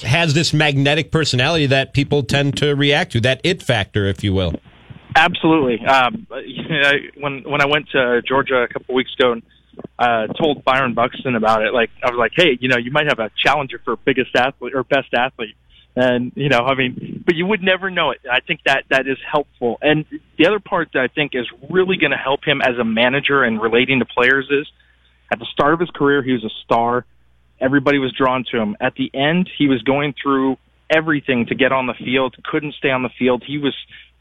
has 0.02 0.34
this 0.34 0.52
magnetic 0.52 1.10
personality 1.10 1.66
that 1.66 1.94
people 1.94 2.22
tend 2.22 2.56
to 2.58 2.74
react 2.74 3.12
to, 3.12 3.20
that 3.20 3.40
it 3.44 3.62
factor, 3.62 4.06
if 4.06 4.24
you 4.24 4.32
will. 4.32 4.54
Absolutely. 5.16 5.84
Um, 5.86 6.26
when 7.20 7.42
when 7.44 7.60
I 7.60 7.66
went 7.66 7.88
to 7.90 8.22
Georgia 8.26 8.62
a 8.62 8.68
couple 8.68 8.94
weeks 8.94 9.12
ago 9.18 9.32
and 9.32 9.42
uh, 9.98 10.26
told 10.28 10.64
Byron 10.64 10.94
Buxton 10.94 11.34
about 11.34 11.62
it. 11.62 11.72
Like 11.72 11.90
I 12.02 12.10
was 12.10 12.18
like, 12.18 12.32
hey, 12.34 12.58
you 12.60 12.68
know, 12.68 12.76
you 12.76 12.90
might 12.90 13.06
have 13.06 13.18
a 13.18 13.30
challenger 13.36 13.80
for 13.84 13.96
biggest 13.96 14.34
athlete 14.36 14.74
or 14.74 14.84
best 14.84 15.12
athlete, 15.14 15.56
and 15.96 16.32
you 16.34 16.48
know, 16.48 16.60
I 16.60 16.74
mean, 16.74 17.22
but 17.26 17.34
you 17.34 17.46
would 17.46 17.62
never 17.62 17.90
know 17.90 18.10
it. 18.10 18.20
I 18.30 18.40
think 18.40 18.60
that 18.66 18.84
that 18.90 19.06
is 19.06 19.18
helpful. 19.30 19.78
And 19.82 20.04
the 20.38 20.46
other 20.46 20.60
part 20.60 20.90
that 20.94 21.02
I 21.02 21.08
think 21.08 21.32
is 21.34 21.46
really 21.68 21.96
going 21.96 22.12
to 22.12 22.16
help 22.16 22.44
him 22.44 22.60
as 22.60 22.78
a 22.78 22.84
manager 22.84 23.42
and 23.42 23.60
relating 23.60 23.98
to 24.00 24.06
players 24.06 24.46
is 24.50 24.66
at 25.32 25.38
the 25.38 25.46
start 25.52 25.74
of 25.74 25.80
his 25.80 25.90
career, 25.90 26.22
he 26.22 26.32
was 26.32 26.44
a 26.44 26.50
star. 26.64 27.04
Everybody 27.60 27.98
was 27.98 28.12
drawn 28.12 28.44
to 28.52 28.58
him. 28.58 28.76
At 28.80 28.94
the 28.94 29.10
end, 29.12 29.50
he 29.58 29.68
was 29.68 29.82
going 29.82 30.14
through 30.22 30.56
everything 30.90 31.46
to 31.46 31.54
get 31.54 31.72
on 31.72 31.86
the 31.86 31.94
field, 31.94 32.36
couldn't 32.44 32.74
stay 32.74 32.90
on 32.90 33.02
the 33.02 33.10
field. 33.18 33.42
He 33.46 33.58
was 33.58 33.74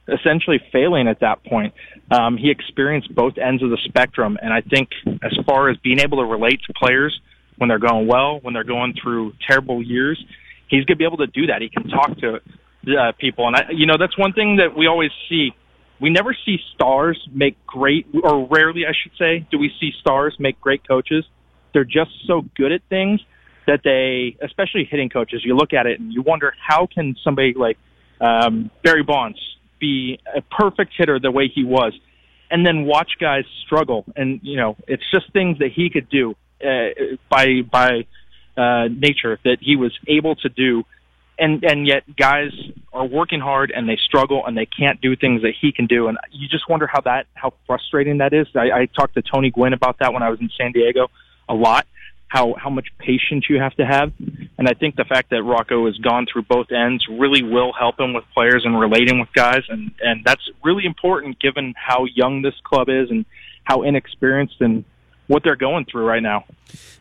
essentially 0.08 0.60
failing 0.72 1.08
at 1.08 1.20
that 1.20 1.44
point. 1.44 1.74
Um, 2.12 2.38
he 2.38 2.50
experienced 2.50 3.14
both 3.14 3.38
ends 3.38 3.62
of 3.64 3.70
the 3.70 3.78
spectrum, 3.86 4.38
and 4.42 4.54
I 4.54 4.62
think 4.62 4.90
as 5.24 5.38
far 5.46 5.70
as 5.70 5.78
being 5.78 6.00
able 6.00 6.18
to 6.18 6.26
relate 6.26 6.62
to 6.68 6.74
players 6.74 7.20
when 7.58 7.70
they're 7.70 7.80
going 7.80 8.08
well, 8.08 8.40
when 8.42 8.54
they're 8.54 8.64
going 8.64 8.94
through 9.02 9.34
terrible 9.48 9.84
years, 9.84 10.24
he's 10.70 10.86
going 10.86 10.96
to 10.96 10.96
be 10.96 11.06
able 11.06 11.18
to 11.18 11.28
do 11.28 11.48
that. 11.48 11.62
He 11.62 11.70
can 11.70 11.90
talk 11.90 12.18
to 12.20 12.36
uh, 12.36 13.12
people, 13.20 13.48
and 13.48 13.56
I, 13.56 13.64
you 13.72 13.86
know 13.86 13.98
that's 14.00 14.18
one 14.18 14.34
thing 14.34 14.58
that 14.58 14.78
we 14.78 14.88
always 14.88 15.12
see. 15.30 15.52
We 16.00 16.12
never 16.12 16.36
see 16.46 16.58
stars 16.76 17.20
make 17.34 17.58
great, 17.66 18.06
or 18.24 18.48
rarely, 18.48 18.86
I 18.86 18.94
should 19.02 19.14
say, 19.18 19.48
do 19.50 19.58
we 19.58 19.72
see 19.80 19.92
stars 20.00 20.36
make 20.40 20.62
great 20.62 20.88
coaches. 20.88 21.26
They're 21.74 21.84
just 21.84 22.12
so 22.28 22.44
good 22.56 22.72
at 22.72 22.82
things 22.88 23.20
that 23.66 23.82
they, 23.84 24.38
especially 24.46 24.88
hitting 24.90 25.10
coaches, 25.10 25.42
you 25.44 25.56
look 25.56 25.74
at 25.74 25.86
it 25.86 26.00
and 26.00 26.14
you 26.14 26.22
wonder 26.22 26.54
how 26.66 26.88
can 26.88 27.16
somebody 27.24 27.54
like 27.58 27.78
um, 28.22 28.72
Barry 28.84 29.04
Bonds 29.04 29.40
be 29.80 30.20
a 30.36 30.42
perfect 30.42 30.94
hitter 30.98 31.20
the 31.20 31.32
way 31.32 31.48
he 31.54 31.64
was, 31.64 31.94
and 32.50 32.66
then 32.66 32.86
watch 32.86 33.12
guys 33.20 33.46
struggle. 33.66 34.06
And 34.16 34.40
you 34.44 34.58
know, 34.58 34.76
it's 34.88 35.04
just 35.12 35.32
things 35.34 35.60
that 35.60 35.72
he 35.74 35.90
could 35.90 36.10
do 36.10 36.36
uh, 36.64 37.16
by 37.30 37.62
by 37.62 38.06
uh, 38.58 38.88
nature 38.88 39.40
that 39.44 39.58
he 39.62 39.76
was 39.76 39.98
able 40.08 40.36
to 40.38 40.50
do. 40.50 40.84
And 41.40 41.64
and 41.64 41.86
yet 41.86 42.04
guys 42.16 42.52
are 42.92 43.06
working 43.06 43.40
hard 43.40 43.72
and 43.72 43.88
they 43.88 43.98
struggle 44.04 44.44
and 44.46 44.58
they 44.58 44.66
can't 44.66 45.00
do 45.00 45.16
things 45.16 45.44
that 45.44 45.54
he 45.60 45.72
can 45.72 45.86
do. 45.86 46.08
And 46.08 46.18
you 46.32 46.48
just 46.48 46.68
wonder 46.68 46.88
how 46.88 47.02
that 47.02 47.28
how 47.36 47.54
frustrating 47.68 48.18
that 48.18 48.34
is. 48.34 48.48
I, 48.56 48.72
I 48.72 48.86
talked 48.88 49.14
to 49.16 49.22
Tony 49.22 49.52
Gwynn 49.52 49.74
about 49.74 50.00
that 50.00 50.14
when 50.14 50.24
I 50.24 50.30
was 50.30 50.40
in 50.40 50.50
San 50.58 50.72
Diego 50.72 51.10
a 51.48 51.54
lot 51.54 51.86
how 52.28 52.56
how 52.56 52.70
much 52.70 52.88
patience 52.98 53.46
you 53.50 53.60
have 53.60 53.74
to 53.76 53.86
have. 53.86 54.12
And 54.58 54.68
I 54.68 54.74
think 54.74 54.96
the 54.96 55.06
fact 55.06 55.30
that 55.30 55.44
Rocco 55.44 55.86
has 55.86 55.98
gone 55.98 56.26
through 56.32 56.44
both 56.44 56.72
ends 56.72 57.06
really 57.10 57.44
will 57.44 57.74
help 57.74 58.00
him 58.00 58.14
with 58.14 58.26
players 58.34 58.64
and 58.66 58.80
relating 58.80 59.20
with 59.20 59.30
guys, 59.34 59.64
and 59.70 59.92
and 60.02 60.24
that's 60.26 60.50
really 60.64 60.86
important 60.86 61.40
given 61.40 61.74
how 61.78 62.06
young 62.06 62.42
this 62.42 62.56
club 62.64 62.90
is 62.90 63.10
and 63.10 63.26
how 63.64 63.84
inexperienced 63.84 64.62
and 64.62 64.84
what 65.28 65.44
they're 65.44 65.58
going 65.58 65.86
through 65.86 66.06
right 66.06 66.24
now. 66.24 66.46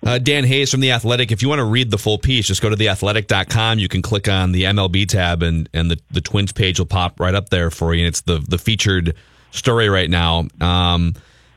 Uh, 0.05 0.19
Dan 0.19 0.45
Hayes 0.45 0.71
from 0.71 0.81
The 0.81 0.93
Athletic. 0.93 1.33
If 1.33 1.43
you 1.43 1.49
want 1.49 1.61
to 1.61 1.65
read 1.65 1.91
the 1.91 1.99
full 1.99 2.19
piece, 2.19 2.47
just 2.47 2.61
go 2.61 2.69
to 2.69 2.77
theathletic.com. 2.77 3.79
You 3.79 3.89
can 3.89 4.03
click 4.03 4.29
on 4.29 4.53
the 4.53 4.65
MLB 4.65 5.09
tab, 5.09 5.43
and, 5.43 5.69
and 5.73 5.91
the, 5.91 6.01
the 6.11 6.21
Twins 6.21 6.53
page 6.53 6.79
will 6.79 6.87
pop 6.87 7.19
right 7.21 7.35
up 7.35 7.51
there 7.51 7.71
for 7.71 7.95
you. 7.95 8.01
And 8.01 8.09
it's 8.09 8.23
the, 8.23 8.39
the 8.39 8.59
featured 8.59 9.15
story 9.53 9.89
right 9.89 10.11
now. 10.11 10.49
Um, 10.61 11.15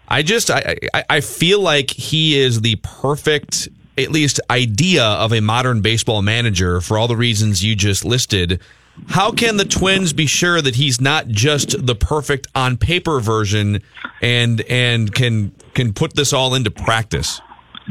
I 0.10 0.24
just 0.24 0.50
I, 0.50 0.78
I, 0.94 1.04
I 1.10 1.22
feel 1.22 1.62
like 1.62 1.92
he 1.92 2.40
is 2.40 2.62
the 2.62 2.78
perfect 2.78 3.70
at 3.98 4.12
least 4.12 4.40
idea 4.50 5.04
of 5.04 5.34
a 5.34 5.42
modern 5.42 5.82
baseball 5.82 6.22
manager 6.22 6.82
for 6.82 6.98
all 6.98 7.08
the 7.08 7.18
reasons 7.18 7.64
you 7.64 7.76
just 7.76 8.04
listed. 8.04 8.60
How 9.08 9.32
can 9.32 9.58
the 9.58 9.66
Twins 9.66 10.14
be 10.14 10.26
sure 10.26 10.62
that 10.62 10.76
he's 10.76 11.00
not 11.00 11.28
just 11.28 11.86
the 11.86 11.96
perfect 11.96 12.48
on 12.56 12.78
paper 12.78 13.20
version 13.20 13.82
and 14.22 14.62
and 14.62 15.14
can 15.14 15.52
can 15.74 15.94
put 15.94 16.16
this 16.16 16.34
all 16.34 16.56
into 16.56 16.72
practice? 16.72 17.40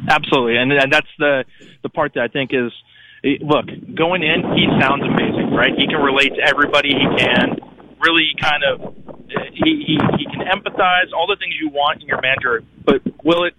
Absolutely, 0.09 0.57
and, 0.57 0.73
and 0.73 0.93
that's 0.93 1.09
the 1.19 1.45
the 1.83 1.89
part 1.89 2.15
that 2.15 2.25
I 2.25 2.29
think 2.29 2.51
is 2.53 2.73
eh, 3.25 3.39
look 3.41 3.67
going 3.95 4.23
in. 4.23 4.43
He 4.55 4.67
sounds 4.81 5.03
amazing, 5.03 5.53
right? 5.53 5.73
He 5.77 5.87
can 5.87 6.01
relate 6.01 6.35
to 6.35 6.43
everybody. 6.43 6.91
He 6.91 7.17
can 7.17 7.57
really 8.01 8.31
kind 8.41 8.63
of 8.65 9.08
he, 9.53 9.85
he 9.87 9.99
he 10.19 10.25
can 10.25 10.47
empathize 10.47 11.13
all 11.17 11.27
the 11.27 11.37
things 11.39 11.55
you 11.61 11.69
want 11.69 12.03
in 12.03 12.09
your 12.09 12.21
manager, 12.21 12.63
but 12.85 13.03
will 13.25 13.45
it 13.45 13.55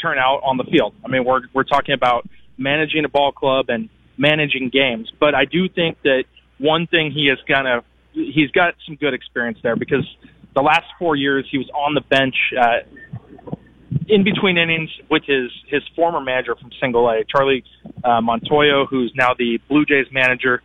turn 0.00 0.18
out 0.18 0.40
on 0.44 0.56
the 0.56 0.64
field? 0.64 0.94
I 1.04 1.08
mean, 1.08 1.24
we're 1.24 1.42
we're 1.52 1.64
talking 1.64 1.94
about 1.94 2.28
managing 2.58 3.04
a 3.04 3.08
ball 3.08 3.32
club 3.32 3.66
and 3.68 3.88
managing 4.16 4.70
games, 4.72 5.10
but 5.18 5.34
I 5.34 5.44
do 5.44 5.68
think 5.68 5.98
that 6.02 6.24
one 6.58 6.86
thing 6.86 7.10
he 7.10 7.28
is 7.28 7.38
kind 7.48 7.66
of 7.66 7.84
he's 8.12 8.50
got 8.50 8.74
some 8.86 8.96
good 8.96 9.14
experience 9.14 9.58
there 9.62 9.76
because 9.76 10.06
the 10.54 10.62
last 10.62 10.86
four 10.98 11.16
years 11.16 11.46
he 11.50 11.58
was 11.58 11.68
on 11.74 11.94
the 11.94 12.02
bench 12.02 12.36
uh, 12.60 12.80
in 14.08 14.24
between 14.24 14.58
innings 14.58 14.90
with 15.10 15.22
his 15.24 15.50
his 15.68 15.82
former 15.96 16.20
manager 16.20 16.54
from 16.56 16.70
Single 16.80 17.08
A, 17.08 17.24
Charlie 17.24 17.64
uh, 18.04 18.20
Montoyo, 18.20 18.86
who's 18.88 19.12
now 19.16 19.34
the 19.38 19.58
Blue 19.68 19.84
Jays 19.84 20.06
manager. 20.12 20.62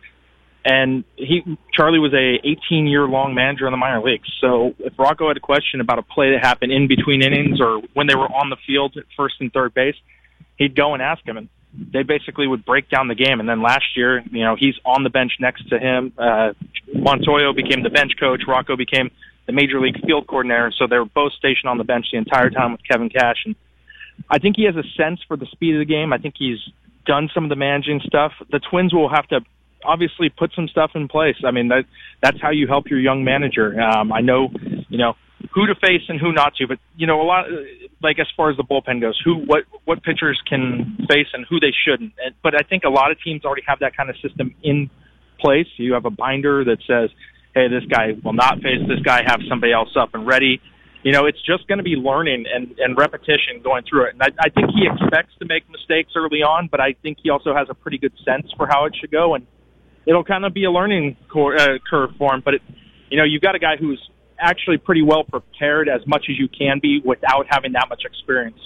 And 0.68 1.04
he 1.16 1.40
Charlie 1.72 1.98
was 1.98 2.12
a 2.12 2.46
18 2.46 2.86
year 2.86 3.08
long 3.08 3.32
manager 3.34 3.66
in 3.66 3.72
the 3.72 3.78
minor 3.78 4.02
leagues. 4.02 4.28
So 4.38 4.74
if 4.78 4.92
Rocco 4.98 5.28
had 5.28 5.38
a 5.38 5.40
question 5.40 5.80
about 5.80 5.98
a 5.98 6.02
play 6.02 6.32
that 6.32 6.44
happened 6.44 6.72
in 6.72 6.88
between 6.88 7.22
innings 7.22 7.58
or 7.58 7.80
when 7.94 8.06
they 8.06 8.14
were 8.14 8.26
on 8.26 8.50
the 8.50 8.58
field 8.66 8.98
at 8.98 9.04
first 9.16 9.36
and 9.40 9.50
third 9.50 9.72
base, 9.72 9.94
he'd 10.58 10.76
go 10.76 10.92
and 10.92 11.02
ask 11.02 11.26
him. 11.26 11.38
And 11.38 11.48
they 11.72 12.02
basically 12.02 12.46
would 12.46 12.66
break 12.66 12.90
down 12.90 13.08
the 13.08 13.14
game. 13.14 13.40
And 13.40 13.48
then 13.48 13.62
last 13.62 13.96
year, 13.96 14.22
you 14.30 14.44
know, 14.44 14.56
he's 14.58 14.74
on 14.84 15.04
the 15.04 15.10
bench 15.10 15.32
next 15.40 15.66
to 15.70 15.78
him. 15.78 16.12
Uh, 16.18 16.52
Montoyo 16.94 17.56
became 17.56 17.82
the 17.82 17.90
bench 17.90 18.12
coach. 18.20 18.42
Rocco 18.46 18.76
became 18.76 19.10
the 19.46 19.54
major 19.54 19.80
league 19.80 19.98
field 20.04 20.26
coordinator. 20.26 20.70
So 20.76 20.86
they 20.86 20.98
were 20.98 21.06
both 21.06 21.32
stationed 21.32 21.70
on 21.70 21.78
the 21.78 21.84
bench 21.84 22.06
the 22.12 22.18
entire 22.18 22.50
time 22.50 22.72
with 22.72 22.82
Kevin 22.86 23.08
Cash. 23.08 23.38
And 23.46 23.56
I 24.28 24.38
think 24.38 24.56
he 24.56 24.64
has 24.64 24.76
a 24.76 24.84
sense 25.00 25.20
for 25.26 25.38
the 25.38 25.46
speed 25.46 25.76
of 25.76 25.78
the 25.78 25.86
game. 25.86 26.12
I 26.12 26.18
think 26.18 26.34
he's 26.38 26.58
done 27.06 27.30
some 27.32 27.44
of 27.44 27.48
the 27.48 27.56
managing 27.56 28.00
stuff. 28.04 28.32
The 28.52 28.60
Twins 28.60 28.92
will 28.92 29.08
have 29.08 29.26
to 29.28 29.40
obviously 29.84 30.28
put 30.28 30.52
some 30.54 30.68
stuff 30.68 30.92
in 30.94 31.08
place. 31.08 31.36
I 31.44 31.50
mean, 31.50 31.68
that 31.68 31.84
that's 32.22 32.40
how 32.40 32.50
you 32.50 32.66
help 32.66 32.88
your 32.90 33.00
young 33.00 33.24
manager. 33.24 33.80
Um, 33.80 34.12
I 34.12 34.20
know, 34.20 34.48
you 34.88 34.98
know, 34.98 35.14
who 35.54 35.66
to 35.66 35.74
face 35.74 36.02
and 36.08 36.20
who 36.20 36.32
not 36.32 36.54
to, 36.56 36.66
but 36.66 36.78
you 36.96 37.06
know, 37.06 37.20
a 37.20 37.24
lot 37.24 37.46
like 38.02 38.18
as 38.18 38.26
far 38.36 38.50
as 38.50 38.56
the 38.56 38.64
bullpen 38.64 39.00
goes, 39.00 39.20
who 39.24 39.36
what 39.36 39.64
what 39.84 40.02
pitchers 40.02 40.40
can 40.48 40.96
face 41.08 41.28
and 41.32 41.46
who 41.48 41.60
they 41.60 41.72
shouldn't. 41.84 42.12
And, 42.24 42.34
but 42.42 42.54
I 42.54 42.66
think 42.68 42.84
a 42.84 42.90
lot 42.90 43.10
of 43.10 43.18
teams 43.22 43.44
already 43.44 43.62
have 43.66 43.80
that 43.80 43.96
kind 43.96 44.10
of 44.10 44.16
system 44.16 44.54
in 44.62 44.90
place. 45.40 45.66
You 45.76 45.94
have 45.94 46.04
a 46.04 46.10
binder 46.10 46.64
that 46.64 46.78
says, 46.86 47.10
"Hey, 47.54 47.68
this 47.68 47.84
guy 47.88 48.16
will 48.22 48.32
not 48.34 48.56
face 48.56 48.82
this 48.88 49.00
guy. 49.04 49.22
Have 49.26 49.40
somebody 49.48 49.72
else 49.72 49.90
up 49.96 50.10
and 50.14 50.26
ready." 50.26 50.60
You 51.04 51.12
know, 51.12 51.26
it's 51.26 51.40
just 51.46 51.68
going 51.68 51.78
to 51.78 51.84
be 51.84 51.94
learning 51.94 52.46
and, 52.52 52.74
and 52.78 52.98
repetition 52.98 53.62
going 53.62 53.84
through 53.88 54.06
it. 54.06 54.14
And 54.14 54.22
I, 54.22 54.30
I 54.46 54.48
think 54.50 54.70
he 54.74 54.82
expects 54.84 55.32
to 55.38 55.46
make 55.46 55.62
mistakes 55.70 56.12
early 56.16 56.42
on, 56.42 56.68
but 56.68 56.80
I 56.80 56.96
think 57.02 57.18
he 57.22 57.30
also 57.30 57.54
has 57.54 57.68
a 57.70 57.74
pretty 57.74 57.98
good 57.98 58.12
sense 58.26 58.52
for 58.56 58.66
how 58.66 58.84
it 58.84 58.96
should 59.00 59.12
go. 59.12 59.36
And 59.36 59.46
it'll 60.08 60.24
kind 60.24 60.44
of 60.44 60.54
be 60.54 60.64
a 60.64 60.70
learning 60.70 61.16
cor- 61.30 61.56
uh, 61.56 61.78
curve 61.88 62.10
for 62.18 62.34
him. 62.34 62.42
But 62.44 62.54
it, 62.54 62.62
you 63.10 63.18
know, 63.18 63.24
you've 63.24 63.42
got 63.42 63.54
a 63.54 63.58
guy 63.58 63.76
who's 63.76 64.00
actually 64.40 64.78
pretty 64.78 65.02
well 65.02 65.24
prepared 65.24 65.88
as 65.88 66.06
much 66.06 66.26
as 66.30 66.38
you 66.38 66.48
can 66.48 66.80
be 66.80 67.00
without 67.04 67.46
having 67.48 67.72
that 67.72 67.88
much 67.88 68.02
experience. 68.04 68.58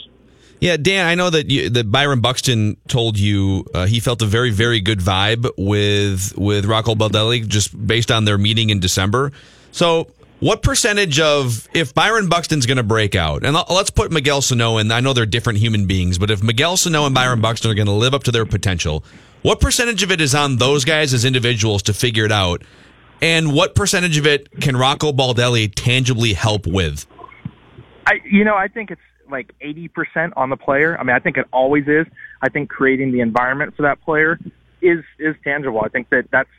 Yeah, 0.60 0.76
Dan, 0.76 1.06
I 1.06 1.16
know 1.16 1.28
that 1.28 1.50
you, 1.50 1.68
that 1.70 1.90
Byron 1.90 2.20
Buxton 2.20 2.76
told 2.86 3.18
you 3.18 3.66
uh, 3.74 3.86
he 3.86 3.98
felt 3.98 4.22
a 4.22 4.26
very, 4.26 4.50
very 4.50 4.80
good 4.80 5.00
vibe 5.00 5.50
with 5.58 6.38
with 6.38 6.66
Rocco 6.66 6.94
Baldelli 6.94 7.44
just 7.48 7.74
based 7.84 8.12
on 8.12 8.26
their 8.26 8.38
meeting 8.38 8.70
in 8.70 8.78
December. 8.78 9.32
So, 9.72 10.06
what 10.38 10.62
percentage 10.62 11.18
of 11.18 11.68
if 11.74 11.94
Byron 11.94 12.28
Buxton's 12.28 12.66
going 12.66 12.76
to 12.76 12.84
break 12.84 13.16
out, 13.16 13.44
and 13.44 13.56
let's 13.70 13.90
put 13.90 14.12
Miguel 14.12 14.40
Sano 14.40 14.78
in. 14.78 14.92
I 14.92 15.00
know 15.00 15.12
they're 15.12 15.26
different 15.26 15.58
human 15.58 15.86
beings, 15.86 16.16
but 16.16 16.30
if 16.30 16.44
Miguel 16.44 16.76
Sano 16.76 17.06
and 17.06 17.14
Byron 17.14 17.40
Buxton 17.40 17.68
are 17.68 17.74
going 17.74 17.86
to 17.86 17.92
live 17.92 18.14
up 18.14 18.22
to 18.24 18.30
their 18.30 18.46
potential, 18.46 19.04
what 19.42 19.60
percentage 19.60 20.02
of 20.02 20.10
it 20.10 20.20
is 20.20 20.34
on 20.34 20.56
those 20.56 20.84
guys 20.84 21.12
as 21.12 21.24
individuals 21.24 21.82
to 21.84 21.92
figure 21.92 22.24
it 22.24 22.32
out? 22.32 22.62
And 23.20 23.52
what 23.52 23.74
percentage 23.74 24.18
of 24.18 24.26
it 24.26 24.50
can 24.60 24.76
Rocco 24.76 25.12
Baldelli 25.12 25.72
tangibly 25.74 26.32
help 26.32 26.66
with? 26.66 27.06
I, 28.06 28.14
you 28.24 28.44
know, 28.44 28.56
I 28.56 28.68
think 28.68 28.90
it's 28.90 29.00
like 29.30 29.52
80% 29.60 30.32
on 30.36 30.50
the 30.50 30.56
player. 30.56 30.98
I 30.98 31.04
mean, 31.04 31.14
I 31.14 31.20
think 31.20 31.36
it 31.36 31.46
always 31.52 31.86
is. 31.86 32.06
I 32.40 32.48
think 32.48 32.68
creating 32.68 33.12
the 33.12 33.20
environment 33.20 33.76
for 33.76 33.82
that 33.82 34.00
player 34.02 34.38
is, 34.80 35.04
is 35.18 35.36
tangible. 35.44 35.80
I 35.84 35.88
think 35.88 36.10
that 36.10 36.26
that's 36.32 36.50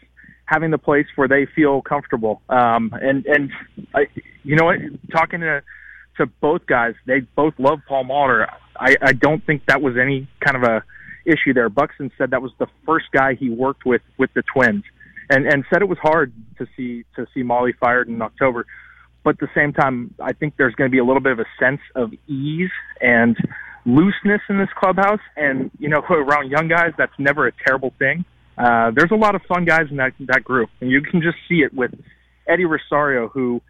having 0.46 0.72
the 0.72 0.78
place 0.78 1.08
where 1.16 1.28
they 1.28 1.46
feel 1.46 1.82
comfortable. 1.82 2.42
Um, 2.50 2.94
and, 2.94 3.26
and 3.26 3.52
I, 3.94 4.08
you 4.44 4.56
know 4.56 4.66
what, 4.66 4.80
talking 5.12 5.42
to, 5.42 5.62
to 6.18 6.26
both 6.26 6.66
guys, 6.66 6.96
they 7.06 7.22
both 7.22 7.54
love 7.58 7.80
Paul 7.88 8.06
Molitor. 8.06 8.48
I, 8.78 8.96
I 9.02 9.14
don't 9.14 9.46
think 9.46 9.66
that 9.68 9.82
was 9.82 9.98
any 9.98 10.28
kind 10.40 10.58
of 10.58 10.64
a, 10.64 10.84
issue 11.26 11.54
there. 11.54 11.70
Buxton 11.70 12.12
said 12.18 12.32
that 12.32 12.42
was 12.42 12.52
the 12.60 12.68
first 12.86 13.06
guy 13.12 13.36
he 13.36 13.50
worked 13.50 13.86
with 13.86 14.02
with 14.18 14.34
the 14.34 14.44
Twins, 14.54 14.84
and 15.30 15.46
and 15.48 15.64
said 15.72 15.82
it 15.82 15.88
was 15.88 15.98
hard 16.00 16.34
to 16.58 16.68
see 16.76 17.06
to 17.16 17.26
see 17.34 17.44
Molly 17.44 17.74
fired 17.80 18.08
in 18.08 18.22
October. 18.22 18.66
But 19.24 19.36
at 19.36 19.40
the 19.40 19.50
same 19.56 19.72
time, 19.72 20.14
I 20.22 20.34
think 20.34 20.56
there's 20.58 20.76
going 20.76 20.90
to 20.90 20.92
be 20.92 21.00
a 21.00 21.06
little 21.06 21.22
bit 21.22 21.32
of 21.32 21.40
a 21.40 21.46
sense 21.58 21.80
of 21.96 22.12
ease 22.28 22.72
and 23.00 23.38
looseness 23.86 24.42
in 24.50 24.58
this 24.58 24.70
clubhouse. 24.78 25.22
And 25.38 25.72
you 25.80 25.90
know, 25.90 26.00
around 26.10 26.52
young 26.52 26.68
guys, 26.68 26.92
that's 26.98 27.18
never 27.18 27.48
a 27.48 27.52
terrible 27.66 27.94
thing. 28.00 28.26
Uh, 28.58 28.92
there's 28.96 29.12
a 29.12 29.16
lot 29.16 29.34
of 29.34 29.42
fun 29.44 29.66
guys 29.66 29.88
in 29.90 29.98
that 29.98 30.14
that 30.28 30.44
group, 30.44 30.70
and 30.82 30.92
you 30.92 31.02
can 31.02 31.22
just 31.22 31.38
see 31.50 31.62
it 31.62 31.74
with 31.74 31.92
Eddie 32.48 32.66
Rosario, 32.66 33.28
who 33.30 33.62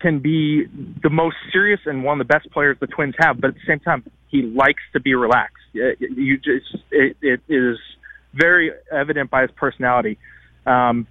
can 0.00 0.20
be 0.20 0.66
the 1.02 1.10
most 1.10 1.36
serious 1.52 1.80
and 1.86 2.04
one 2.04 2.20
of 2.20 2.26
the 2.26 2.32
best 2.32 2.50
players 2.50 2.76
the 2.80 2.86
Twins 2.86 3.14
have, 3.18 3.40
but 3.40 3.48
at 3.48 3.54
the 3.54 3.60
same 3.66 3.80
time, 3.80 4.04
he 4.28 4.42
likes 4.42 4.82
to 4.92 5.00
be 5.00 5.14
relaxed. 5.14 5.56
You 5.72 6.36
just 6.36 6.82
it, 6.90 7.16
it 7.20 7.40
is 7.48 7.76
very 8.34 8.70
evident 8.92 9.30
by 9.30 9.42
his 9.42 9.50
personality. 9.56 10.18
Um, 10.66 11.06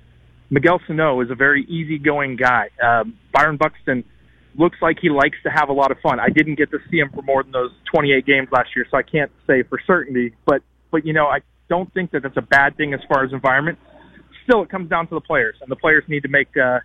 Miguel 0.49 0.81
Sano 0.87 1.21
is 1.21 1.29
a 1.29 1.35
very 1.35 1.63
easygoing 1.65 2.35
guy. 2.35 2.69
Um, 2.81 3.17
Byron 3.31 3.57
Buxton 3.57 4.03
looks 4.57 4.77
like 4.81 4.97
he 5.01 5.09
likes 5.09 5.37
to 5.43 5.49
have 5.49 5.69
a 5.69 5.73
lot 5.73 5.91
of 5.91 5.97
fun. 5.99 6.19
I 6.19 6.29
didn't 6.29 6.55
get 6.55 6.71
to 6.71 6.79
see 6.89 6.97
him 6.97 7.09
for 7.13 7.21
more 7.21 7.43
than 7.43 7.51
those 7.51 7.71
28 7.93 8.25
games 8.25 8.47
last 8.51 8.69
year, 8.75 8.85
so 8.89 8.97
I 8.97 9.03
can't 9.03 9.31
say 9.45 9.63
for 9.63 9.79
certainty. 9.85 10.33
But 10.45 10.61
but 10.91 11.05
you 11.05 11.13
know, 11.13 11.27
I 11.27 11.39
don't 11.69 11.93
think 11.93 12.11
that 12.11 12.23
that's 12.23 12.37
a 12.37 12.41
bad 12.41 12.75
thing 12.77 12.93
as 12.93 12.99
far 13.07 13.23
as 13.23 13.31
environment. 13.31 13.77
Still, 14.43 14.63
it 14.63 14.69
comes 14.69 14.89
down 14.89 15.07
to 15.07 15.15
the 15.15 15.21
players, 15.21 15.55
and 15.61 15.69
the 15.69 15.75
players 15.75 16.03
need 16.07 16.23
to 16.23 16.29
make 16.29 16.49
uh, 16.57 16.79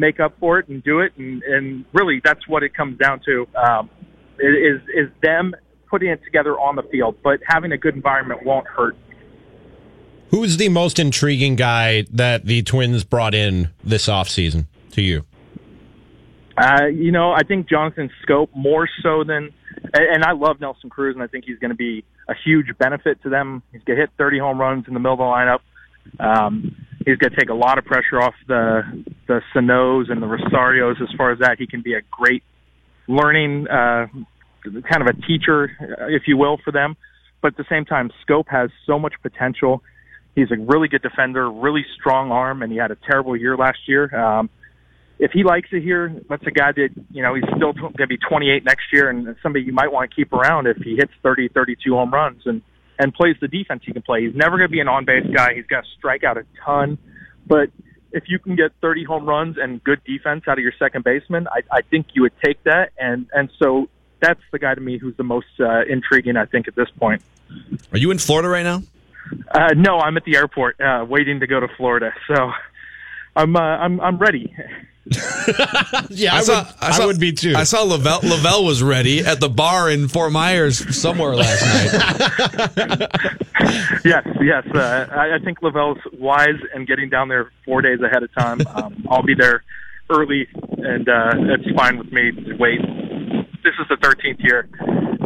make 0.00 0.18
up 0.18 0.34
for 0.40 0.58
it 0.58 0.68
and 0.68 0.82
do 0.82 1.00
it, 1.00 1.12
and, 1.16 1.42
and 1.44 1.84
really 1.92 2.20
that's 2.24 2.48
what 2.48 2.62
it 2.62 2.74
comes 2.74 2.98
down 2.98 3.20
to. 3.26 3.46
Um, 3.54 3.90
is 4.38 4.80
is 4.94 5.10
them 5.22 5.54
putting 5.88 6.08
it 6.08 6.24
together 6.24 6.58
on 6.58 6.76
the 6.76 6.82
field, 6.84 7.16
but 7.22 7.40
having 7.46 7.72
a 7.72 7.78
good 7.78 7.94
environment 7.94 8.44
won't 8.44 8.66
hurt. 8.66 8.96
Who's 10.30 10.56
the 10.56 10.68
most 10.68 10.98
intriguing 10.98 11.56
guy 11.56 12.06
that 12.12 12.46
the 12.46 12.62
Twins 12.62 13.04
brought 13.04 13.34
in 13.34 13.70
this 13.82 14.06
offseason 14.06 14.66
to 14.92 15.02
you? 15.02 15.24
Uh, 16.56 16.86
you 16.86 17.10
know, 17.10 17.32
I 17.32 17.42
think 17.42 17.68
Jonathan 17.68 18.10
Schoop 18.24 18.48
more 18.54 18.88
so 19.02 19.24
than, 19.24 19.50
and 19.92 20.24
I 20.24 20.32
love 20.32 20.60
Nelson 20.60 20.90
Cruz, 20.90 21.14
and 21.14 21.22
I 21.22 21.26
think 21.26 21.46
he's 21.46 21.58
going 21.58 21.70
to 21.70 21.76
be 21.76 22.04
a 22.28 22.34
huge 22.44 22.66
benefit 22.78 23.20
to 23.22 23.28
them. 23.28 23.62
He's 23.72 23.82
going 23.82 23.96
to 23.96 24.02
hit 24.02 24.10
30 24.18 24.38
home 24.38 24.60
runs 24.60 24.86
in 24.86 24.94
the 24.94 25.00
middle 25.00 25.14
of 25.14 25.18
the 25.18 25.24
lineup. 25.24 25.60
Um, 26.20 26.76
he's 27.04 27.16
going 27.16 27.30
to 27.30 27.36
take 27.36 27.50
a 27.50 27.54
lot 27.54 27.78
of 27.78 27.84
pressure 27.84 28.20
off 28.20 28.34
the 28.46 29.04
the 29.26 29.40
Sanos 29.54 30.10
and 30.10 30.22
the 30.22 30.26
Rosarios. 30.26 31.00
As 31.02 31.08
far 31.16 31.32
as 31.32 31.38
that, 31.40 31.56
he 31.58 31.66
can 31.66 31.82
be 31.82 31.94
a 31.94 32.02
great 32.10 32.42
learning 33.08 33.66
uh, 33.68 34.06
kind 34.64 35.02
of 35.02 35.06
a 35.06 35.14
teacher, 35.26 35.70
if 36.10 36.22
you 36.26 36.36
will, 36.36 36.58
for 36.64 36.72
them. 36.72 36.96
But 37.42 37.48
at 37.52 37.56
the 37.56 37.64
same 37.70 37.84
time, 37.84 38.10
Schoop 38.24 38.48
has 38.48 38.70
so 38.86 38.98
much 38.98 39.14
potential. 39.22 39.82
He's 40.34 40.50
a 40.50 40.56
really 40.56 40.88
good 40.88 41.02
defender, 41.02 41.50
really 41.50 41.84
strong 41.98 42.30
arm, 42.30 42.62
and 42.62 42.70
he 42.70 42.78
had 42.78 42.90
a 42.90 42.96
terrible 42.96 43.36
year 43.36 43.56
last 43.56 43.78
year. 43.86 44.14
Um, 44.14 44.50
if 45.18 45.32
he 45.32 45.42
likes 45.42 45.68
it 45.72 45.82
here, 45.82 46.14
that's 46.28 46.46
a 46.46 46.50
guy 46.50 46.72
that, 46.72 46.88
you 47.10 47.22
know, 47.22 47.34
he's 47.34 47.44
still 47.56 47.72
going 47.72 47.92
to 47.94 48.06
be 48.06 48.16
28 48.16 48.64
next 48.64 48.84
year 48.92 49.10
and 49.10 49.36
somebody 49.42 49.64
you 49.64 49.72
might 49.72 49.92
want 49.92 50.10
to 50.10 50.16
keep 50.16 50.32
around 50.32 50.66
if 50.66 50.78
he 50.78 50.96
hits 50.96 51.12
30, 51.22 51.48
32 51.48 51.92
home 51.92 52.10
runs 52.10 52.42
and, 52.46 52.62
and 53.00 53.14
plays 53.14 53.34
the 53.40 53.48
defense 53.48 53.82
he 53.84 53.92
can 53.92 54.02
play. 54.02 54.26
He's 54.26 54.34
never 54.34 54.58
going 54.58 54.68
to 54.68 54.72
be 54.72 54.80
an 54.80 54.88
on 54.88 55.06
base 55.06 55.26
guy. 55.34 55.54
He's 55.54 55.64
going 55.66 55.82
to 55.82 55.88
strike 55.96 56.22
out 56.22 56.36
a 56.36 56.44
ton. 56.64 56.98
But 57.46 57.70
if 58.12 58.24
you 58.28 58.38
can 58.38 58.56
get 58.56 58.72
30 58.82 59.04
home 59.04 59.26
runs 59.26 59.56
and 59.58 59.82
good 59.82 60.04
defense 60.04 60.44
out 60.46 60.58
of 60.58 60.62
your 60.62 60.74
second 60.78 61.02
baseman, 61.02 61.48
I, 61.48 61.62
I 61.78 61.80
think 61.80 62.08
you 62.12 62.22
would 62.22 62.38
take 62.44 62.62
that. 62.64 62.90
And, 62.98 63.26
and 63.32 63.50
so 63.58 63.88
that's 64.20 64.40
the 64.52 64.58
guy 64.58 64.74
to 64.74 64.80
me 64.82 64.98
who's 64.98 65.16
the 65.16 65.24
most 65.24 65.46
uh, 65.58 65.80
intriguing. 65.88 66.36
I 66.36 66.44
think 66.44 66.68
at 66.68 66.74
this 66.74 66.90
point. 66.98 67.22
Are 67.90 67.98
you 67.98 68.10
in 68.10 68.18
Florida 68.18 68.50
right 68.50 68.64
now? 68.64 68.82
Uh, 69.50 69.72
no, 69.74 69.98
I'm 69.98 70.18
at 70.18 70.24
the 70.24 70.36
airport 70.36 70.78
uh, 70.78 71.06
waiting 71.08 71.40
to 71.40 71.46
go 71.46 71.58
to 71.58 71.68
Florida. 71.78 72.12
So 72.28 72.52
I'm 73.36 73.56
uh, 73.56 73.60
I'm 73.60 74.00
I'm 74.00 74.18
ready. 74.18 74.54
yeah, 76.10 76.34
I, 76.34 76.38
I, 76.38 76.40
saw, 76.42 76.58
would, 76.58 76.66
I, 76.80 76.90
saw, 76.92 77.02
I, 77.02 77.06
would 77.06 77.18
be 77.18 77.32
too. 77.32 77.54
I 77.56 77.64
saw 77.64 77.82
Lavelle, 77.82 78.20
Lavelle 78.22 78.64
was 78.64 78.80
ready 78.82 79.24
at 79.24 79.40
the 79.40 79.48
bar 79.48 79.90
in 79.90 80.06
Fort 80.06 80.30
Myers 80.30 80.96
somewhere 80.96 81.34
last 81.34 81.62
night. 81.62 83.08
yes, 84.04 84.26
yes. 84.40 84.64
Uh, 84.72 85.06
I, 85.10 85.36
I 85.36 85.38
think 85.44 85.62
Lavelle's 85.62 85.98
wise 86.12 86.60
and 86.74 86.86
getting 86.86 87.08
down 87.08 87.28
there 87.28 87.50
four 87.64 87.82
days 87.82 88.00
ahead 88.02 88.22
of 88.22 88.32
time. 88.34 88.60
Um, 88.68 89.04
I'll 89.10 89.24
be 89.24 89.34
there 89.34 89.64
early, 90.10 90.46
and 90.78 91.08
uh, 91.08 91.32
it's 91.34 91.76
fine 91.76 91.98
with 91.98 92.12
me 92.12 92.30
to 92.30 92.54
wait. 92.56 92.80
This 93.64 93.74
is 93.80 93.88
the 93.88 93.96
13th 93.96 94.44
year. 94.44 94.68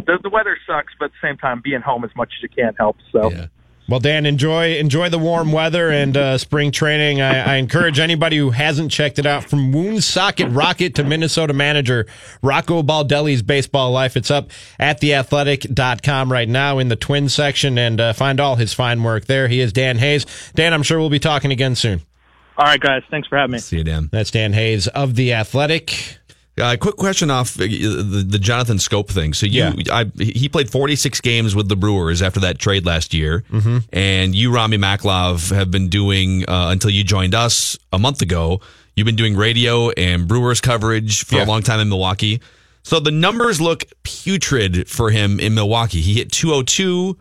The, 0.07 0.19
the 0.23 0.31
weather 0.31 0.57
sucks, 0.67 0.95
but 0.99 1.07
at 1.07 1.11
the 1.21 1.29
same 1.29 1.37
time, 1.37 1.61
being 1.63 1.83
home 1.83 2.05
as 2.05 2.11
much 2.17 2.33
as 2.39 2.43
you 2.43 2.49
can 2.49 2.75
helps. 2.77 3.03
So. 3.13 3.31
Yeah. 3.31 3.47
Well, 3.87 4.01
Dan, 4.01 4.24
enjoy 4.24 4.76
enjoy 4.76 5.11
the 5.11 5.18
warm 5.18 5.53
weather 5.53 5.91
and 5.91 6.16
uh, 6.16 6.39
spring 6.39 6.70
training. 6.70 7.20
I, 7.20 7.53
I, 7.53 7.57
encourage 7.57 7.99
anybody 7.99 8.39
who 8.39 8.51
hasn't 8.51 8.91
checked 8.91 9.18
it 9.18 9.26
out 9.26 9.45
from 9.45 9.72
Woonsocket 9.72 10.49
Rocket 10.51 10.95
to 10.95 11.05
Minnesota 11.05 11.53
manager 11.53 12.07
Rocco 12.41 12.82
Baldelli's 12.82 13.43
baseball 13.43 13.91
life. 13.91 14.16
It's 14.16 14.30
up 14.30 14.51
at 14.78 15.03
theathletic.com 15.03 16.32
right 16.32 16.49
now 16.49 16.78
in 16.78 16.89
the 16.89 16.97
twin 16.97 17.28
section 17.28 17.76
and 17.76 18.01
uh, 18.01 18.12
find 18.14 18.41
all 18.41 18.57
his 18.57 18.72
fine 18.72 19.03
work 19.03 19.26
there. 19.26 19.49
He 19.49 19.61
is 19.61 19.70
Dan 19.70 19.99
Hayes. 19.99 20.24
Dan, 20.55 20.72
I'm 20.72 20.82
sure 20.82 20.99
we'll 20.99 21.11
be 21.11 21.18
talking 21.18 21.51
again 21.51 21.74
soon. 21.74 22.01
All 22.57 22.64
right, 22.64 22.80
guys. 22.80 23.03
Thanks 23.11 23.28
for 23.28 23.37
having 23.37 23.53
me. 23.53 23.59
See 23.59 23.78
you, 23.78 23.85
Dan. 23.85 24.09
That's 24.12 24.30
Dan 24.30 24.55
Hayes 24.55 24.89
of 24.89 25.14
The 25.14 25.35
Athletic. 25.35 26.20
Uh, 26.57 26.77
quick 26.81 26.95
question 26.95 27.31
off 27.31 27.59
uh, 27.59 27.65
the, 27.65 28.25
the 28.29 28.39
Jonathan 28.39 28.77
Schoop 28.77 29.09
thing. 29.09 29.35
So 29.35 29.45
you, 29.47 29.73
yeah. 29.77 29.93
I, 29.93 30.05
he 30.23 30.49
played 30.49 30.71
46 30.71 31.21
games 31.21 31.57
with 31.57 31.69
the 31.69 31.75
Brewers 31.75 32.23
after 32.23 32.41
that 32.41 32.61
trade 32.61 32.87
last 32.87 33.13
year, 33.13 33.43
mm-hmm. 33.51 33.79
and 33.93 34.35
you, 34.35 34.55
Ramie 34.55 34.79
Makhlouf, 34.79 35.53
have 35.53 35.73
been 35.73 35.89
doing 35.89 36.45
uh, 36.49 36.69
until 36.71 36.91
you 36.91 37.03
joined 37.03 37.35
us 37.35 37.77
a 37.93 37.99
month 37.99 38.23
ago. 38.23 38.61
You've 38.95 39.07
been 39.07 39.17
doing 39.17 39.37
radio 39.37 39.91
and 39.91 40.29
Brewers 40.29 40.61
coverage 40.61 41.25
for 41.25 41.37
yeah. 41.37 41.45
a 41.45 41.47
long 41.47 41.63
time 41.63 41.81
in 41.81 41.89
Milwaukee. 41.89 42.41
So 42.85 43.01
the 43.01 43.11
numbers 43.11 43.61
look 43.61 43.85
putrid 44.05 44.89
for 44.89 45.11
him 45.11 45.41
in 45.41 45.55
Milwaukee. 45.55 46.01
He 46.01 46.15
hit 46.15 46.31
202. 46.31 47.19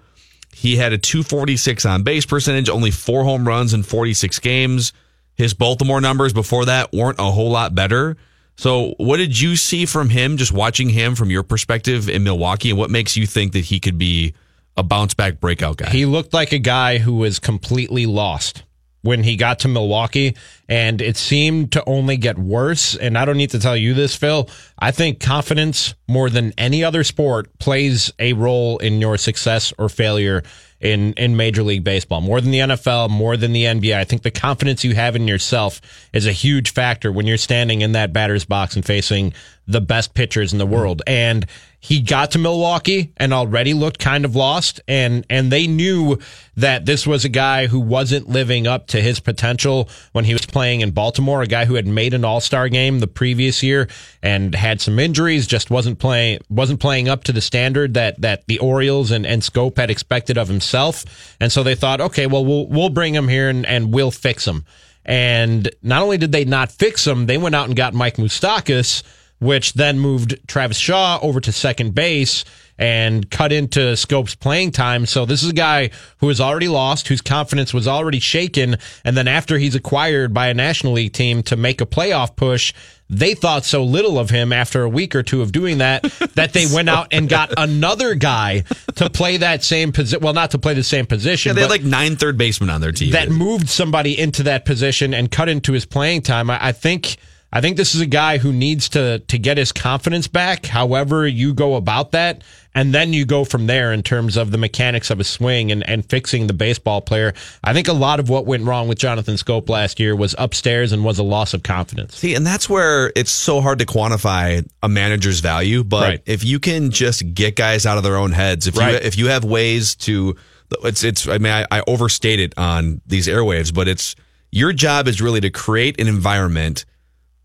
He 0.53 0.75
had 0.75 0.93
a 0.93 0.97
246 0.99 1.85
on 1.85 2.03
base 2.03 2.25
percentage, 2.25 2.69
only 2.69 2.91
four 2.91 3.23
home 3.23 3.47
runs 3.47 3.73
in 3.73 3.81
46 3.81 4.37
games. 4.39 4.93
His 5.35 5.55
Baltimore 5.55 6.01
numbers 6.01 6.33
before 6.33 6.65
that 6.65 6.93
weren't 6.93 7.19
a 7.19 7.31
whole 7.31 7.49
lot 7.49 7.73
better. 7.73 8.17
So, 8.55 8.93
what 8.97 9.17
did 9.17 9.39
you 9.39 9.55
see 9.55 9.85
from 9.85 10.09
him 10.09 10.37
just 10.37 10.51
watching 10.51 10.89
him 10.89 11.15
from 11.15 11.29
your 11.29 11.43
perspective 11.43 12.09
in 12.09 12.23
Milwaukee, 12.23 12.69
and 12.69 12.77
what 12.77 12.89
makes 12.89 13.17
you 13.17 13.25
think 13.25 13.53
that 13.53 13.65
he 13.65 13.79
could 13.79 13.97
be 13.97 14.33
a 14.77 14.83
bounce 14.83 15.13
back 15.13 15.39
breakout 15.39 15.77
guy? 15.77 15.89
He 15.89 16.05
looked 16.05 16.33
like 16.33 16.51
a 16.51 16.59
guy 16.59 16.99
who 16.99 17.15
was 17.15 17.39
completely 17.39 18.05
lost 18.05 18.63
when 19.03 19.21
he 19.21 19.35
got 19.35 19.59
to 19.59 19.67
Milwaukee, 19.67 20.35
and 20.69 21.01
it 21.01 21.17
seemed 21.17 21.73
to 21.73 21.83
only 21.85 22.15
get 22.15 22.37
worse. 22.37 22.95
And 22.95 23.17
I 23.17 23.25
don't 23.25 23.37
need 23.37 23.51
to 23.51 23.59
tell 23.59 23.75
you 23.75 23.93
this, 23.93 24.15
Phil. 24.15 24.49
I 24.79 24.91
think 24.91 25.19
confidence, 25.19 25.93
more 26.07 26.29
than 26.29 26.53
any 26.57 26.83
other 26.83 27.03
sport, 27.03 27.59
plays 27.59 28.13
a 28.17 28.33
role 28.33 28.77
in 28.77 29.01
your 29.01 29.17
success 29.17 29.73
or 29.77 29.89
failure 29.89 30.43
in 30.83 31.13
in 31.13 31.37
Major 31.37 31.63
League 31.63 31.83
Baseball, 31.83 32.21
more 32.21 32.41
than 32.41 32.51
the 32.51 32.59
NFL, 32.59 33.09
more 33.09 33.37
than 33.37 33.53
the 33.53 33.63
NBA. 33.63 33.95
I 33.95 34.03
think 34.03 34.21
the 34.21 34.31
confidence 34.31 34.83
you 34.83 34.93
have 34.95 35.15
in 35.15 35.27
yourself 35.27 35.81
is 36.11 36.27
a 36.27 36.31
huge 36.31 36.73
factor 36.73 37.11
when 37.11 37.25
you're 37.25 37.37
standing 37.37 37.81
in 37.81 37.93
that 37.93 38.11
batter's 38.11 38.45
box 38.45 38.75
and 38.75 38.85
facing 38.85 39.33
the 39.67 39.81
best 39.81 40.13
pitchers 40.13 40.51
in 40.51 40.59
the 40.59 40.65
mm-hmm. 40.65 40.73
world. 40.73 41.01
And 41.07 41.45
he 41.79 41.99
got 41.99 42.31
to 42.31 42.39
Milwaukee 42.39 43.11
and 43.17 43.33
already 43.33 43.73
looked 43.73 43.99
kind 43.99 44.23
of 44.23 44.37
lost 44.37 44.79
and 44.87 45.25
and 45.29 45.51
they 45.51 45.67
knew 45.67 46.17
that 46.55 46.85
this 46.85 47.05
was 47.05 47.25
a 47.25 47.29
guy 47.29 47.67
who 47.67 47.79
wasn't 47.79 48.29
living 48.29 48.67
up 48.67 48.87
to 48.87 49.01
his 49.01 49.19
potential 49.19 49.89
when 50.13 50.23
he 50.23 50.31
was 50.31 50.45
playing 50.45 50.79
in 50.79 50.91
Baltimore, 50.91 51.41
a 51.41 51.47
guy 51.47 51.65
who 51.65 51.75
had 51.75 51.85
made 51.85 52.13
an 52.13 52.23
All-Star 52.23 52.69
game 52.69 52.99
the 52.99 53.07
previous 53.07 53.61
year 53.61 53.89
and 54.21 54.55
had 54.55 54.79
some 54.79 54.97
injuries, 54.97 55.45
just 55.45 55.69
wasn't 55.69 55.99
playing 55.99 56.39
wasn't 56.49 56.79
playing 56.79 57.09
up 57.09 57.25
to 57.25 57.33
the 57.33 57.41
standard 57.41 57.95
that 57.95 58.21
that 58.21 58.47
the 58.47 58.59
Orioles 58.59 59.11
and 59.11 59.25
and 59.25 59.41
Schoop 59.41 59.77
had 59.77 59.91
expected 59.91 60.37
of 60.37 60.47
himself. 60.47 61.35
And 61.41 61.51
so 61.51 61.63
they 61.63 61.75
thought, 61.75 61.99
"Okay, 61.99 62.27
well 62.27 62.45
we'll 62.45 62.67
we'll 62.67 62.89
bring 62.89 63.13
him 63.13 63.27
here 63.27 63.49
and 63.49 63.65
and 63.65 63.93
we'll 63.93 64.11
fix 64.11 64.47
him." 64.47 64.63
And 65.05 65.69
not 65.81 66.01
only 66.01 66.17
did 66.17 66.31
they 66.31 66.45
not 66.45 66.71
fix 66.71 67.05
him, 67.05 67.25
they 67.25 67.37
went 67.37 67.55
out 67.55 67.67
and 67.67 67.75
got 67.75 67.93
Mike 67.93 68.15
Moustakas 68.15 69.03
which 69.43 69.73
then 69.73 69.99
moved 69.99 70.39
Travis 70.47 70.77
Shaw 70.77 71.19
over 71.21 71.39
to 71.41 71.51
second 71.51 71.93
base 71.93 72.45
and 72.77 73.29
cut 73.29 73.51
into 73.51 73.95
Schoop's 73.95 74.35
playing 74.35 74.71
time. 74.71 75.05
So 75.05 75.25
this 75.25 75.43
is 75.43 75.51
a 75.51 75.53
guy 75.53 75.91
who 76.17 76.29
has 76.29 76.41
already 76.41 76.67
lost, 76.67 77.07
whose 77.07 77.21
confidence 77.21 77.73
was 77.73 77.87
already 77.87 78.19
shaken. 78.19 78.77
And 79.05 79.15
then 79.15 79.27
after 79.27 79.57
he's 79.57 79.75
acquired 79.75 80.33
by 80.33 80.47
a 80.47 80.53
National 80.53 80.93
League 80.93 81.13
team 81.13 81.43
to 81.43 81.55
make 81.55 81.81
a 81.81 81.85
playoff 81.85 82.35
push, 82.35 82.73
they 83.09 83.35
thought 83.35 83.63
so 83.63 83.83
little 83.83 84.17
of 84.17 84.31
him 84.31 84.51
after 84.51 84.81
a 84.81 84.89
week 84.89 85.15
or 85.15 85.21
two 85.21 85.41
of 85.41 85.51
doing 85.51 85.77
that 85.79 86.01
that 86.35 86.53
they 86.53 86.65
went 86.73 86.89
out 86.89 87.09
and 87.11 87.29
got 87.29 87.53
another 87.57 88.15
guy 88.15 88.63
to 88.95 89.09
play 89.09 89.37
that 89.37 89.63
same 89.63 89.91
position. 89.91 90.21
Well, 90.23 90.33
not 90.33 90.51
to 90.51 90.57
play 90.59 90.73
the 90.73 90.83
same 90.83 91.05
position. 91.05 91.51
Yeah, 91.51 91.53
they 91.53 91.61
had 91.61 91.69
like 91.69 91.83
nine 91.83 92.15
third 92.15 92.37
basemen 92.37 92.71
on 92.71 92.81
their 92.81 92.91
team 92.91 93.11
that 93.11 93.29
moved 93.29 93.69
somebody 93.69 94.17
into 94.17 94.43
that 94.43 94.65
position 94.65 95.13
and 95.13 95.29
cut 95.29 95.47
into 95.47 95.73
his 95.73 95.85
playing 95.85 96.23
time. 96.23 96.49
I, 96.49 96.67
I 96.67 96.71
think 96.71 97.17
I 97.55 97.61
think 97.61 97.77
this 97.77 97.93
is 97.93 98.01
a 98.01 98.07
guy 98.07 98.39
who 98.39 98.51
needs 98.51 98.89
to 98.89 99.19
to 99.19 99.37
get 99.37 99.57
his 99.57 99.71
confidence 99.71 100.27
back. 100.27 100.65
However, 100.65 101.27
you 101.27 101.53
go 101.53 101.75
about 101.75 102.11
that, 102.13 102.43
and 102.73 102.95
then 102.95 103.13
you 103.13 103.25
go 103.25 103.45
from 103.45 103.67
there 103.67 103.93
in 103.93 104.01
terms 104.01 104.37
of 104.37 104.49
the 104.49 104.57
mechanics 104.57 105.11
of 105.11 105.19
a 105.19 105.23
swing 105.23 105.71
and, 105.71 105.87
and 105.87 106.03
fixing 106.03 106.47
the 106.47 106.53
baseball 106.53 106.99
player. 106.99 107.35
I 107.63 107.73
think 107.73 107.87
a 107.87 107.93
lot 107.93 108.19
of 108.19 108.27
what 108.27 108.47
went 108.47 108.63
wrong 108.63 108.87
with 108.87 108.97
Jonathan 108.97 109.35
Schoop 109.35 109.69
last 109.69 109.99
year 109.99 110.15
was 110.15 110.33
upstairs 110.39 110.93
and 110.93 111.05
was 111.05 111.19
a 111.19 111.23
loss 111.23 111.53
of 111.53 111.61
confidence. 111.61 112.17
See, 112.17 112.33
and 112.33 112.43
that's 112.43 112.67
where 112.67 113.13
it's 113.15 113.31
so 113.31 113.61
hard 113.61 113.77
to 113.79 113.85
quantify 113.85 114.67
a 114.81 114.89
manager's 114.89 115.39
value. 115.39 115.83
But 115.83 116.01
right. 116.01 116.21
if 116.25 116.43
you 116.43 116.59
can 116.59 116.89
just 116.89 117.35
get 117.35 117.55
guys 117.55 117.85
out 117.85 117.97
of 117.99 118.03
their 118.03 118.17
own 118.17 118.31
heads, 118.31 118.65
if 118.65 118.75
right. 118.75 118.93
you 118.93 118.97
if 118.97 119.15
you 119.15 119.27
have 119.27 119.45
ways 119.45 119.93
to, 119.97 120.35
it's 120.83 121.03
it's. 121.03 121.27
I 121.27 121.37
mean, 121.37 121.53
I, 121.53 121.67
I 121.69 121.83
overstate 121.85 122.39
it 122.39 122.57
on 122.57 123.01
these 123.05 123.27
airwaves, 123.27 123.71
but 123.71 123.87
it's 123.87 124.15
your 124.49 124.73
job 124.73 125.07
is 125.07 125.21
really 125.21 125.41
to 125.41 125.51
create 125.51 126.01
an 126.01 126.07
environment 126.07 126.85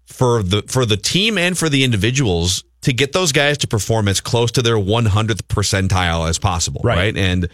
for 0.08 0.42
the 0.42 0.62
for 0.62 0.84
the 0.84 0.96
team 0.96 1.38
and 1.38 1.56
for 1.56 1.68
the 1.68 1.84
individuals 1.84 2.64
to 2.82 2.92
get 2.92 3.12
those 3.12 3.32
guys 3.32 3.58
to 3.58 3.68
perform 3.68 4.08
as 4.08 4.20
close 4.20 4.50
to 4.52 4.62
their 4.62 4.76
100th 4.76 5.42
percentile 5.42 6.28
as 6.28 6.38
possible, 6.38 6.80
right? 6.82 6.96
right? 6.96 7.16
And 7.16 7.48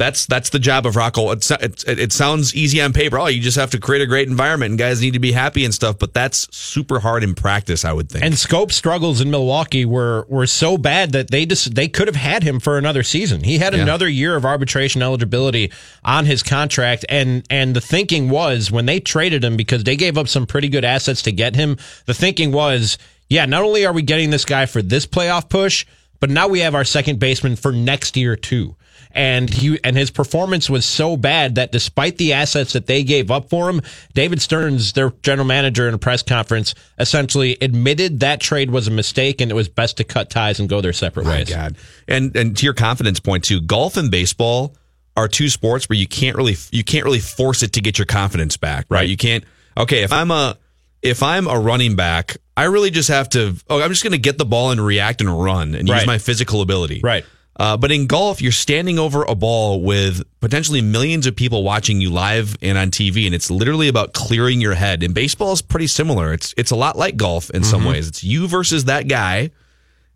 that's 0.00 0.24
that's 0.24 0.48
the 0.48 0.58
job 0.58 0.86
of 0.86 0.96
Rocco. 0.96 1.30
It, 1.30 1.50
it, 1.60 1.84
it, 1.86 2.12
sounds 2.12 2.54
easy 2.54 2.80
on 2.80 2.94
paper. 2.94 3.18
Oh, 3.18 3.26
you 3.26 3.40
just 3.40 3.58
have 3.58 3.70
to 3.72 3.78
create 3.78 4.00
a 4.00 4.06
great 4.06 4.28
environment, 4.28 4.70
and 4.70 4.78
guys 4.78 5.02
need 5.02 5.12
to 5.12 5.18
be 5.18 5.32
happy 5.32 5.62
and 5.62 5.74
stuff. 5.74 5.98
But 5.98 6.14
that's 6.14 6.48
super 6.56 7.00
hard 7.00 7.22
in 7.22 7.34
practice, 7.34 7.84
I 7.84 7.92
would 7.92 8.08
think. 8.08 8.24
And 8.24 8.32
Schoop 8.34 8.72
struggles 8.72 9.20
in 9.20 9.30
Milwaukee 9.30 9.84
were 9.84 10.24
were 10.28 10.46
so 10.46 10.78
bad 10.78 11.12
that 11.12 11.30
they 11.30 11.44
just 11.44 11.74
they 11.74 11.86
could 11.86 12.08
have 12.08 12.16
had 12.16 12.42
him 12.42 12.60
for 12.60 12.78
another 12.78 13.02
season. 13.02 13.44
He 13.44 13.58
had 13.58 13.74
yeah. 13.74 13.82
another 13.82 14.08
year 14.08 14.36
of 14.36 14.46
arbitration 14.46 15.02
eligibility 15.02 15.70
on 16.02 16.24
his 16.24 16.42
contract, 16.42 17.04
and 17.10 17.46
and 17.50 17.76
the 17.76 17.82
thinking 17.82 18.30
was 18.30 18.70
when 18.70 18.86
they 18.86 19.00
traded 19.00 19.44
him 19.44 19.56
because 19.56 19.84
they 19.84 19.96
gave 19.96 20.16
up 20.16 20.28
some 20.28 20.46
pretty 20.46 20.70
good 20.70 20.84
assets 20.84 21.20
to 21.22 21.32
get 21.32 21.54
him. 21.54 21.76
The 22.06 22.14
thinking 22.14 22.52
was, 22.52 22.96
yeah, 23.28 23.44
not 23.44 23.62
only 23.62 23.84
are 23.84 23.92
we 23.92 24.00
getting 24.00 24.30
this 24.30 24.46
guy 24.46 24.64
for 24.64 24.80
this 24.80 25.06
playoff 25.06 25.50
push, 25.50 25.84
but 26.20 26.30
now 26.30 26.48
we 26.48 26.60
have 26.60 26.74
our 26.74 26.84
second 26.84 27.18
baseman 27.18 27.54
for 27.54 27.70
next 27.70 28.16
year 28.16 28.34
too 28.34 28.76
and 29.12 29.52
he 29.52 29.78
and 29.82 29.96
his 29.96 30.10
performance 30.10 30.70
was 30.70 30.84
so 30.84 31.16
bad 31.16 31.56
that 31.56 31.72
despite 31.72 32.18
the 32.18 32.32
assets 32.32 32.72
that 32.74 32.86
they 32.86 33.02
gave 33.02 33.30
up 33.30 33.48
for 33.48 33.68
him, 33.68 33.80
David 34.14 34.40
Stearns, 34.40 34.92
their 34.92 35.10
general 35.22 35.46
manager 35.46 35.88
in 35.88 35.94
a 35.94 35.98
press 35.98 36.22
conference, 36.22 36.74
essentially 36.98 37.56
admitted 37.60 38.20
that 38.20 38.40
trade 38.40 38.70
was 38.70 38.86
a 38.88 38.90
mistake 38.90 39.40
and 39.40 39.50
it 39.50 39.54
was 39.54 39.68
best 39.68 39.96
to 39.96 40.04
cut 40.04 40.30
ties 40.30 40.60
and 40.60 40.68
go 40.68 40.80
their 40.80 40.92
separate 40.92 41.26
My 41.26 41.38
ways. 41.38 41.50
God. 41.50 41.76
And 42.06 42.34
and 42.36 42.56
to 42.56 42.64
your 42.64 42.74
confidence 42.74 43.20
point 43.20 43.44
too, 43.44 43.60
golf 43.60 43.96
and 43.96 44.10
baseball 44.10 44.76
are 45.16 45.28
two 45.28 45.48
sports 45.48 45.88
where 45.88 45.98
you 45.98 46.06
can't 46.06 46.36
really 46.36 46.56
you 46.70 46.84
can't 46.84 47.04
really 47.04 47.20
force 47.20 47.62
it 47.62 47.72
to 47.74 47.80
get 47.80 47.98
your 47.98 48.06
confidence 48.06 48.56
back, 48.56 48.86
right? 48.88 49.00
right. 49.00 49.08
You 49.08 49.16
can't 49.16 49.44
okay, 49.76 50.02
if 50.02 50.12
I'm 50.12 50.30
a 50.30 50.56
if 51.02 51.22
I'm 51.22 51.46
a 51.46 51.58
running 51.58 51.96
back, 51.96 52.36
I 52.56 52.64
really 52.64 52.90
just 52.90 53.08
have 53.08 53.28
to 53.30 53.56
oh, 53.68 53.80
I'm 53.80 53.90
just 53.90 54.02
going 54.02 54.12
to 54.12 54.18
get 54.18 54.38
the 54.38 54.44
ball 54.44 54.70
and 54.70 54.84
react 54.84 55.20
and 55.20 55.42
run 55.42 55.74
and 55.74 55.88
right. 55.88 55.98
use 55.98 56.06
my 56.06 56.18
physical 56.18 56.62
ability. 56.62 57.00
Right. 57.02 57.24
Uh, 57.56 57.76
but 57.76 57.92
in 57.92 58.06
golf, 58.06 58.40
you're 58.40 58.52
standing 58.52 58.98
over 58.98 59.22
a 59.24 59.34
ball 59.34 59.82
with 59.82 60.22
potentially 60.40 60.80
millions 60.80 61.26
of 61.26 61.36
people 61.36 61.62
watching 61.62 62.00
you 62.00 62.10
live 62.10 62.56
and 62.62 62.78
on 62.78 62.90
TV, 62.90 63.26
and 63.26 63.34
it's 63.34 63.50
literally 63.50 63.88
about 63.88 64.14
clearing 64.14 64.60
your 64.60 64.74
head. 64.74 65.02
And 65.02 65.14
baseball 65.14 65.52
is 65.52 65.60
pretty 65.60 65.88
similar. 65.88 66.32
It's 66.32 66.54
it's 66.56 66.70
a 66.70 66.76
lot 66.76 66.96
like 66.96 67.16
golf 67.16 67.50
in 67.50 67.62
mm-hmm. 67.62 67.70
some 67.70 67.84
ways. 67.84 68.08
It's 68.08 68.24
you 68.24 68.48
versus 68.48 68.86
that 68.86 69.08
guy, 69.08 69.50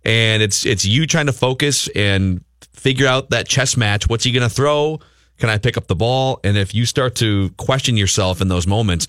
and 0.04 0.42
it's 0.42 0.64
it's 0.64 0.84
you 0.84 1.06
trying 1.06 1.26
to 1.26 1.32
focus 1.32 1.88
and 1.88 2.42
figure 2.72 3.06
out 3.06 3.30
that 3.30 3.48
chess 3.48 3.76
match. 3.76 4.08
What's 4.08 4.24
he 4.24 4.32
going 4.32 4.48
to 4.48 4.54
throw? 4.54 5.00
Can 5.38 5.48
I 5.48 5.58
pick 5.58 5.76
up 5.76 5.86
the 5.86 5.96
ball? 5.96 6.40
And 6.44 6.56
if 6.56 6.74
you 6.74 6.86
start 6.86 7.16
to 7.16 7.50
question 7.56 7.96
yourself 7.96 8.40
in 8.40 8.48
those 8.48 8.66
moments, 8.66 9.08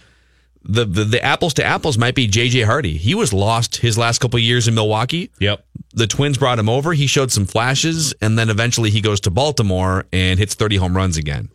the, 0.64 0.86
the, 0.86 1.04
the 1.04 1.24
apples 1.24 1.54
to 1.56 1.64
apples 1.64 1.98
might 1.98 2.16
be 2.16 2.28
JJ 2.28 2.66
Hardy. 2.66 2.98
He 2.98 3.14
was 3.14 3.32
lost 3.32 3.78
his 3.78 3.98
last 3.98 4.20
couple 4.20 4.40
years 4.40 4.68
in 4.68 4.74
Milwaukee. 4.74 5.32
Yep. 5.40 5.64
The 5.96 6.08
Twins 6.08 6.38
brought 6.38 6.60
him 6.60 6.70
over, 6.70 6.94
he 6.94 7.08
showed 7.08 7.32
some 7.32 7.46
flashes, 7.46 8.14
and 8.22 8.38
then 8.38 8.50
eventually 8.50 8.90
he 8.90 9.02
goes 9.02 9.22
to 9.22 9.32
Baltimore 9.32 10.06
and 10.12 10.38
hits 10.38 10.54
30 10.54 10.76
home 10.76 10.96
runs 10.96 11.18
again. 11.18 11.50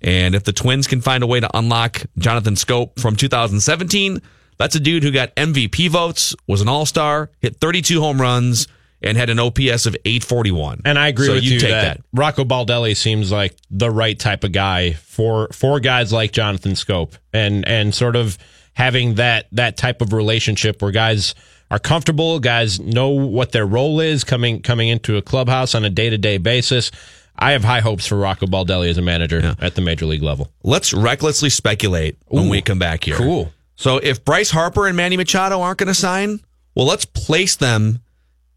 And 0.00 0.34
if 0.34 0.44
the 0.44 0.52
Twins 0.52 0.86
can 0.86 1.00
find 1.00 1.24
a 1.24 1.26
way 1.26 1.40
to 1.40 1.50
unlock 1.56 2.02
Jonathan 2.18 2.54
Schoop 2.54 3.00
from 3.00 3.16
2017, 3.16 4.20
that's 4.58 4.74
a 4.74 4.80
dude 4.80 5.02
who 5.02 5.10
got 5.10 5.34
MVP 5.36 5.88
votes, 5.88 6.36
was 6.46 6.60
an 6.60 6.68
All 6.68 6.86
Star, 6.86 7.30
hit 7.40 7.56
32 7.56 8.00
home 8.00 8.20
runs, 8.20 8.68
and 9.02 9.16
had 9.16 9.30
an 9.30 9.38
OPS 9.38 9.86
of 9.86 9.96
841. 10.04 10.82
And 10.84 10.98
I 10.98 11.08
agree 11.08 11.26
so 11.26 11.34
with 11.34 11.44
you. 11.44 11.54
you 11.54 11.60
take 11.60 11.70
that, 11.70 11.98
that. 11.98 12.04
Rocco 12.12 12.44
Baldelli 12.44 12.96
seems 12.96 13.30
like 13.30 13.56
the 13.70 13.90
right 13.90 14.18
type 14.18 14.44
of 14.44 14.52
guy 14.52 14.92
for 14.92 15.48
for 15.52 15.80
guys 15.80 16.12
like 16.12 16.32
Jonathan 16.32 16.72
Schoop, 16.72 17.16
and 17.32 17.66
and 17.66 17.94
sort 17.94 18.16
of 18.16 18.36
having 18.74 19.14
that 19.14 19.46
that 19.52 19.76
type 19.76 20.02
of 20.02 20.12
relationship 20.12 20.82
where 20.82 20.90
guys 20.90 21.34
are 21.70 21.78
comfortable, 21.78 22.40
guys 22.40 22.80
know 22.80 23.10
what 23.10 23.52
their 23.52 23.66
role 23.66 24.00
is 24.00 24.24
coming 24.24 24.62
coming 24.62 24.88
into 24.88 25.16
a 25.16 25.22
clubhouse 25.22 25.74
on 25.74 25.84
a 25.84 25.90
day 25.90 26.10
to 26.10 26.18
day 26.18 26.38
basis. 26.38 26.90
I 27.38 27.52
have 27.52 27.62
high 27.62 27.80
hopes 27.80 28.06
for 28.06 28.16
Rocco 28.16 28.46
Baldelli 28.46 28.88
as 28.90 28.98
a 28.98 29.02
manager 29.02 29.40
yeah. 29.40 29.54
at 29.60 29.76
the 29.76 29.80
major 29.80 30.06
league 30.06 30.22
level. 30.22 30.50
Let's 30.64 30.92
recklessly 30.92 31.50
speculate 31.50 32.16
when 32.26 32.48
we 32.48 32.62
come 32.62 32.80
back 32.80 33.04
here. 33.04 33.16
Cool. 33.16 33.52
So 33.76 33.98
if 33.98 34.24
Bryce 34.24 34.50
Harper 34.50 34.88
and 34.88 34.96
Manny 34.96 35.16
Machado 35.16 35.60
aren't 35.60 35.78
going 35.78 35.86
to 35.86 35.94
sign, 35.94 36.40
well, 36.74 36.86
let's 36.86 37.04
place 37.04 37.54
them 37.54 38.00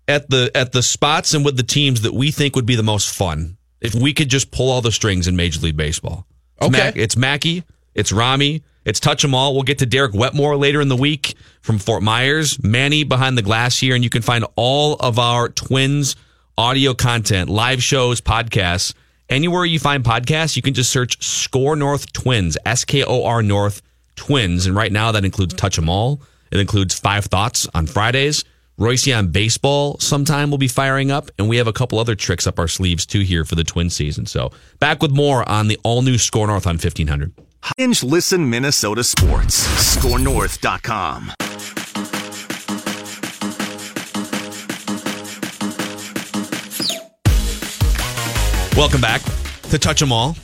at 0.08 0.30
the 0.30 0.52
at 0.56 0.72
the 0.72 0.82
spots 0.82 1.34
and 1.36 1.46
with 1.46 1.58
the 1.58 1.64
teams 1.64 2.02
that 2.02 2.14
we 2.14 2.32
think 2.32 2.56
would 2.56 2.66
be 2.66 2.76
the 2.76 2.84
most 2.84 3.14
fun. 3.16 3.58
If 3.82 3.94
we 3.94 4.14
could 4.14 4.30
just 4.30 4.52
pull 4.52 4.70
all 4.70 4.82
the 4.82 4.92
strings 4.92 5.28
in 5.28 5.36
Major 5.36 5.60
League 5.60 5.78
Baseball. 5.78 6.28
It's 6.58 6.68
okay. 6.68 6.86
Mac, 6.86 6.98
it's 6.98 7.18
Mackey, 7.18 7.64
it's 7.96 8.12
Ramie, 8.12 8.64
it's 8.86 9.00
touch 9.00 9.24
'em 9.24 9.34
all. 9.36 9.54
We'll 9.54 9.64
get 9.64 9.80
to 9.80 9.86
Derek 9.86 10.14
Wetmore 10.14 10.58
later 10.58 10.82
in 10.82 10.88
the 10.88 10.96
week 10.96 11.36
from 11.62 11.78
Fort 11.80 12.04
Myers, 12.04 12.62
Manny 12.64 13.04
behind 13.04 13.38
the 13.38 13.42
glass 13.42 13.78
here, 13.80 13.96
and 13.96 14.04
you 14.04 14.10
can 14.10 14.22
find 14.22 14.46
all 14.56 14.96
of 14.96 15.20
our 15.20 15.50
Twins 15.50 16.16
audio 16.58 16.94
content, 16.94 17.50
live 17.50 17.82
shows, 17.82 18.22
podcasts. 18.22 18.94
Anywhere 19.30 19.66
you 19.66 19.80
find 19.80 20.04
podcasts, 20.04 20.56
you 20.56 20.62
can 20.62 20.74
just 20.74 20.90
search 20.90 21.24
SKOR 21.24 21.76
North 21.76 22.12
Twins, 22.12 22.58
S 22.66 22.84
K 22.84 23.04
O 23.04 23.24
R 23.24 23.42
North 23.42 23.82
Twins. 24.16 24.66
And 24.66 24.76
right 24.76 24.92
now 24.92 25.12
that 25.12 25.24
includes 25.24 25.54
Touch 25.54 25.78
'em 25.78 25.90
All. 25.90 26.22
It 26.52 26.60
includes 26.60 26.94
Five 27.00 27.26
Thoughts 27.26 27.68
on 27.74 27.88
Fridays. 27.88 28.44
Royce 28.78 29.08
on 29.08 29.28
Baseball 29.28 29.98
sometime 30.00 30.50
will 30.52 30.58
be 30.58 30.68
firing 30.68 31.12
up. 31.12 31.32
And 31.38 31.48
we 31.48 31.58
have 31.58 31.68
a 31.68 31.74
couple 31.74 32.00
other 32.00 32.16
tricks 32.16 32.46
up 32.46 32.60
our 32.60 32.68
sleeves 32.68 33.06
too 33.06 33.22
here 33.22 33.46
for 33.46 33.56
the 33.56 33.64
Twin 33.64 33.90
season. 33.90 34.26
So 34.26 34.52
back 34.80 35.02
with 35.02 35.12
more 35.12 35.48
on 35.48 35.68
the 35.68 35.80
all 35.84 36.02
new 36.02 36.18
SKOR 36.18 36.48
North 36.48 36.68
on 36.68 36.78
1500. 36.78 37.32
Hinge 37.78 38.04
Listen 38.04 38.50
Minnesota 38.50 39.04
Sports. 39.04 39.68
ScoreNorth.com. 39.96 41.34
Welcome 48.78 49.02
back 49.02 49.22
to 49.70 49.78
Touch 49.78 50.00
Them 50.00 50.12
All. 50.12 50.36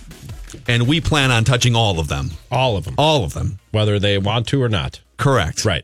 And 0.67 0.87
we 0.87 1.01
plan 1.01 1.31
on 1.31 1.43
touching 1.43 1.75
all 1.75 1.99
of 1.99 2.07
them. 2.07 2.31
All 2.51 2.77
of 2.77 2.85
them. 2.85 2.95
All 2.97 3.23
of 3.23 3.33
them. 3.33 3.57
Whether 3.71 3.99
they 3.99 4.17
want 4.17 4.47
to 4.49 4.61
or 4.61 4.69
not. 4.69 4.99
Correct. 5.17 5.65
Right. 5.65 5.83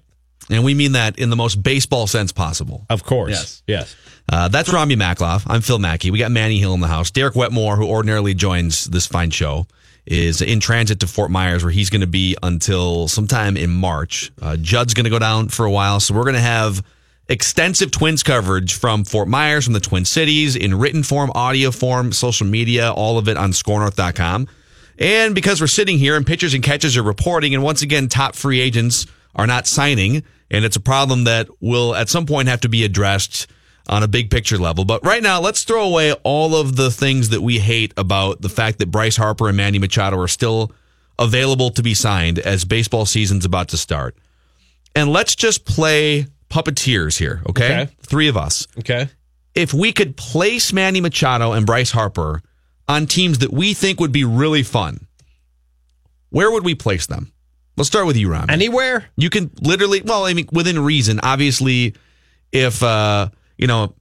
And 0.49 0.63
we 0.63 0.73
mean 0.73 0.91
that 0.91 1.17
in 1.17 1.29
the 1.29 1.35
most 1.35 1.63
baseball 1.63 2.05
sense 2.05 2.31
possible. 2.31 2.85
Of 2.89 3.03
course. 3.03 3.31
Yes. 3.31 3.63
Yes. 3.65 3.95
Uh, 4.31 4.49
that's 4.49 4.71
Ramie 4.71 4.95
Makhlouf. 4.95 5.43
I'm 5.47 5.61
Phil 5.61 5.79
Mackey. 5.79 6.11
We 6.11 6.19
got 6.19 6.31
Manny 6.31 6.59
Hill 6.59 6.73
in 6.73 6.79
the 6.81 6.87
house. 6.87 7.11
Derek 7.11 7.35
Wetmore, 7.35 7.75
who 7.77 7.87
ordinarily 7.87 8.33
joins 8.33 8.85
this 8.85 9.07
fine 9.07 9.31
show, 9.31 9.65
is 10.05 10.41
in 10.41 10.59
transit 10.59 10.99
to 10.99 11.07
Fort 11.07 11.31
Myers, 11.31 11.63
where 11.63 11.71
he's 11.71 11.89
going 11.89 12.01
to 12.01 12.07
be 12.07 12.35
until 12.43 13.07
sometime 13.07 13.55
in 13.55 13.69
March. 13.69 14.31
Uh, 14.41 14.57
Judd's 14.57 14.93
going 14.93 15.05
to 15.05 15.09
go 15.09 15.19
down 15.19 15.49
for 15.49 15.65
a 15.65 15.71
while, 15.71 15.99
so 15.99 16.13
we're 16.13 16.23
going 16.23 16.35
to 16.35 16.41
have 16.41 16.83
extensive 17.29 17.91
Twins 17.91 18.23
coverage 18.23 18.73
from 18.73 19.05
Fort 19.05 19.27
Myers, 19.27 19.63
from 19.65 19.73
the 19.73 19.79
Twin 19.79 20.05
Cities, 20.05 20.55
in 20.55 20.77
written 20.77 21.03
form, 21.03 21.31
audio 21.33 21.71
form, 21.71 22.11
social 22.11 22.47
media, 22.47 22.91
all 22.91 23.17
of 23.17 23.27
it 23.27 23.37
on 23.37 23.51
ScoreNorth.com. 23.51 24.47
And 24.99 25.33
because 25.33 25.59
we're 25.59 25.67
sitting 25.67 25.97
here 25.97 26.15
and 26.15 26.25
pitchers 26.25 26.53
and 26.53 26.63
catchers 26.63 26.97
are 26.97 27.03
reporting, 27.03 27.53
and 27.53 27.63
once 27.63 27.81
again, 27.81 28.07
top 28.07 28.35
free 28.35 28.59
agents 28.59 29.07
are 29.35 29.47
not 29.47 29.67
signing, 29.67 30.23
and 30.51 30.65
it's 30.65 30.75
a 30.75 30.81
problem 30.81 31.23
that 31.23 31.47
will 31.61 31.95
at 31.95 32.09
some 32.09 32.25
point 32.25 32.47
have 32.47 32.61
to 32.61 32.69
be 32.69 32.83
addressed 32.83 33.47
on 33.87 34.03
a 34.03 34.07
big 34.07 34.29
picture 34.31 34.57
level. 34.57 34.85
But 34.85 35.05
right 35.05 35.21
now, 35.21 35.41
let's 35.41 35.63
throw 35.63 35.83
away 35.83 36.13
all 36.23 36.55
of 36.55 36.75
the 36.75 36.89
things 36.89 37.29
that 37.29 37.41
we 37.41 37.59
hate 37.59 37.93
about 37.97 38.41
the 38.41 38.49
fact 38.49 38.79
that 38.79 38.91
Bryce 38.91 39.17
Harper 39.17 39.47
and 39.47 39.57
Manny 39.57 39.79
Machado 39.79 40.17
are 40.19 40.27
still 40.27 40.71
available 41.19 41.69
to 41.71 41.83
be 41.83 41.93
signed 41.93 42.39
as 42.39 42.65
baseball 42.65 43.05
season's 43.05 43.45
about 43.45 43.69
to 43.69 43.77
start. 43.77 44.15
And 44.95 45.11
let's 45.11 45.35
just 45.35 45.65
play 45.65 46.27
puppeteers 46.49 47.17
here, 47.17 47.41
okay? 47.49 47.81
Okay. 47.81 47.91
Three 48.01 48.27
of 48.27 48.37
us. 48.37 48.67
Okay. 48.79 49.09
If 49.55 49.73
we 49.73 49.91
could 49.91 50.17
place 50.17 50.71
Manny 50.73 51.01
Machado 51.01 51.51
and 51.51 51.65
Bryce 51.65 51.91
Harper 51.91 52.41
on 52.87 53.05
teams 53.05 53.39
that 53.39 53.51
we 53.51 53.73
think 53.73 53.99
would 53.99 54.11
be 54.11 54.23
really 54.23 54.63
fun, 54.63 55.07
where 56.29 56.51
would 56.51 56.63
we 56.63 56.73
place 56.75 57.05
them? 57.05 57.31
Let's 57.75 57.87
start 57.87 58.05
with 58.05 58.17
you, 58.17 58.31
Ron. 58.31 58.49
Anywhere? 58.49 59.05
You 59.15 59.29
can 59.29 59.51
literally, 59.61 60.01
well, 60.01 60.25
I 60.25 60.33
mean, 60.33 60.47
within 60.51 60.79
reason. 60.79 61.19
Obviously, 61.21 61.95
if 62.51 62.83
uh, 62.83 63.29
you 63.57 63.67
know 63.67 63.93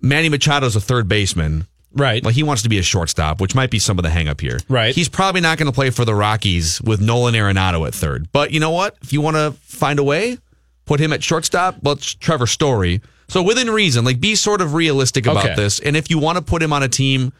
Manny 0.00 0.28
Machado's 0.30 0.76
a 0.76 0.80
third 0.80 1.08
baseman, 1.08 1.66
Right. 1.92 2.22
like 2.24 2.34
he 2.34 2.42
wants 2.42 2.62
to 2.62 2.68
be 2.68 2.78
a 2.78 2.82
shortstop, 2.82 3.40
which 3.40 3.54
might 3.54 3.70
be 3.70 3.78
some 3.78 3.98
of 3.98 4.02
the 4.02 4.10
hang 4.10 4.28
up 4.28 4.40
here. 4.40 4.58
Right. 4.68 4.94
He's 4.94 5.08
probably 5.08 5.40
not 5.40 5.56
going 5.58 5.66
to 5.70 5.74
play 5.74 5.90
for 5.90 6.04
the 6.04 6.14
Rockies 6.14 6.80
with 6.82 7.00
Nolan 7.00 7.34
Arenado 7.34 7.86
at 7.86 7.94
third. 7.94 8.28
But 8.32 8.50
you 8.52 8.60
know 8.60 8.70
what? 8.70 8.96
If 9.02 9.12
you 9.12 9.20
want 9.22 9.36
to 9.36 9.52
find 9.62 9.98
a 9.98 10.04
way, 10.04 10.36
put 10.84 11.00
him 11.00 11.12
at 11.12 11.22
shortstop. 11.22 11.76
Well, 11.82 11.94
it's 11.94 12.14
Trevor 12.14 12.46
Story. 12.46 13.00
So 13.28 13.42
within 13.42 13.70
reason, 13.70 14.04
like 14.04 14.20
be 14.20 14.34
sort 14.34 14.60
of 14.60 14.74
realistic 14.74 15.26
about 15.26 15.44
Okay. 15.44 15.54
this. 15.56 15.80
And 15.80 15.96
if 15.96 16.10
you 16.10 16.18
want 16.18 16.36
to 16.38 16.44
put 16.44 16.62
him 16.62 16.72
on 16.72 16.82
a 16.82 16.88
team 16.88 17.32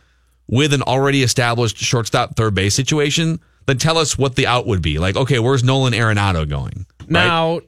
with 0.48 0.72
an 0.72 0.82
already 0.82 1.22
established 1.22 1.76
shortstop 1.76 2.34
third 2.36 2.54
base 2.54 2.74
situation, 2.74 3.38
then 3.66 3.78
tell 3.78 3.98
us 3.98 4.16
what 4.16 4.36
the 4.36 4.46
out 4.46 4.66
would 4.66 4.80
be. 4.80 4.98
Like, 4.98 5.16
okay, 5.16 5.38
where's 5.38 5.62
Nolan 5.62 5.92
Arenado 5.92 6.48
going? 6.48 6.86
Right? 7.11 7.61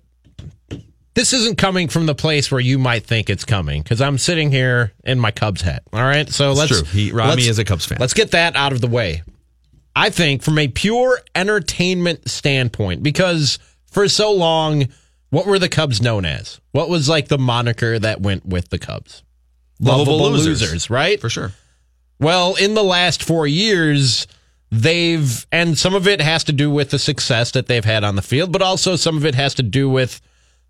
This 1.19 1.33
isn't 1.33 1.59
coming 1.59 1.89
from 1.89 2.07
the 2.07 2.14
place 2.14 2.49
where 2.49 2.61
you 2.61 2.79
might 2.79 3.05
think 3.05 3.29
it's 3.29 3.45
coming 3.45 3.83
because 3.83 4.01
I'm 4.01 4.19
sitting 4.19 4.53
here 4.53 4.93
in 5.03 5.19
my 5.19 5.33
Cubs 5.33 5.62
hat. 5.62 5.83
All 5.93 6.01
right, 6.01 6.29
so 6.29 6.53
It's 6.53 6.61
let's. 6.61 6.71
true. 6.71 6.83
He- 6.85 7.11
Ramie 7.11 7.49
is 7.49 7.59
a 7.59 7.64
Cubs 7.64 7.87
fan. 7.87 7.99
Let's 7.99 8.14
get 8.14 8.31
that 8.31 8.55
out 8.55 8.71
of 8.71 8.81
the 8.81 8.87
way. 8.87 9.25
I 9.97 10.11
think 10.11 10.45
from 10.45 10.61
a 10.61 10.69
pure 10.69 11.21
entertainment 11.35 12.31
standpoint, 12.31 13.03
because 13.03 13.59
for 13.91 14.09
so 14.09 14.31
long, 14.31 14.87
what 15.31 15.45
were 15.45 15.59
the 15.59 15.69
Cubs 15.69 16.01
known 16.01 16.25
as? 16.25 16.61
What 16.71 16.89
was 16.89 17.09
like 17.09 17.27
the 17.27 17.37
moniker 17.37 17.99
that 17.99 18.21
went 18.21 18.47
with 18.47 18.69
the 18.69 18.79
Cubs? 18.79 19.25
Lovable 19.81 20.21
losers. 20.31 20.89
right? 20.89 21.21
for 21.21 21.29
sure. 21.29 21.51
Well, 22.21 22.55
in 22.55 22.75
the 22.75 22.85
last 22.85 23.25
four 23.25 23.45
years, 23.49 24.29
they've, 24.71 25.45
and 25.51 25.77
some 25.77 25.97
of 25.97 26.07
it 26.07 26.21
has 26.21 26.45
to 26.45 26.53
do 26.53 26.71
with 26.71 26.91
the 26.91 26.99
success 27.01 27.51
that 27.51 27.66
they've 27.66 27.85
had 27.85 28.05
on 28.05 28.14
the 28.14 28.23
field, 28.23 28.53
but 28.53 28.62
also 28.62 28.95
some 28.95 29.16
of 29.16 29.27
it 29.27 29.35
has 29.35 29.53
to 29.55 29.64
do 29.64 29.91
with 29.91 30.21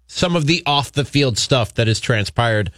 some 0.09 0.35
of 0.35 0.47
the 0.47 0.63
off 0.67 0.91
the 0.93 1.05
field 1.05 1.39
stuff 1.39 1.75
that 1.75 1.87
has 1.87 2.01
transpired 2.01 2.73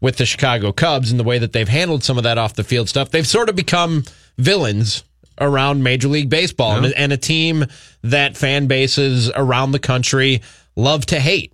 with 0.00 0.16
the 0.16 0.26
Chicago 0.26 0.72
Cubs 0.72 1.10
and 1.10 1.20
the 1.20 1.24
way 1.24 1.38
that 1.38 1.52
they've 1.52 1.68
handled 1.68 2.02
some 2.02 2.16
of 2.16 2.24
that 2.24 2.38
off 2.38 2.54
the 2.54 2.64
field 2.64 2.88
stuff. 2.88 3.10
They've 3.10 3.26
sort 3.26 3.48
of 3.48 3.54
become 3.54 4.04
villains 4.38 5.04
around 5.38 5.82
Major 5.82 6.08
League 6.08 6.30
Baseball 6.30 6.84
and, 6.84 6.94
and 6.94 7.12
a 7.12 7.16
team 7.16 7.66
that 8.02 8.36
fan 8.36 8.66
bases 8.66 9.30
around 9.30 9.72
the 9.72 9.78
country 9.78 10.42
love 10.74 11.06
to 11.06 11.20
hate. 11.20 11.52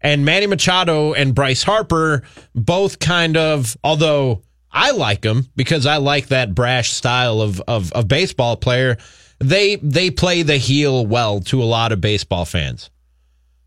And 0.00 0.24
Manny 0.24 0.46
Machado 0.46 1.12
and 1.12 1.34
Bryce 1.34 1.62
Harper 1.62 2.22
both 2.54 2.98
kind 2.98 3.36
of, 3.36 3.76
although 3.84 4.42
I 4.72 4.92
like 4.92 5.20
them 5.20 5.48
because 5.56 5.84
I 5.84 5.98
like 5.98 6.28
that 6.28 6.54
brash 6.54 6.92
style 6.92 7.42
of, 7.42 7.60
of, 7.68 7.92
of 7.92 8.08
baseball 8.08 8.56
player, 8.56 8.96
they 9.38 9.76
they 9.76 10.10
play 10.10 10.42
the 10.42 10.58
heel 10.58 11.06
well 11.06 11.40
to 11.40 11.62
a 11.62 11.64
lot 11.64 11.92
of 11.92 12.00
baseball 12.00 12.44
fans. 12.44 12.90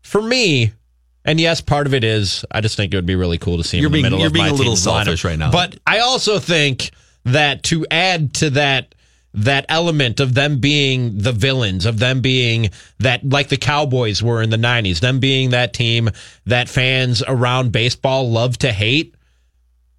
For 0.04 0.22
me, 0.22 0.72
and 1.24 1.40
yes, 1.40 1.60
part 1.60 1.86
of 1.86 1.94
it 1.94 2.04
is 2.04 2.44
I 2.50 2.60
just 2.60 2.76
think 2.76 2.92
it 2.92 2.96
would 2.96 3.06
be 3.06 3.16
really 3.16 3.38
cool 3.38 3.56
to 3.56 3.64
see 3.64 3.78
him 3.78 3.82
You're 3.82 3.88
in 3.88 3.92
being- 3.92 4.02
the 4.04 4.10
middle 4.10 4.18
you're 4.20 4.26
of 4.28 4.32
being 4.32 4.44
my 4.44 4.50
a 4.50 4.52
little 4.52 4.72
team's 4.74 4.82
selfish 4.82 5.22
lineup. 5.22 5.24
right 5.24 5.38
now. 5.38 5.50
But 5.50 5.76
I 5.86 5.98
also 6.00 6.38
think 6.38 6.90
that 7.24 7.62
to 7.64 7.86
add 7.90 8.34
to 8.34 8.50
that 8.50 8.94
that 9.36 9.66
element 9.68 10.20
of 10.20 10.34
them 10.34 10.60
being 10.60 11.18
the 11.18 11.32
villains, 11.32 11.86
of 11.86 11.98
them 11.98 12.20
being 12.20 12.70
that 13.00 13.28
like 13.28 13.48
the 13.48 13.56
Cowboys 13.56 14.22
were 14.22 14.40
in 14.40 14.50
the 14.50 14.56
90s, 14.56 15.00
them 15.00 15.18
being 15.18 15.50
that 15.50 15.72
team 15.72 16.08
that 16.46 16.68
fans 16.68 17.20
around 17.26 17.72
baseball 17.72 18.30
love 18.30 18.56
to 18.58 18.70
hate, 18.70 19.16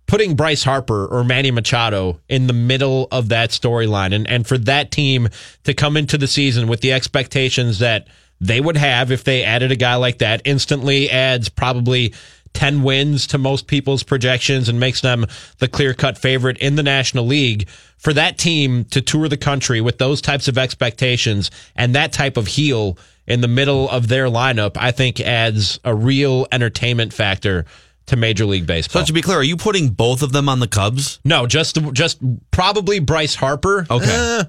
putting 0.07 0.35
Bryce 0.35 0.63
Harper 0.63 1.05
or 1.07 1.25
Manny 1.25 1.51
Machado 1.51 2.21
in 2.29 2.47
the 2.47 2.53
middle 2.53 3.09
of 3.11 3.27
that 3.29 3.49
storyline 3.49 4.13
and, 4.15 4.25
and 4.29 4.47
for 4.47 4.57
that 4.59 4.89
team 4.91 5.27
to 5.65 5.73
come 5.73 5.97
into 5.97 6.17
the 6.17 6.27
season 6.27 6.67
with 6.69 6.79
the 6.79 6.93
expectations 6.93 7.79
that 7.79 8.07
they 8.41 8.59
would 8.59 8.77
have 8.77 9.11
if 9.11 9.23
they 9.23 9.43
added 9.43 9.71
a 9.71 9.75
guy 9.75 9.95
like 9.95 10.19
that 10.19 10.41
instantly 10.45 11.09
adds 11.09 11.49
probably 11.49 12.13
10 12.53 12.83
wins 12.83 13.27
to 13.27 13.37
most 13.37 13.67
people's 13.67 14.01
projections 14.01 14.69
and 14.69 14.79
makes 14.79 15.01
them 15.01 15.25
the 15.59 15.67
clear 15.67 15.93
cut 15.93 16.17
favorite 16.17 16.57
in 16.57 16.75
the 16.75 16.83
National 16.83 17.25
League. 17.25 17.67
For 17.97 18.13
that 18.13 18.37
team 18.37 18.85
to 18.85 19.01
tour 19.01 19.27
the 19.27 19.37
country 19.37 19.81
with 19.81 19.97
those 19.97 20.21
types 20.21 20.47
of 20.47 20.57
expectations 20.57 21.51
and 21.75 21.95
that 21.95 22.13
type 22.13 22.37
of 22.37 22.47
heel 22.47 22.97
in 23.27 23.41
the 23.41 23.47
middle 23.47 23.89
of 23.89 24.07
their 24.07 24.27
lineup, 24.27 24.77
I 24.77 24.91
think 24.91 25.19
adds 25.19 25.79
a 25.83 25.93
real 25.93 26.47
entertainment 26.51 27.13
factor 27.13 27.65
to 28.07 28.15
Major 28.15 28.45
League 28.45 28.67
Baseball. 28.67 29.01
So 29.01 29.07
to 29.07 29.13
be 29.13 29.21
clear, 29.21 29.39
are 29.39 29.43
you 29.43 29.57
putting 29.57 29.89
both 29.89 30.21
of 30.21 30.31
them 30.31 30.47
on 30.47 30.59
the 30.59 30.67
Cubs? 30.67 31.19
No, 31.25 31.47
just 31.47 31.77
just 31.93 32.19
probably 32.51 32.99
Bryce 32.99 33.35
Harper. 33.35 33.87
Okay. 33.89 34.39
Uh, 34.39 34.43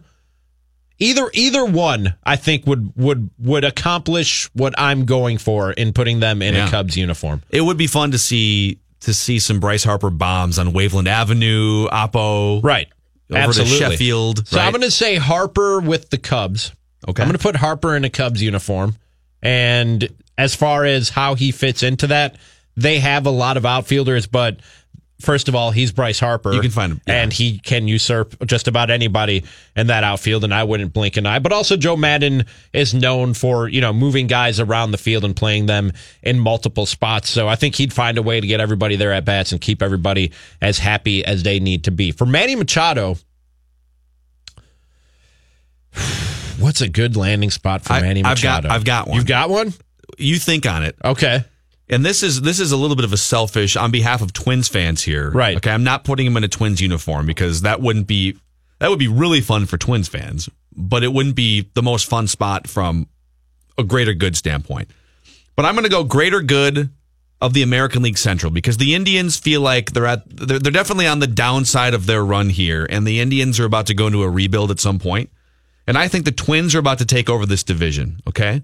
either 0.99 1.31
either 1.35 1.65
one, 1.65 2.15
I 2.25 2.37
think 2.37 2.67
would 2.67 2.93
would 2.97 3.31
would 3.39 3.65
accomplish 3.65 4.49
what 4.55 4.75
I'm 4.79 5.05
going 5.05 5.39
for 5.39 5.73
in 5.73 5.93
putting 5.93 6.21
them 6.21 6.43
in 6.43 6.55
Yeah. 6.55 6.67
a 6.67 6.71
Cubs 6.71 6.97
uniform. 6.97 7.43
It 7.51 7.61
would 7.63 7.77
be 7.77 7.87
fun 7.87 8.11
to 8.13 8.19
see 8.19 8.79
to 9.01 9.13
see 9.15 9.39
some 9.39 9.61
Bryce 9.61 9.85
Harper 9.85 10.11
bombs 10.11 10.59
on 10.59 10.73
Waveland 10.73 11.07
Avenue, 11.07 11.87
Oppo, 11.89 12.63
Right. 12.65 12.89
over 13.31 13.39
Absolutely. 13.41 13.79
to 13.79 13.85
Sheffield. 13.91 14.49
So 14.49 14.57
right? 14.57 14.67
I'm 14.67 14.73
going 14.73 14.81
to 14.83 14.91
say 14.91 15.17
Harper 15.17 15.81
with 15.81 16.11
the 16.11 16.19
Cubs. 16.19 16.73
Okay. 17.07 17.23
I'm 17.23 17.29
going 17.29 17.39
to 17.39 17.43
put 17.43 17.57
Harper 17.57 17.95
in 17.95 18.05
a 18.05 18.11
Cubs 18.11 18.43
uniform. 18.43 18.97
And 19.43 20.09
as 20.39 20.55
far 20.55 20.85
as 20.85 21.11
how 21.11 21.35
he 21.35 21.53
fits 21.53 21.83
into 21.83 22.07
that, 22.09 22.37
they 22.77 22.99
have 22.99 23.27
a 23.27 23.31
lot 23.31 23.57
of 23.57 23.65
outfielders, 23.67 24.27
but 24.27 24.59
first 25.21 25.49
of 25.49 25.55
all, 25.55 25.71
he's 25.71 25.93
Bryce 25.93 26.21
Harper. 26.21 26.53
You 26.53 26.61
can 26.61 26.71
find 26.71 26.93
him, 26.93 27.01
yeah. 27.07 27.23
And 27.23 27.33
he 27.33 27.59
can 27.59 27.89
usurp 27.89 28.35
just 28.47 28.69
about 28.69 28.91
anybody 28.91 29.45
in 29.75 29.87
that 29.89 30.05
outfield, 30.05 30.45
and 30.45 30.53
I 30.55 30.64
wouldn't 30.64 30.93
blink 30.93 31.17
an 31.17 31.27
eye. 31.27 31.39
But 31.39 31.53
also, 31.53 31.77
Joe 31.77 31.97
Maddon 31.97 32.45
is 32.73 32.95
known 32.95 33.35
for, 33.35 33.69
you 33.69 33.81
know, 33.81 33.93
moving 33.93 34.27
guys 34.27 34.61
around 34.61 34.91
the 34.91 34.99
field 34.99 35.25
and 35.25 35.35
playing 35.35 35.67
them 35.67 35.93
in 36.23 36.39
multiple 36.39 36.87
spots. 36.87 37.29
So 37.31 37.49
I 37.49 37.57
think 37.57 37.75
he'd 37.77 37.93
find 37.93 38.19
a 38.19 38.23
way 38.23 38.41
to 38.41 38.47
get 38.47 38.61
everybody 38.61 38.97
there 38.97 39.12
at 39.12 39.25
bats 39.25 39.53
and 39.53 39.61
keep 39.61 39.83
everybody 39.83 40.33
as 40.61 40.79
happy 40.79 41.25
as 41.25 41.43
they 41.43 41.61
need 41.61 41.85
to 41.85 41.91
be. 41.91 42.12
For 42.12 42.27
Manny 42.27 42.55
Machado, 42.57 43.17
What's 46.59 46.81
a 46.81 46.89
good 46.89 47.17
landing 47.17 47.51
spot 47.51 47.83
for 47.83 47.93
I- 47.95 48.01
Manny 48.01 48.23
I've 48.25 48.41
got- 48.41 48.64
Machado? 48.64 48.75
I've 48.75 48.85
got 48.85 49.09
one. 49.09 49.17
You've 49.17 49.27
got 49.27 49.51
one? 49.51 49.75
you 50.19 50.37
think 50.39 50.64
on 50.67 50.83
it. 50.85 50.97
Okay. 51.05 51.45
And 51.89 52.05
this 52.05 52.22
is 52.22 52.41
this 52.41 52.59
is 52.59 52.72
a 52.72 52.76
little 52.76 52.97
bit 52.97 53.05
of 53.05 53.12
a 53.12 53.16
selfish 53.16 53.76
on 53.76 53.91
behalf 53.91 54.20
of 54.20 54.32
Twins 54.32 54.68
fans 54.68 55.03
here. 55.03 55.30
Right. 55.30 55.57
Okay. 55.57 55.70
I'm 55.70 55.84
not 55.84 56.05
putting 56.05 56.26
him 56.26 56.37
in 56.37 56.45
a 56.45 56.49
Twins 56.49 56.80
uniform 56.80 57.26
because 57.26 57.62
that 57.62 57.80
wouldn't 57.80 58.07
be 58.07 58.37
that 58.80 58.91
would 58.91 58.99
be 58.99 59.09
really 59.09 59.41
fun 59.41 59.66
for 59.66 59.78
Twins 59.78 60.09
fans, 60.09 60.49
but 60.74 61.03
it 61.05 61.12
wouldn't 61.12 61.37
be 61.37 61.70
the 61.74 61.82
most 61.82 62.09
fun 62.09 62.26
spot 62.26 62.68
from 62.68 63.09
a 63.78 63.84
greater 63.84 64.14
good 64.14 64.37
standpoint. 64.37 64.91
But 65.55 65.64
I'm 65.64 65.74
going 65.74 65.84
to 65.84 65.91
go 65.91 66.05
greater 66.05 66.43
good 66.43 66.91
of 67.41 67.53
the 67.53 67.62
American 67.62 68.03
League 68.03 68.18
Central 68.18 68.51
because 68.51 68.78
the 68.78 68.95
Indians 68.95 69.37
feel 69.37 69.61
like 69.61 69.93
they're 69.93 70.07
at 70.07 70.24
they're, 70.28 70.59
they're 70.59 70.72
definitely 70.72 71.07
on 71.07 71.20
the 71.20 71.26
downside 71.26 71.95
of 71.95 72.07
their 72.07 72.24
run 72.24 72.49
here, 72.49 72.87
and 72.91 73.07
the 73.07 73.20
Indians 73.20 73.61
are 73.61 73.64
about 73.64 73.87
to 73.87 73.95
go 73.95 74.07
into 74.07 74.22
a 74.22 74.30
rebuild 74.30 74.70
at 74.70 74.80
some 74.80 74.99
point. 74.99 75.30
And 75.87 75.97
I 75.97 76.09
think 76.09 76.24
the 76.24 76.32
Twins 76.32 76.74
are 76.74 76.80
about 76.80 76.99
to 76.99 77.07
take 77.07 77.30
over 77.30 77.47
this 77.47 77.62
division. 77.62 78.20
Okay. 78.26 78.62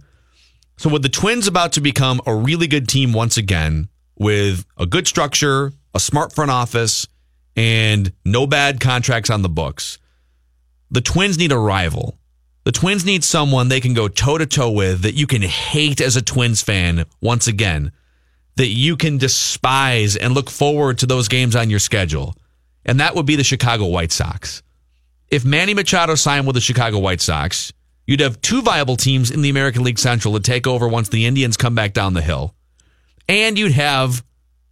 So 0.77 0.91
with 0.91 1.03
the 1.03 1.09
Twins 1.09 1.47
about 1.47 1.73
to 1.73 1.81
become 1.81 2.21
a 2.27 2.35
really 2.35 2.67
good 2.67 2.89
team 2.89 3.13
once 3.13 3.37
again, 3.37 3.89
with 4.19 4.65
a 4.79 4.87
good 4.87 5.07
structure, 5.07 5.73
a 5.95 6.01
smart 6.01 6.33
front 6.33 6.51
office, 6.51 7.07
and 7.57 8.13
no 8.25 8.47
bad 8.47 8.81
contracts 8.81 9.31
on 9.31 9.43
the 9.43 9.49
books, 9.49 9.99
the 10.91 11.01
Twins 11.01 11.39
need 11.39 11.53
a 11.53 11.59
rival. 11.59 12.19
The 12.65 12.73
Twins 12.73 13.05
need 13.05 13.25
someone 13.25 13.69
they 13.69 13.81
can 13.81 13.95
go 13.95 14.09
toe 14.09 14.39
to 14.39 14.47
toe 14.47 14.71
with 14.71 15.03
that 15.03 15.15
you 15.15 15.27
can 15.27 15.43
hate 15.43 16.01
as 16.01 16.17
a 16.17 16.23
Twins 16.23 16.63
fan 16.63 17.05
once 17.21 17.47
again, 17.49 17.93
that 18.57 18.69
you 18.69 18.97
can 18.97 19.19
despise 19.19 20.17
and 20.17 20.35
look 20.35 20.51
forward 20.51 20.99
to 20.99 21.07
those 21.07 21.29
games 21.29 21.57
on 21.57 21.71
your 21.71 21.81
schedule. 21.81 22.37
And 22.85 23.01
that 23.01 23.15
would 23.15 23.27
be 23.27 23.37
the 23.37 23.45
Chicago 23.45 23.87
White 23.87 24.13
Sox. 24.13 24.63
If 25.29 25.45
Manny 25.45 25.75
Machado 25.75 26.15
signed 26.15 26.47
with 26.47 26.55
the 26.55 26.61
Chicago 26.61 26.99
White 26.99 27.21
Sox, 27.21 27.73
you'd 28.07 28.21
have 28.21 28.41
two 28.41 28.63
viable 28.63 28.97
teams 28.97 29.31
in 29.31 29.43
the 29.43 29.51
American 29.51 29.83
League 29.83 29.99
Central 29.99 30.35
to 30.35 30.41
take 30.41 30.67
over 30.67 30.89
once 30.89 31.09
the 31.09 31.27
Indians 31.27 31.57
come 31.57 31.75
back 31.75 31.93
down 31.93 32.15
the 32.15 32.23
hill. 32.23 32.55
And 33.29 33.59
you'd 33.59 33.73
have 33.73 34.25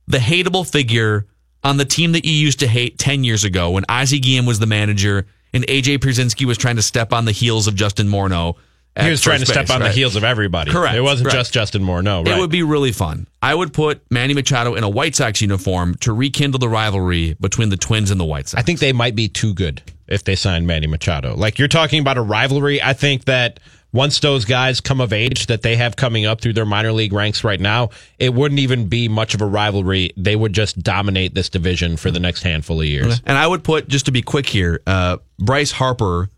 the 0.06 0.18
hateable 0.18 0.70
figure 0.70 1.26
on 1.62 1.76
the 1.76 1.84
team 1.84 2.12
that 2.12 2.24
you 2.24 2.32
used 2.32 2.60
to 2.60 2.66
hate 2.66 2.98
10 2.98 3.24
years 3.24 3.44
ago 3.44 3.70
when 3.70 3.84
Ozzie 3.88 4.20
Guillen 4.20 4.46
was 4.46 4.58
the 4.58 4.66
manager 4.66 5.26
and 5.52 5.66
AJ 5.66 5.98
Pierzynski 5.98 6.44
was 6.46 6.58
trying 6.58 6.76
to 6.76 6.82
step 6.82 7.12
on 7.12 7.24
the 7.24 7.32
heels 7.32 7.66
of 7.66 7.74
Justin 7.74 8.08
Morneau. 8.08 8.56
He 9.00 9.08
was 9.08 9.20
trying 9.20 9.38
to 9.38 9.46
first 9.46 9.52
step 9.52 9.66
base, 9.66 9.76
on 9.76 9.82
the 9.82 9.90
heels 9.90 10.16
of 10.16 10.24
everybody. 10.24 10.70
Correct, 10.70 10.96
It 10.96 11.00
wasn't 11.00 11.26
correct. 11.30 11.38
just 11.38 11.54
Justin. 11.54 11.86
No, 11.86 11.94
right. 11.94 12.26
It 12.26 12.38
would 12.38 12.50
be 12.50 12.64
really 12.64 12.92
fun. 12.92 13.28
I 13.40 13.54
would 13.54 13.72
put 13.72 14.02
Manny 14.10 14.34
Machado 14.34 14.74
in 14.74 14.82
a 14.82 14.88
White 14.88 15.14
Sox 15.14 15.40
uniform 15.40 15.94
to 16.00 16.12
rekindle 16.12 16.58
the 16.58 16.68
rivalry 16.68 17.36
between 17.40 17.68
the 17.68 17.76
Twins 17.76 18.10
and 18.10 18.20
the 18.20 18.24
White 18.24 18.48
Sox. 18.48 18.60
I 18.60 18.64
think 18.64 18.80
they 18.80 18.92
might 18.92 19.14
be 19.14 19.28
too 19.28 19.54
good 19.54 19.80
if 20.10 20.24
they 20.24 20.34
sign 20.34 20.66
Manny 20.66 20.86
Machado. 20.86 21.34
Like 21.36 21.58
you're 21.58 21.68
talking 21.68 22.00
about 22.00 22.18
a 22.18 22.22
rivalry. 22.22 22.82
I 22.82 22.92
think 22.92 23.24
that 23.26 23.60
once 23.92 24.20
those 24.20 24.44
guys 24.44 24.80
come 24.80 25.00
of 25.00 25.12
age 25.12 25.46
that 25.46 25.62
they 25.62 25.76
have 25.76 25.96
coming 25.96 26.24
up 26.24 26.40
through 26.40 26.52
their 26.52 26.66
minor 26.66 26.92
league 26.92 27.12
ranks 27.12 27.42
right 27.42 27.60
now, 27.60 27.90
it 28.18 28.32
wouldn't 28.34 28.60
even 28.60 28.88
be 28.88 29.08
much 29.08 29.34
of 29.34 29.40
a 29.40 29.46
rivalry. 29.46 30.12
They 30.16 30.36
would 30.36 30.52
just 30.52 30.80
dominate 30.80 31.34
this 31.34 31.48
division 31.48 31.96
for 31.96 32.10
the 32.10 32.20
next 32.20 32.42
handful 32.42 32.80
of 32.80 32.86
years. 32.86 33.20
And 33.26 33.36
I 33.36 33.46
would 33.46 33.64
put, 33.64 33.88
just 33.88 34.06
to 34.06 34.12
be 34.12 34.22
quick 34.22 34.46
here, 34.46 34.80
uh, 34.86 35.16
Bryce 35.38 35.72
Harper, 35.72 36.30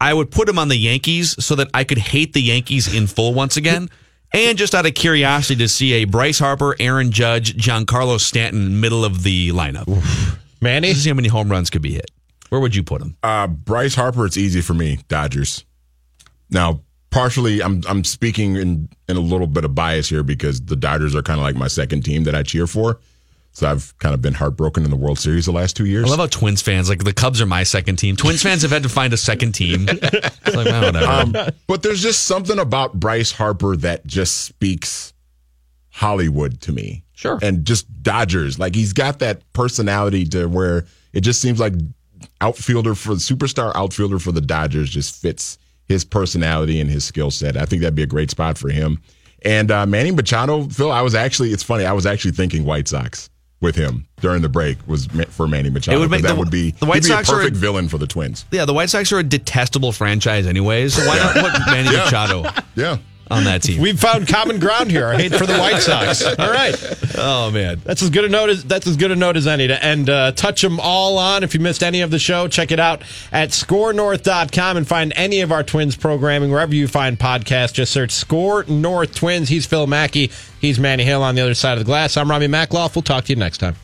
I 0.00 0.12
would 0.12 0.30
put 0.30 0.48
him 0.48 0.58
on 0.58 0.68
the 0.68 0.76
Yankees 0.76 1.42
so 1.42 1.54
that 1.54 1.68
I 1.72 1.84
could 1.84 1.98
hate 1.98 2.32
the 2.32 2.42
Yankees 2.42 2.92
in 2.92 3.06
full 3.06 3.34
once 3.34 3.56
again. 3.56 3.88
And 4.34 4.56
just 4.56 4.74
out 4.74 4.86
of 4.86 4.94
curiosity 4.94 5.56
to 5.56 5.68
see 5.68 5.92
a 5.92 6.04
Bryce 6.06 6.38
Harper, 6.38 6.74
Aaron 6.80 7.10
Judge, 7.10 7.54
Giancarlo 7.54 8.18
Stanton 8.18 8.80
middle 8.80 9.04
of 9.04 9.24
the 9.24 9.50
lineup. 9.50 9.86
Manny, 10.58 10.94
To 10.94 10.98
see 10.98 11.10
how 11.10 11.14
many 11.14 11.28
home 11.28 11.50
runs 11.50 11.68
could 11.68 11.82
be 11.82 11.92
hit. 11.92 12.10
Where 12.52 12.60
would 12.60 12.76
you 12.76 12.82
put 12.82 13.00
him? 13.00 13.16
Uh, 13.22 13.46
Bryce 13.46 13.94
Harper, 13.94 14.26
it's 14.26 14.36
easy 14.36 14.60
for 14.60 14.74
me. 14.74 14.98
Dodgers. 15.08 15.64
Now, 16.50 16.82
partially, 17.10 17.62
I'm 17.62 17.80
I'm 17.88 18.04
speaking 18.04 18.56
in 18.56 18.90
in 19.08 19.16
a 19.16 19.20
little 19.20 19.46
bit 19.46 19.64
of 19.64 19.74
bias 19.74 20.10
here 20.10 20.22
because 20.22 20.60
the 20.60 20.76
Dodgers 20.76 21.14
are 21.14 21.22
kind 21.22 21.40
of 21.40 21.44
like 21.44 21.56
my 21.56 21.68
second 21.68 22.02
team 22.02 22.24
that 22.24 22.34
I 22.34 22.42
cheer 22.42 22.66
for. 22.66 23.00
So 23.52 23.70
I've 23.70 23.96
kind 24.00 24.14
of 24.14 24.20
been 24.20 24.34
heartbroken 24.34 24.84
in 24.84 24.90
the 24.90 24.96
World 24.96 25.18
Series 25.18 25.46
the 25.46 25.52
last 25.52 25.76
two 25.78 25.86
years. 25.86 26.04
I 26.04 26.08
love 26.10 26.18
how 26.18 26.26
Twins 26.26 26.60
fans, 26.60 26.90
like 26.90 27.04
the 27.04 27.14
Cubs 27.14 27.40
are 27.40 27.46
my 27.46 27.62
second 27.62 27.96
team. 27.96 28.16
Twins 28.16 28.42
fans 28.42 28.60
have 28.60 28.70
had 28.70 28.82
to 28.82 28.90
find 28.90 29.14
a 29.14 29.16
second 29.16 29.52
team. 29.52 29.88
It's 30.44 30.54
like, 30.54 30.66
well, 30.66 30.92
whatever. 30.92 31.38
Um, 31.38 31.52
but 31.66 31.82
there's 31.82 32.02
just 32.02 32.24
something 32.24 32.58
about 32.58 33.00
Bryce 33.00 33.32
Harper 33.32 33.76
that 33.76 34.06
just 34.06 34.42
speaks 34.44 35.14
Hollywood 35.88 36.60
to 36.62 36.72
me. 36.72 37.04
Sure. 37.14 37.38
And 37.40 37.64
just 37.64 37.86
Dodgers. 38.02 38.58
Like 38.58 38.74
he's 38.74 38.92
got 38.92 39.20
that 39.20 39.50
personality 39.54 40.26
to 40.26 40.48
where 40.48 40.84
it 41.14 41.22
just 41.22 41.40
seems 41.40 41.58
like 41.58 41.72
outfielder 42.40 42.94
for 42.94 43.14
the 43.14 43.20
superstar 43.20 43.72
outfielder 43.74 44.18
for 44.18 44.32
the 44.32 44.40
Dodgers 44.40 44.90
just 44.90 45.20
fits 45.20 45.58
his 45.88 46.04
personality 46.04 46.80
and 46.80 46.88
his 46.90 47.04
skill 47.04 47.30
set. 47.30 47.56
I 47.56 47.64
think 47.66 47.82
that'd 47.82 47.94
be 47.94 48.02
a 48.02 48.06
great 48.06 48.30
spot 48.30 48.56
for 48.58 48.70
him. 48.70 49.00
And 49.44 49.70
uh, 49.70 49.86
Manny 49.86 50.10
Machado, 50.12 50.64
Phil, 50.68 50.92
I 50.92 51.02
was 51.02 51.14
actually, 51.14 51.50
it's 51.52 51.62
funny, 51.64 51.84
I 51.84 51.92
was 51.92 52.06
actually 52.06 52.30
thinking 52.32 52.64
White 52.64 52.86
Sox 52.88 53.28
with 53.60 53.74
him 53.76 54.06
during 54.20 54.42
the 54.42 54.48
break 54.48 54.76
was 54.88 55.06
for 55.30 55.46
Manny 55.48 55.70
Machado. 55.70 55.96
It 55.96 56.00
would 56.00 56.10
make 56.10 56.22
that 56.22 56.34
the- 56.34 56.38
would 56.38 56.50
be 56.50 56.70
the 56.72 56.86
White 56.86 57.02
be 57.02 57.08
Sox 57.08 57.28
a 57.28 57.32
are- 57.32 57.36
perfect 57.38 57.56
villain 57.56 57.88
for 57.88 57.98
the 57.98 58.06
Twins. 58.06 58.44
yeah, 58.50 58.64
the 58.64 58.72
White 58.72 58.90
Sox 58.90 59.12
are 59.12 59.18
a 59.18 59.22
detestable 59.24 59.92
franchise, 59.92 60.46
anyways. 60.46 60.94
So 60.94 61.06
why 61.06 61.16
not 61.18 61.34
put 61.34 61.52
Manny 61.66 61.90
Yeah. 61.92 62.04
Machado 62.04 62.44
Yeah. 62.76 62.98
On 63.32 63.44
that 63.44 63.62
team? 63.62 63.80
we've 63.80 63.98
found 63.98 64.28
common 64.28 64.58
ground 64.58 64.90
here. 64.90 65.08
I 65.08 65.16
hate 65.16 65.34
for 65.34 65.46
the 65.46 65.56
White 65.58 65.80
Sox. 65.80 66.24
All 66.24 66.50
right. 66.50 66.74
oh, 67.18 67.50
man. 67.50 67.80
That's 67.84 68.02
as 68.02 68.10
good 68.10 68.24
a 68.24 68.28
note 68.28 68.50
as 68.50 68.64
that's 68.64 68.86
as 68.86 68.96
good 68.96 69.10
a 69.10 69.16
note 69.16 69.36
as 69.36 69.46
any 69.46 69.66
to 69.68 69.84
end. 69.84 70.08
Uh, 70.10 70.32
touch 70.32 70.62
them 70.62 70.78
all 70.80 71.18
on. 71.18 71.42
If 71.42 71.54
you 71.54 71.60
missed 71.60 71.82
any 71.82 72.00
of 72.02 72.10
the 72.10 72.18
show, 72.18 72.48
check 72.48 72.70
it 72.70 72.78
out 72.80 73.02
at 73.32 73.50
ScoreNorth.com 73.50 74.76
and 74.76 74.86
find 74.86 75.12
any 75.16 75.40
of 75.40 75.52
our 75.52 75.62
Twins 75.62 75.96
programming 75.96 76.50
wherever 76.50 76.74
you 76.74 76.88
find 76.88 77.18
podcasts. 77.18 77.72
Just 77.72 77.92
search 77.92 78.10
SKOR 78.10 78.64
North 78.68 79.14
Twins. 79.14 79.48
He's 79.48 79.66
Phil 79.66 79.86
Mackey. 79.86 80.30
He's 80.60 80.78
Manny 80.78 81.04
Hill 81.04 81.22
on 81.22 81.34
the 81.34 81.40
other 81.42 81.54
side 81.54 81.72
of 81.72 81.78
the 81.78 81.84
glass. 81.84 82.16
I'm 82.16 82.30
Ramie 82.30 82.46
Makhlouf. 82.48 82.94
We'll 82.94 83.02
talk 83.02 83.24
to 83.24 83.32
you 83.32 83.36
next 83.36 83.58
time. 83.58 83.76